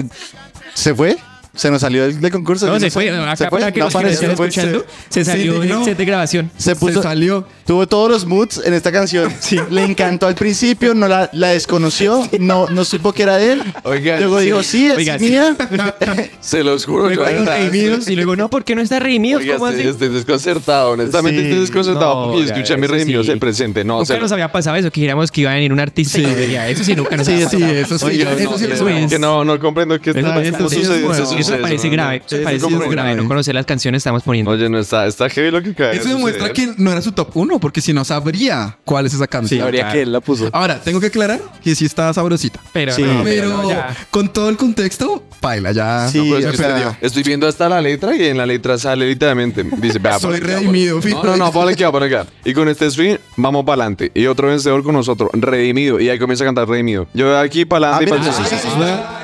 ¿se 0.75 0.95
fue? 0.95 1.17
¿Se 1.55 1.71
nos 1.71 1.83
salió 1.83 2.05
del, 2.07 2.19
del 2.21 2.31
concurso? 2.31 2.67
No, 2.67 2.81
se 2.81 2.91
fue. 2.91 3.11
Acá 3.11 3.37
¿Se 3.37 3.49
fue? 3.49 3.61
para 3.61 3.73
que 3.73 3.81
No 3.81 3.87
los 3.91 3.95
que 3.95 4.15
se 4.17 4.37
fue. 4.37 4.47
escuchando, 4.49 4.87
se 5.11 5.23
Sí, 5.25 5.31
salió 5.31 5.63
no. 5.65 5.85
set 5.85 5.99
de 5.99 6.05
grabación. 6.07 6.51
Se 6.57 6.75
puso, 6.77 7.03
Se 7.03 7.09
salió. 7.09 7.47
Tuvo 7.67 7.87
todos 7.87 8.11
los 8.11 8.25
moods 8.27 8.61
en 8.65 8.73
esta 8.75 8.91
canción. 8.91 9.31
Le 9.71 9.85
encantó 9.85 10.27
al 10.27 10.35
principio, 10.35 10.95
no 10.95 11.09
la, 11.09 11.29
la 11.35 11.49
desconoció, 11.49 12.27
no, 12.41 12.69
no 12.71 12.85
supo 12.87 13.13
que 13.13 13.23
era 13.25 13.37
de 13.37 13.53
él. 13.53 13.63
Oiga, 13.85 14.19
Luego 14.19 14.39
sí. 14.41 14.45
dijo, 14.47 14.63
sí, 14.63 14.87
es 14.87 14.97
Oiga, 14.97 15.19
sí. 15.19 15.27
mía. 15.27 15.55
Se 16.41 16.65
los 16.65 16.87
juro. 16.87 17.09
Luego 17.11 17.45
redimidos 17.45 18.09
y 18.09 18.17
luego, 18.17 18.35
no, 18.35 18.49
¿por 18.49 18.65
qué 18.65 18.75
no 18.75 18.81
está 18.81 18.99
redimidos? 18.99 19.43
Oiga, 19.43 19.55
¿Cómo 19.57 19.69
estoy, 19.69 19.83
así? 19.83 19.91
estoy 19.91 20.09
desconcertado, 20.09 20.91
honestamente 20.93 21.41
Sí. 21.41 21.47
estoy 21.49 21.61
desconcertado 21.61 22.27
No, 22.27 22.33
porque 22.33 22.47
escuché 22.47 22.75
a 22.75 22.77
mi 22.79 22.87
redimidos 22.87 23.27
sí. 23.27 23.33
el 23.33 23.39
presente. 23.39 23.85
No, 23.85 23.99
Nunca 23.99 24.07
se 24.15 24.19
nos 24.19 24.33
había 24.33 24.51
pasado 24.51 24.77
eso, 24.77 24.91
que 24.91 25.01
dijéramos 25.03 25.31
que 25.31 25.43
iba 25.43 25.51
a 25.51 25.55
venir 25.55 25.73
un 25.73 25.81
artista 25.81 26.19
y 26.19 26.25
Sí. 26.25 26.27
no 26.31 26.35
venía. 26.35 26.69
Eso 26.69 26.83
sí, 26.83 26.95
nunca 26.97 27.17
nos 27.17 27.27
Sí, 27.27 27.35
había 27.35 27.49
sí, 27.49 27.57
pasado. 27.59 27.73
eso 27.79 27.99
sí. 27.99 28.05
Eso 28.23 28.37
sí 28.59 28.65
eso 28.65 28.65
es 28.65 28.71
es- 28.73 28.83
bueno. 28.83 29.09
que 29.09 29.19
no, 29.19 29.45
no 29.45 29.59
comprendo 29.61 30.01
qué 30.01 30.11
está, 30.11 30.43
sí 30.43 30.53
sucediendo, 30.59 31.42
Eso 31.43 31.53
me 31.53 31.59
parece 31.59 31.89
grave. 31.89 32.23
Eso 32.27 32.37
me 32.39 32.43
parece 32.45 32.67
sí 32.67 32.73
grave. 32.75 32.91
grave. 32.91 33.15
No 33.17 33.29
conocer 33.29 33.55
las 33.55 33.67
canciones 33.67 33.99
estamos 34.01 34.23
poniendo. 34.23 34.51
Oye, 34.51 34.69
no 34.69 34.79
está, 34.79 35.07
está 35.07 35.29
heavy 35.29 35.51
lo 35.51 35.63
que 35.63 35.75
cae. 35.75 35.97
Eso 35.97 36.09
demuestra 36.09 36.53
que 36.53 36.73
no 36.77 36.91
era 36.91 37.03
su 37.03 37.13
top 37.13 37.31
1, 37.37 37.59
porque 37.61 37.81
si 37.81 37.93
no 37.93 38.05
sabría 38.05 38.79
cuál 38.85 39.07
es 39.07 39.15
esa 39.15 39.27
canción. 39.27 39.63
Habría 39.63 39.91
que 39.93 40.03
él 40.03 40.13
la 40.13 40.21
puso. 40.21 40.49
Ahora, 40.53 40.81
tengo 40.81 41.01
que 41.01 41.07
aclarar 41.07 41.41
que 41.63 41.75
sí 41.75 41.85
está 41.85 42.13
sabrosita. 42.13 42.61
Pero, 42.73 42.93
Sí. 42.93 43.03
no, 43.03 43.23
Pero 43.25 43.63
con 44.11 44.33
todo 44.33 44.49
el 44.49 44.57
contexto, 44.57 45.25
baila 45.41 45.73
ya. 45.73 46.09
Sí, 46.09 46.31
No, 46.31 46.39
es 46.39 46.47
que 46.47 46.57
sea. 46.57 46.99
Estoy 47.01 47.23
viendo 47.23 47.47
hasta 47.47 47.69
la 47.69 47.81
letra 47.81 48.15
y 48.17 48.27
en 48.27 48.39
la 48.39 48.47
letra 48.47 48.79
sale 48.79 49.07
literalmente. 49.09 49.65
Dice, 49.79 49.99
vea, 49.99 50.19
Soy 50.19 50.41
redimido, 50.41 51.01
No, 51.03 51.23
no, 51.25 51.37
no, 51.37 51.53
ponle 51.53 51.73
aquí, 51.73 51.85
ponle 51.91 52.17
aquí. 52.17 52.29
Y 52.45 52.55
con 52.55 52.69
este 52.69 52.91
swing, 52.91 53.17
vamos 53.37 53.65
para 53.65 53.83
adelante. 53.83 54.11
Y 54.15 54.27
otro 54.27 54.49
vencedor 54.49 54.83
con 54.83 54.95
nosotros, 54.95 55.31
redimido. 55.33 56.01
Y 56.01 56.09
ahí 56.09 56.19
comienza 56.19 56.45
a 56.45 56.47
cantar 56.47 56.69
redimido. 56.69 57.07
Yo 57.15 57.37
aquí 57.39 57.65
para 57.65 57.95
Ah, 57.95 57.97
adelante 57.97 58.31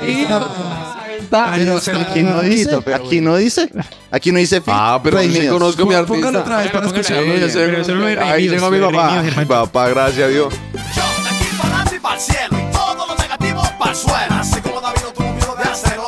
y 0.06 0.24
para 0.24 0.97
aquí 1.32 1.64
no 1.64 1.74
dice, 1.74 1.92
aquí 1.92 2.22
no 2.22 3.36
dice, 3.36 3.68
aquí 4.10 4.32
no 4.32 4.38
dice 4.38 4.62
Ah, 4.66 5.00
pero 5.02 5.20
sí 5.20 5.48
conozco 5.48 5.82
a 5.82 5.86
mi 5.86 5.94
artista. 5.94 6.14
Póngalo 6.14 6.40
otra 6.40 6.56
vez 6.58 6.70
para 6.70 6.86
escucharlo. 6.86 8.22
Ahí 8.24 8.48
llegó 8.48 8.70
mi 8.70 8.80
papá. 8.80 9.22
Papá, 9.48 9.88
gracias 9.88 10.24
a 10.24 10.28
Dios. 10.28 10.54
Yo 10.74 11.02
de 11.22 11.28
aquí 11.28 11.44
para 11.56 11.68
adelante 11.68 11.96
y 11.96 12.00
para 12.00 12.14
el 12.14 12.20
cielo 12.20 12.58
y 12.58 12.72
todo 12.72 13.06
lo 13.06 13.14
negativo 13.16 13.62
para 13.78 13.90
el 13.90 13.96
suelo. 13.96 14.16
Así 14.30 14.60
como 14.60 14.80
David 14.80 15.00
no 15.04 15.10
tuvo 15.12 15.32
miedo 15.32 15.56
de 15.56 15.62
hacerlo, 15.70 16.06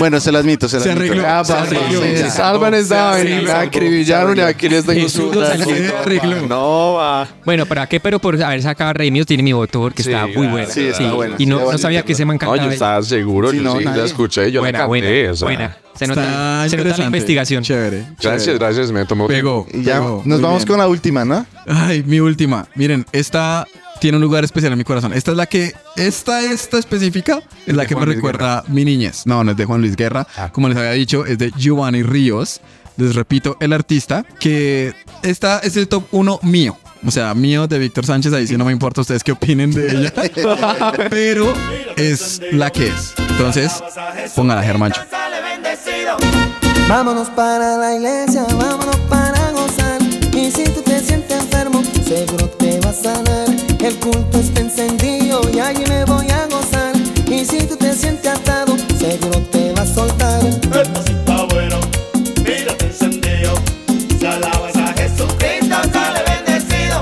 Bueno, 0.00 0.18
se 0.18 0.32
las 0.32 0.42
admito, 0.42 0.68
se 0.68 0.76
las 0.78 0.82
Se 0.84 0.90
admito. 0.90 1.12
arregló. 1.12 1.28
Ah, 1.28 1.44
se 1.44 1.52
arregló. 1.52 2.00
se 2.00 2.14
ya. 2.16 2.30
salvan 2.30 2.74
esa 2.74 2.88
Se 2.88 2.94
vaina. 3.24 3.30
Me 3.42 3.50
arregló. 3.52 3.54
acribillaron 3.56 4.36
y 4.38 4.40
aquí 4.40 4.68
les 4.68 4.84
tengo 4.84 5.08
su 5.08 5.30
arregló. 6.02 6.46
No, 6.48 6.94
va. 6.94 7.28
Bueno, 7.44 7.66
¿para 7.66 7.86
qué? 7.86 8.00
Pero 8.00 8.18
por 8.18 8.42
haber 8.42 8.62
sacado 8.62 8.92
Redimidos 8.94 9.26
tiene 9.28 9.42
mi 9.42 9.52
voto 9.52 9.80
porque 9.80 10.02
Sí, 10.02 10.10
está 10.10 10.26
muy 10.26 10.46
buena. 10.48 10.66
Sí, 10.68 10.86
está 10.88 11.12
buena. 11.12 11.36
Y 11.38 11.46
no, 11.46 11.58
Sí, 11.58 11.64
no 11.72 11.78
sabía 11.78 12.02
que 12.02 12.14
se 12.14 12.24
me 12.24 12.30
No, 12.30 12.34
encantaba. 12.34 12.64
yo 12.64 12.70
estaba 12.72 13.02
seguro, 13.02 13.50
Sí, 13.50 13.58
yo 13.58 13.62
no, 13.62 13.78
sí 13.78 13.84
la 13.84 14.04
escuché, 14.04 14.50
yo 14.50 14.60
buena, 14.60 14.78
la 14.80 14.84
canté. 14.88 15.32
buena. 15.44 15.76
Se 15.94 16.06
nota, 16.06 16.66
se 16.68 16.76
nota 16.78 16.96
la 16.96 17.04
investigación. 17.04 17.62
Chévere. 17.62 18.06
Gracias, 18.22 18.44
chévere. 18.44 18.58
gracias, 18.64 18.90
me 18.90 19.04
tomó. 19.04 19.26
Pegó. 19.26 19.66
Y 19.72 19.82
ya 19.82 19.94
pegó. 20.00 20.22
nos 20.24 20.40
vamos 20.40 20.58
bien. 20.60 20.68
con 20.68 20.78
la 20.78 20.88
última, 20.88 21.24
¿no? 21.26 21.44
Ay, 21.66 22.02
mi 22.06 22.20
última. 22.20 22.66
Miren, 22.74 23.04
esta 23.12 23.66
tiene 24.00 24.16
un 24.16 24.22
lugar 24.22 24.42
especial 24.42 24.72
en 24.72 24.78
mi 24.78 24.84
corazón. 24.84 25.12
Esta 25.12 25.30
es 25.30 25.36
la 25.36 25.46
que, 25.46 25.74
esta, 25.96 26.40
esta 26.40 26.78
específica, 26.78 27.40
es 27.66 27.76
la 27.76 27.86
que 27.86 27.94
me 27.94 28.04
Luis 28.04 28.16
recuerda 28.16 28.64
mi 28.68 28.84
niñez. 28.84 29.26
No, 29.26 29.44
no 29.44 29.52
es 29.52 29.56
de 29.56 29.64
Juan 29.64 29.80
Luis 29.80 29.94
Guerra. 29.94 30.26
Ah. 30.36 30.50
Como 30.52 30.68
les 30.68 30.76
había 30.76 30.92
dicho, 30.92 31.26
es 31.26 31.38
de 31.38 31.52
Giovanni 31.56 32.02
Ríos. 32.02 32.60
Les 32.96 33.14
repito, 33.14 33.56
el 33.60 33.72
artista, 33.72 34.24
que 34.40 34.92
esta 35.22 35.60
es 35.60 35.76
el 35.76 35.88
top 35.88 36.04
1 36.10 36.40
mío. 36.42 36.76
O 37.06 37.10
sea, 37.10 37.32
mío 37.34 37.66
de 37.66 37.78
Víctor 37.78 38.04
Sánchez, 38.04 38.32
ahí 38.32 38.46
sí 38.46 38.58
no 38.58 38.64
me 38.64 38.72
importa 38.72 39.00
ustedes 39.00 39.24
qué 39.24 39.32
opinen 39.32 39.70
de 39.70 39.90
ella. 39.90 40.12
Pero 41.10 41.52
es 41.96 42.42
la 42.52 42.70
que 42.70 42.88
es. 42.88 43.14
Entonces, 43.30 43.82
póngala, 44.34 44.62
Germancho. 44.62 45.00
Vámonos 46.88 47.30
para 47.30 47.78
la 47.78 47.94
iglesia, 47.94 48.44
vámonos 48.58 48.96
para 49.08 49.50
gozar. 49.52 50.02
Y 50.34 50.50
si 50.50 50.64
tú 50.64 50.82
te 50.82 51.00
sientes 51.00 51.38
enfermo, 51.38 51.82
seguro 52.04 52.48
te 52.50 52.80
va 52.80 52.90
a 52.90 52.92
sanar. 52.92 53.49
El 53.82 53.94
culto 53.96 54.38
está 54.38 54.60
encendido 54.60 55.40
y 55.52 55.58
allí 55.58 55.84
me 55.88 56.04
voy 56.04 56.26
a 56.30 56.46
gozar. 56.46 56.92
Y 57.30 57.44
si 57.44 57.62
tú 57.66 57.76
te 57.76 57.92
sientes 57.94 58.30
atado, 58.30 58.76
seguro 58.98 59.40
te 59.50 59.72
va 59.72 59.82
a 59.82 59.86
soltar. 59.86 60.42
Está 60.46 61.44
bueno, 61.46 61.80
mírate 62.44 62.84
encendido. 62.86 63.54
Si 64.18 64.26
alabas 64.26 64.76
a 64.76 64.92
Jesucristo, 64.92 65.76
sale 65.92 66.20
bendecido. 66.28 67.00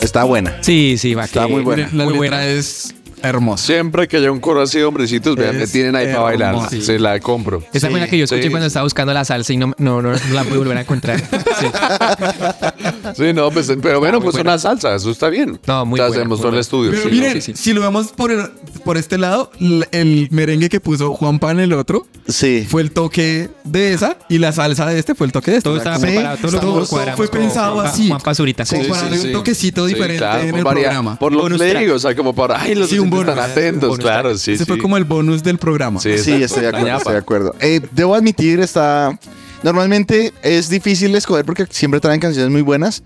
Está 0.00 0.24
buena. 0.24 0.56
Sí, 0.60 0.96
sí, 0.98 1.14
va. 1.14 1.24
Está 1.24 1.46
que- 1.46 1.52
muy 1.52 1.62
buena. 1.62 1.84
Miren, 1.84 1.98
la 1.98 2.04
Muy 2.04 2.12
letra 2.14 2.36
buena. 2.38 2.46
es 2.46 2.94
hermosa. 3.22 3.64
Siempre 3.66 4.08
que 4.08 4.16
haya 4.18 4.30
un 4.32 4.40
coro 4.40 4.62
así 4.62 4.78
de 4.78 4.84
hombrecitos, 4.84 5.36
vean, 5.36 5.56
me 5.58 5.66
tienen 5.66 5.96
ahí 5.96 6.06
para 6.06 6.20
bailar. 6.20 6.54
hermoso. 6.54 6.80
Se 6.80 6.98
la 6.98 7.18
compro. 7.20 7.62
Esa 7.72 7.88
fue 7.90 8.00
la 8.00 8.08
que 8.08 8.18
yo 8.18 8.24
escuché 8.24 8.42
Sí. 8.44 8.50
cuando 8.50 8.66
estaba 8.66 8.84
buscando 8.84 9.12
la 9.14 9.24
salsa 9.24 9.52
y 9.52 9.56
no, 9.56 9.72
no, 9.78 10.02
no, 10.02 10.12
no 10.12 10.18
la 10.34 10.44
pude 10.44 10.58
volver 10.58 10.76
a 10.78 10.80
encontrar. 10.82 11.18
Sí. 11.20 11.66
Sí, 13.16 13.32
no, 13.34 13.50
pues, 13.50 13.70
pero 13.82 14.00
bueno, 14.00 14.20
pues 14.20 14.34
buena. 14.34 14.52
una 14.52 14.58
salsa, 14.58 14.94
eso 14.94 15.10
está 15.10 15.28
bien. 15.28 15.58
No, 15.66 15.84
muy 15.84 16.00
O 16.00 16.02
sea, 16.02 16.12
hacemos 16.12 16.38
muy 16.38 16.42
todo 16.44 16.52
el 16.54 16.58
estudio. 16.60 16.90
Pero 16.92 17.02
sí. 17.04 17.08
miren, 17.10 17.32
sí, 17.34 17.52
sí. 17.52 17.52
si 17.56 17.72
lo 17.72 17.80
vemos 17.82 18.08
por, 18.08 18.30
el- 18.30 18.50
por 18.84 18.96
este 18.96 19.18
lado, 19.18 19.50
el 19.92 20.28
merengue 20.30 20.68
que 20.68 20.80
puso 20.80 21.12
Juanpa 21.14 21.50
en 21.50 21.60
el 21.60 21.72
otro 21.72 22.06
Sí. 22.28 22.66
fue 22.68 22.82
el 22.82 22.90
toque 22.92 23.48
de 23.64 23.92
esa 23.92 24.16
y 24.28 24.38
la 24.38 24.52
salsa 24.52 24.86
de 24.86 24.98
este 24.98 25.14
fue 25.14 25.26
el 25.26 25.32
toque 25.32 25.50
de 25.50 25.58
este. 25.58 25.64
Todo 25.68 25.76
estaba 25.76 25.96
sí, 25.96 26.02
preparado, 26.06 26.36
todo 26.38 26.52
lo 26.52 26.60
todo 26.86 27.16
fue 27.16 27.28
pensado 27.28 27.74
Juan- 27.74 27.86
así. 27.86 28.08
Juan 28.08 28.20
Pazurita. 28.20 28.64
Como 28.64 28.88
para 28.88 29.02
darle 29.02 29.20
un 29.20 29.32
toquecito 29.32 29.86
Sí, 29.86 29.94
diferente 29.94 30.18
claro, 30.18 30.42
en 30.42 30.54
el 30.54 30.62
programa. 30.64 31.18
Por 31.18 31.32
los 31.32 31.42
Bonus 31.42 31.58
play, 31.58 31.70
track. 31.72 31.90
o 31.94 31.98
sea, 31.98 32.14
como 32.14 32.34
para, 32.34 32.60
ay, 32.60 32.74
los 32.74 32.88
Sí, 32.90 32.98
un 32.98 33.12
oyentes 33.12 33.20
están 33.30 33.36
bonus- 33.36 33.50
atentos, 33.52 33.88
bonus 33.90 34.04
claro, 34.04 34.38
sí, 34.38 34.52
Ese 34.52 34.64
sí. 34.64 34.68
fue 34.68 34.78
como 34.78 34.96
el 34.96 35.04
bonus 35.04 35.42
del 35.42 35.58
programa. 35.58 36.00
Sí, 36.00 36.18
Sí, 36.18 36.42
estoy 36.42 36.62
de 36.62 36.68
acuerdo, 36.68 36.96
estoy 36.96 37.12
de 37.12 37.18
acuerdo. 37.18 37.54
Eh, 37.60 37.80
debo 37.92 38.14
admitir, 38.14 38.60
está... 38.60 39.18
Normalmente 39.62 40.32
es 40.42 40.68
difícil 40.68 41.14
escoger 41.14 41.44
porque 41.44 41.66
siempre 41.70 42.00
traen 42.00 42.18
canciones 42.20 42.50
muy 42.50 42.62
buenas, 42.62 43.02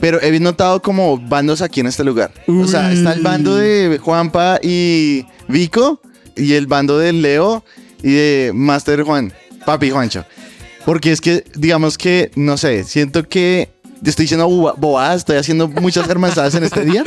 pero 0.00 0.20
he 0.22 0.38
notado 0.40 0.80
como 0.82 1.18
bandos 1.18 1.62
aquí 1.62 1.80
en 1.80 1.86
este 1.86 2.04
lugar. 2.04 2.32
O 2.46 2.66
sea, 2.66 2.92
está 2.92 3.12
el 3.12 3.22
bando 3.22 3.56
de 3.56 3.98
Juanpa 3.98 4.58
y 4.62 5.24
Vico 5.48 6.00
y 6.36 6.54
el 6.54 6.66
bando 6.66 6.98
de 6.98 7.12
Leo 7.12 7.64
y 8.02 8.12
de 8.12 8.52
Master 8.54 9.02
Juan, 9.02 9.32
Papi 9.64 9.90
Juancho. 9.90 10.24
Porque 10.84 11.12
es 11.12 11.20
que, 11.20 11.44
digamos 11.54 11.98
que, 11.98 12.30
no 12.34 12.56
sé, 12.56 12.84
siento 12.84 13.28
que 13.28 13.70
estoy 14.04 14.24
diciendo 14.24 14.48
boba- 14.48 14.74
bobadas, 14.76 15.18
estoy 15.18 15.36
haciendo 15.36 15.68
muchas 15.68 16.08
hermanadas 16.08 16.54
en 16.54 16.64
este 16.64 16.84
día. 16.84 17.04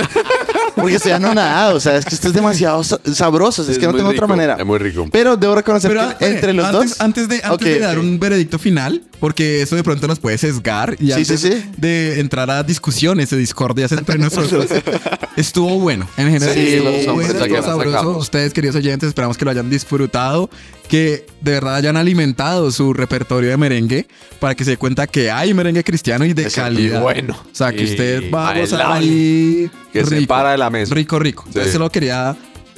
Porque 0.76 0.96
estoy 0.96 1.12
anonadado, 1.12 1.76
o 1.76 1.80
sea, 1.82 1.98
es 1.98 2.06
que 2.06 2.16
esto 2.16 2.30
es 2.30 2.34
demasiado 2.34 2.82
sa- 2.84 3.00
sabroso, 3.14 3.62
es, 3.70 3.78
que 3.78 3.86
no 3.86 3.92
tengo 3.94 4.06
otra 4.10 4.22
rico, 4.22 4.28
manera. 4.30 4.56
Es 4.58 4.66
muy 4.66 4.80
rico. 4.80 5.06
Pero 5.12 5.36
debo 5.36 5.54
reconocer 5.54 5.92
Pero 5.92 6.18
que 6.18 6.26
entre 6.28 6.54
los 6.54 6.66
antes, 6.66 6.90
dos. 6.92 7.02
Antes 7.02 7.28
de, 7.28 7.36
antes 7.44 7.52
Ok, 7.52 7.62
de 7.62 7.80
dar 7.80 8.00
un 8.00 8.18
veredicto 8.20 8.58
final, 8.58 9.04
porque 9.20 9.62
eso 9.62 9.76
de 9.76 9.84
pronto 9.84 10.08
nos 10.08 10.20
puede 10.20 10.38
sesgar 10.38 10.96
y 10.98 11.08
Sí, 11.08 11.12
antes 11.12 11.28
sí, 11.42 11.52
sí. 11.52 11.66
de 11.78 12.22
entrar 12.22 12.50
a 12.50 12.64
discusiones 12.64 13.30
de 13.30 13.38
discordias 13.38 13.92
entre 13.92 14.18
nosotros, 14.18 14.68
estuvo 15.36 15.78
bueno. 15.80 16.08
En 16.18 16.32
general, 16.32 16.56
Sí, 16.56 16.60
estuvo 16.62 17.14
bueno, 17.16 17.32
estuvo 17.34 17.62
sabroso. 17.64 17.92
sacamos. 17.92 18.18
Ustedes, 18.24 18.54
queridos 18.54 18.76
oyentes, 18.78 19.10
esperamos 19.10 19.38
que 19.38 19.46
lo 19.46 19.52
hayan 19.52 19.70
disfrutado, 19.70 20.50
que 20.88 21.26
de 21.42 21.52
verdad 21.52 21.76
hayan 21.76 21.98
alimentado 21.98 22.72
su 22.72 22.94
repertorio 22.94 23.50
de 23.50 23.58
merengue 23.58 24.08
para 24.40 24.56
que 24.56 24.64
se 24.64 24.72
dé 24.72 24.78
cuenta 24.78 25.06
que 25.08 25.32
hay 25.32 25.54
merengue 25.54 25.84
cristiano 25.84 26.26
y 26.26 26.34
de 26.34 26.44
Exacto, 26.44 26.74
calidad. 26.74 26.81
Y 26.86 26.90
bueno. 26.90 27.36
O 27.40 27.56
sea, 27.56 27.72
que 27.72 27.84
usted 27.84 28.32
va 28.34 28.50
a 28.50 28.60
gozar 28.60 28.92
ahí 28.94 29.70
Que 29.94 30.06
se 30.06 30.22
para 30.28 30.52
de 30.52 30.58
la 30.58 30.70
mesa. 30.70 30.94
Rico, 30.96 31.20
rico. 31.20 31.44
Entonces, 31.48 31.68
Sí. 31.72 31.74
se 31.74 31.80
lo 31.80 31.90
quería 31.90 32.36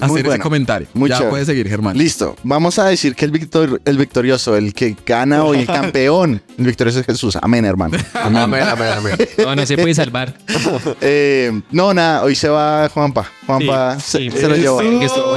Muy 0.08 0.20
hacer 0.20 0.32
ese 0.34 0.40
comentario. 0.40 0.88
Muy 0.94 1.10
ya 1.10 1.16
chévere. 1.18 1.30
puede 1.30 1.46
seguir, 1.46 1.70
Germán. 1.70 1.98
Listo, 1.98 2.36
vamos 2.44 2.78
a 2.80 2.86
decir 2.86 3.16
que 3.16 3.24
el, 3.26 3.32
victor, 3.32 3.80
el 3.86 3.98
victorioso, 3.98 4.58
el 4.58 4.74
que 4.74 4.96
gana 5.06 5.44
hoy, 5.46 5.60
el 5.60 5.66
campeón, 5.68 6.42
el 6.58 6.66
victorioso 6.66 7.00
es 7.00 7.06
Jesús. 7.06 7.38
Amén, 7.42 7.64
hermano. 7.64 7.98
Amén, 8.14 8.64
amén, 8.64 8.88
amén. 8.98 9.16
No, 9.38 9.56
no 9.56 9.66
se 9.66 9.78
puede 9.78 9.94
salvar. 9.94 10.34
Eh, 11.02 11.62
no, 11.72 11.94
nada, 11.94 12.24
hoy 12.24 12.36
se 12.36 12.50
va 12.50 12.90
Juanpa. 12.90 13.30
Juanpa 13.46 14.00
Sí, 14.00 14.30
se, 14.30 14.32
sí, 14.32 14.38
se 14.42 14.48
lo 14.50 14.56
llevó. 14.56 14.76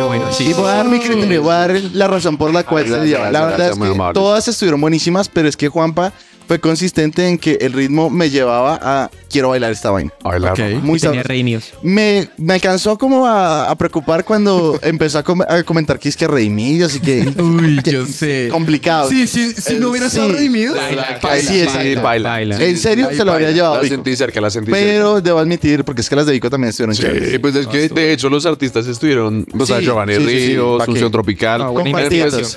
bueno. 0.09 0.33
Sí. 0.33 0.45
Y 0.49 0.53
voy 0.55 0.69
a 0.69 0.75
dar 0.75 0.89
mi 0.89 0.99
criterio, 1.01 1.43
voy 1.43 1.53
a 1.53 1.57
dar 1.59 1.81
la 1.93 2.09
razón 2.09 2.37
por 2.37 2.53
la 2.53 2.62
cual 2.64 2.85
se 2.85 2.91
lo 2.97 3.05
llevó. 3.05 3.25
La 3.31 3.45
verdad 3.47 3.57
gracias, 3.71 3.79
es 3.91 3.93
que 3.93 4.12
todas 4.14 4.49
estuvieron 4.49 4.81
buenísimas, 4.81 5.29
pero 5.29 5.49
es 5.49 5.57
que 5.57 5.69
Juanpa 5.69 6.12
fue 6.47 6.61
consistente 6.61 7.29
en 7.29 7.39
que 7.39 7.59
el 7.61 7.73
ritmo 7.73 8.11
me 8.11 8.31
llevaba 8.31 8.79
a 8.81 9.11
quiero 9.37 9.51
bailar 9.51 9.70
esta 9.72 9.91
vaina. 9.91 10.11
Bailar. 10.24 10.53
Ok. 10.53 10.82
Muy 10.82 10.99
Tenía 10.99 11.22
redimidos. 11.22 11.72
Me, 11.82 12.28
me 12.39 12.55
alcanzó 12.55 12.97
como 12.97 13.26
a, 13.26 13.70
a 13.70 13.74
preocupar 13.76 14.24
cuando 14.24 14.78
empezó 14.82 15.18
a, 15.18 15.22
com- 15.22 15.43
a 15.47 15.62
comentar 15.62 15.99
que 15.99 16.09
es 16.09 16.16
que 16.16 16.26
redimidos 16.26 16.97
y 16.97 17.01
que 17.01 17.34
Uy, 17.39 17.80
yo 17.84 18.07
sé. 18.07 18.49
complicado. 18.51 19.09
Sí, 19.11 19.26
sí, 19.26 19.53
si 19.53 19.74
no 19.74 19.91
hubiera 19.91 20.07
estado 20.07 20.28
Sí. 20.28 20.32
redimido. 20.37 20.74
Baila, 20.74 21.18
Ahí 21.22 21.41
sí, 21.43 21.47
Sí, 21.49 21.61
exacto. 21.61 22.03
baila. 22.03 22.28
Baila. 22.30 22.64
En 22.64 22.78
serio, 22.78 23.09
se 23.14 23.24
lo 23.24 23.32
había 23.32 23.51
llevado. 23.51 23.74
La 23.76 23.82
Vico. 23.82 23.95
sentí 23.95 24.16
cerca, 24.16 24.41
la 24.41 24.49
sentí 24.51 24.70
cerca. 24.72 24.84
Pero 24.87 25.20
debo 25.20 25.39
admitir, 25.39 25.84
porque 25.84 26.01
es 26.01 26.09
que 26.09 26.16
las 26.16 26.24
de 26.26 26.32
Vico 26.32 26.49
también 26.51 26.70
estuvieron 26.70 26.95
Sí, 26.97 27.39
pues 27.39 27.55
es 27.57 27.66
que 27.66 27.89
de 27.89 28.12
hecho 28.12 28.28
los 28.30 28.47
artistas 28.47 28.87
estuvieron, 28.87 29.47
o 29.59 29.66
sea, 29.66 29.78
Sí, 29.80 29.84
Giovanni 29.84 30.14
sí, 30.14 30.20
sí, 30.22 30.26
sí, 30.28 30.47
Ríos. 30.49 30.84
Función 30.84 31.12
Tropical. 31.12 31.61
Ah, 31.62 31.68
buena 31.68 31.91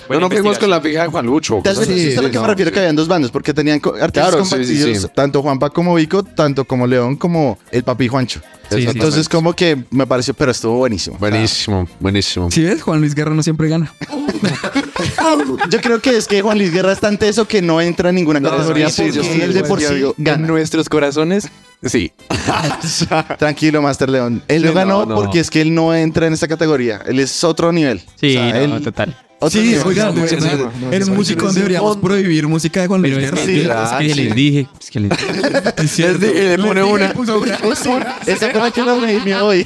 Pues, 0.07 0.19
no 0.19 0.29
fuimos 0.29 0.57
con 0.57 0.69
la 0.69 0.79
fija 0.81 1.03
de 1.03 1.09
Juan 1.09 1.25
Lucho. 1.25 1.61
Así. 1.65 2.09
es 2.09 2.17
a 2.17 2.21
lo 2.21 2.29
que 2.29 2.35
no, 2.35 2.41
me 2.43 2.47
refiero 2.47 2.71
que 2.71 2.79
habían 2.79 2.95
dos 2.95 3.07
bandos, 3.07 3.31
porque 3.31 3.53
tenían 3.53 3.81
artistas 4.01 4.35
compartidos, 4.35 5.09
tanto 5.13 5.41
Juanpa 5.41 5.69
como 5.69 5.95
Vico, 5.95 6.23
tanto 6.23 6.65
como 6.69 6.85
León 6.87 7.17
como 7.17 7.57
el 7.71 7.83
papi 7.83 8.07
Juancho. 8.07 8.39
Sí, 8.69 8.83
sí, 8.83 8.87
Entonces, 8.87 9.27
como 9.27 9.53
que 9.53 9.83
me 9.89 10.05
pareció, 10.05 10.35
pero 10.35 10.51
estuvo 10.51 10.75
buenísimo. 10.77 11.17
Buenísimo, 11.17 11.87
buenísimo. 11.99 12.51
Si 12.51 12.61
ves, 12.61 12.83
Juan 12.83 12.99
Luis 13.01 13.15
Guerra 13.15 13.33
no 13.33 13.41
siempre 13.41 13.67
gana. 13.67 13.91
Yo 15.69 15.81
creo 15.81 15.99
que 15.99 16.15
es 16.15 16.27
que 16.27 16.41
Juan 16.43 16.57
Luis 16.59 16.71
Guerra 16.71 16.91
es 16.91 16.99
tan 16.99 17.17
teso 17.17 17.47
que 17.47 17.61
no 17.63 17.81
entra 17.81 18.09
en 18.09 18.15
ninguna 18.15 18.39
categoría 18.41 18.89
sí, 18.89 19.11
yo 19.11 19.23
sí, 19.23 19.41
él 19.41 19.53
de 19.53 19.63
por 19.63 19.79
sí, 19.79 19.87
sí 19.87 19.95
digo, 19.95 20.13
En 20.17 20.23
gana. 20.23 20.47
nuestros 20.47 20.87
corazones, 20.87 21.49
sí. 21.83 22.11
Tranquilo, 23.39 23.81
Master 23.81 24.09
León. 24.09 24.43
Él 24.47 24.61
no 24.63 24.69
Sí, 24.69 24.73
ganó 24.75 24.99
no, 24.99 25.05
no. 25.07 25.15
porque 25.15 25.39
es 25.39 25.49
que 25.49 25.61
él 25.61 25.73
no 25.73 25.93
entra 25.95 26.27
en 26.27 26.33
esta 26.33 26.47
categoría. 26.47 27.01
Él 27.07 27.19
es 27.19 27.43
otro 27.43 27.71
nivel. 27.71 28.01
Sí, 28.19 28.37
O 28.37 28.39
sea, 28.39 28.67
no, 28.67 28.75
él- 28.77 28.83
total. 28.83 29.17
Sí, 29.47 29.73
verdad, 29.73 30.13
sí, 30.27 30.35
no, 30.81 30.91
en 30.91 31.03
un 31.09 31.15
musicón 31.15 31.55
deberíamos 31.55 31.95
prohibir 31.97 32.45
música 32.47 32.81
de 32.81 32.87
Juan 32.87 33.01
Luis 33.01 33.13
Pero 33.15 33.25
es 33.25 33.31
Guerra. 33.31 33.45
que, 33.45 34.03
Sí, 34.03 34.09
es 34.09 34.15
que 34.15 34.23
les 34.23 34.35
dije. 34.35 34.67
Es 34.81 34.89
que 34.91 34.99
les 34.99 35.11
Es 35.77 35.91
cierto. 35.91 36.25
le 36.25 36.57
pone 36.57 36.81
dije, 36.81 36.93
una. 36.93 37.13
Esa 38.25 38.49
fue 38.51 38.59
la 38.61 38.71
que 38.71 38.81
lo 38.81 38.99
redimió 38.99 39.45
hoy. 39.45 39.65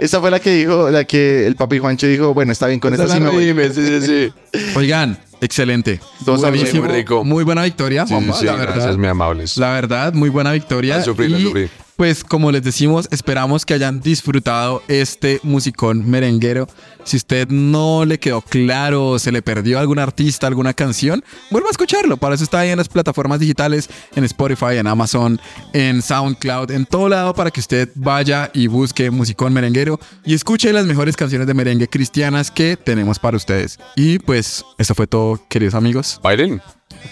Esa 0.00 0.20
fue 0.20 0.30
la 0.30 0.40
que 0.40 0.50
dijo, 0.52 0.90
la 0.90 1.04
que 1.04 1.46
el 1.46 1.54
papi 1.56 1.78
Juancho 1.78 2.06
dijo, 2.06 2.34
bueno, 2.34 2.52
está 2.52 2.66
bien, 2.66 2.80
con 2.80 2.92
esta 2.92 3.06
sí 3.08 3.20
me 3.20 3.30
voy. 3.30 3.54
Sí, 3.72 3.86
sí, 3.86 4.00
sí. 4.02 4.32
Oigan, 4.74 5.18
excelente. 5.40 6.00
Todos 6.24 6.40
Buenísimo. 6.40 6.84
muy 6.84 6.92
rico. 6.94 7.24
Muy 7.24 7.44
buena 7.44 7.62
victoria, 7.64 8.06
Sí, 8.06 8.12
Juanpa, 8.14 8.34
sí, 8.34 8.46
la 8.46 8.54
verdad. 8.56 8.74
gracias, 8.74 8.96
muy 8.96 9.08
amables. 9.08 9.56
La 9.58 9.72
verdad, 9.72 10.12
muy 10.12 10.28
buena 10.28 10.52
victoria. 10.52 10.96
La 10.98 11.04
sufrí, 11.04 11.28
la 11.28 11.38
y 11.38 11.42
sufrí. 11.42 11.68
Pues 11.96 12.22
como 12.22 12.52
les 12.52 12.62
decimos, 12.62 13.08
esperamos 13.10 13.64
que 13.64 13.74
hayan 13.74 14.00
disfrutado 14.00 14.82
este 14.88 15.40
musicón 15.42 16.08
merenguero. 16.08 16.68
Si 17.04 17.16
usted 17.16 17.48
no 17.48 18.04
le 18.04 18.18
quedó 18.18 18.42
claro 18.42 19.10
o 19.10 19.18
se 19.18 19.32
le 19.32 19.42
perdió 19.42 19.78
algún 19.78 19.98
artista, 19.98 20.46
alguna 20.46 20.74
canción, 20.74 21.24
vuelva 21.50 21.68
a 21.68 21.70
escucharlo. 21.70 22.16
Para 22.16 22.34
eso 22.34 22.44
está 22.44 22.60
ahí 22.60 22.70
en 22.70 22.78
las 22.78 22.88
plataformas 22.88 23.40
digitales, 23.40 23.88
en 24.14 24.24
Spotify, 24.24 24.76
en 24.76 24.86
Amazon, 24.86 25.40
en 25.72 26.02
SoundCloud, 26.02 26.70
en 26.70 26.84
todo 26.84 27.08
lado 27.08 27.34
para 27.34 27.50
que 27.50 27.60
usted 27.60 27.88
vaya 27.94 28.50
y 28.52 28.66
busque 28.66 29.10
musicón 29.10 29.52
merenguero 29.52 29.98
y 30.24 30.34
escuche 30.34 30.72
las 30.72 30.86
mejores 30.86 31.16
canciones 31.16 31.46
de 31.46 31.54
merengue 31.54 31.88
cristianas 31.88 32.50
que 32.50 32.76
tenemos 32.76 33.18
para 33.18 33.36
ustedes. 33.36 33.78
Y 33.94 34.18
pues 34.18 34.64
eso 34.78 34.94
fue 34.94 35.06
todo, 35.06 35.40
queridos 35.48 35.74
amigos. 35.74 36.20
Bailen. 36.22 36.60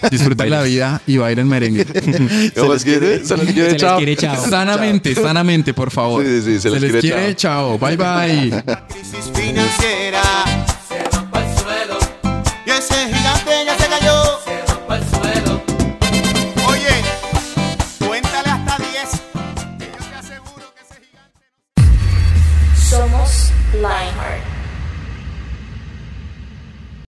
Disfruten 0.11 0.49
la 0.49 0.61
vida 0.63 1.01
y 1.07 1.17
bailen 1.17 1.47
merengue. 1.47 1.85
¿Se 2.55 2.67
les 2.69 2.83
quiere? 2.83 3.25
¿Se 3.25 3.37
les 3.37 3.47
Se 3.47 3.53
quiere? 3.53 3.71
les 3.71 3.81
Chao. 3.81 3.97
quiere, 3.97 4.15
chao. 4.15 4.45
Sanamente, 4.49 5.13
sanamente, 5.15 5.73
por 5.73 5.91
favor. 5.91 6.23
Sí, 6.25 6.41
sí, 6.41 6.59
se 6.59 6.69
les 6.79 7.01
quiere, 7.01 7.35
chao. 7.35 7.77
Bye 7.77 7.97
bye. 7.97 8.63
Crisis 8.89 9.31
financiera 9.33 10.21
se 10.87 10.97
va 11.17 11.31
pa'l 11.31 11.45
suelo 11.57 11.97
y 12.65 12.69
ese 12.69 12.93
gigante 13.07 13.51
ya 13.65 13.77
se 13.77 13.87
cayó. 13.87 14.23
Oye, 16.67 16.95
cuéntale 18.07 18.49
hasta 18.49 18.77
10. 18.77 19.21
Somos 22.89 23.51
Lionheart. 23.73 24.44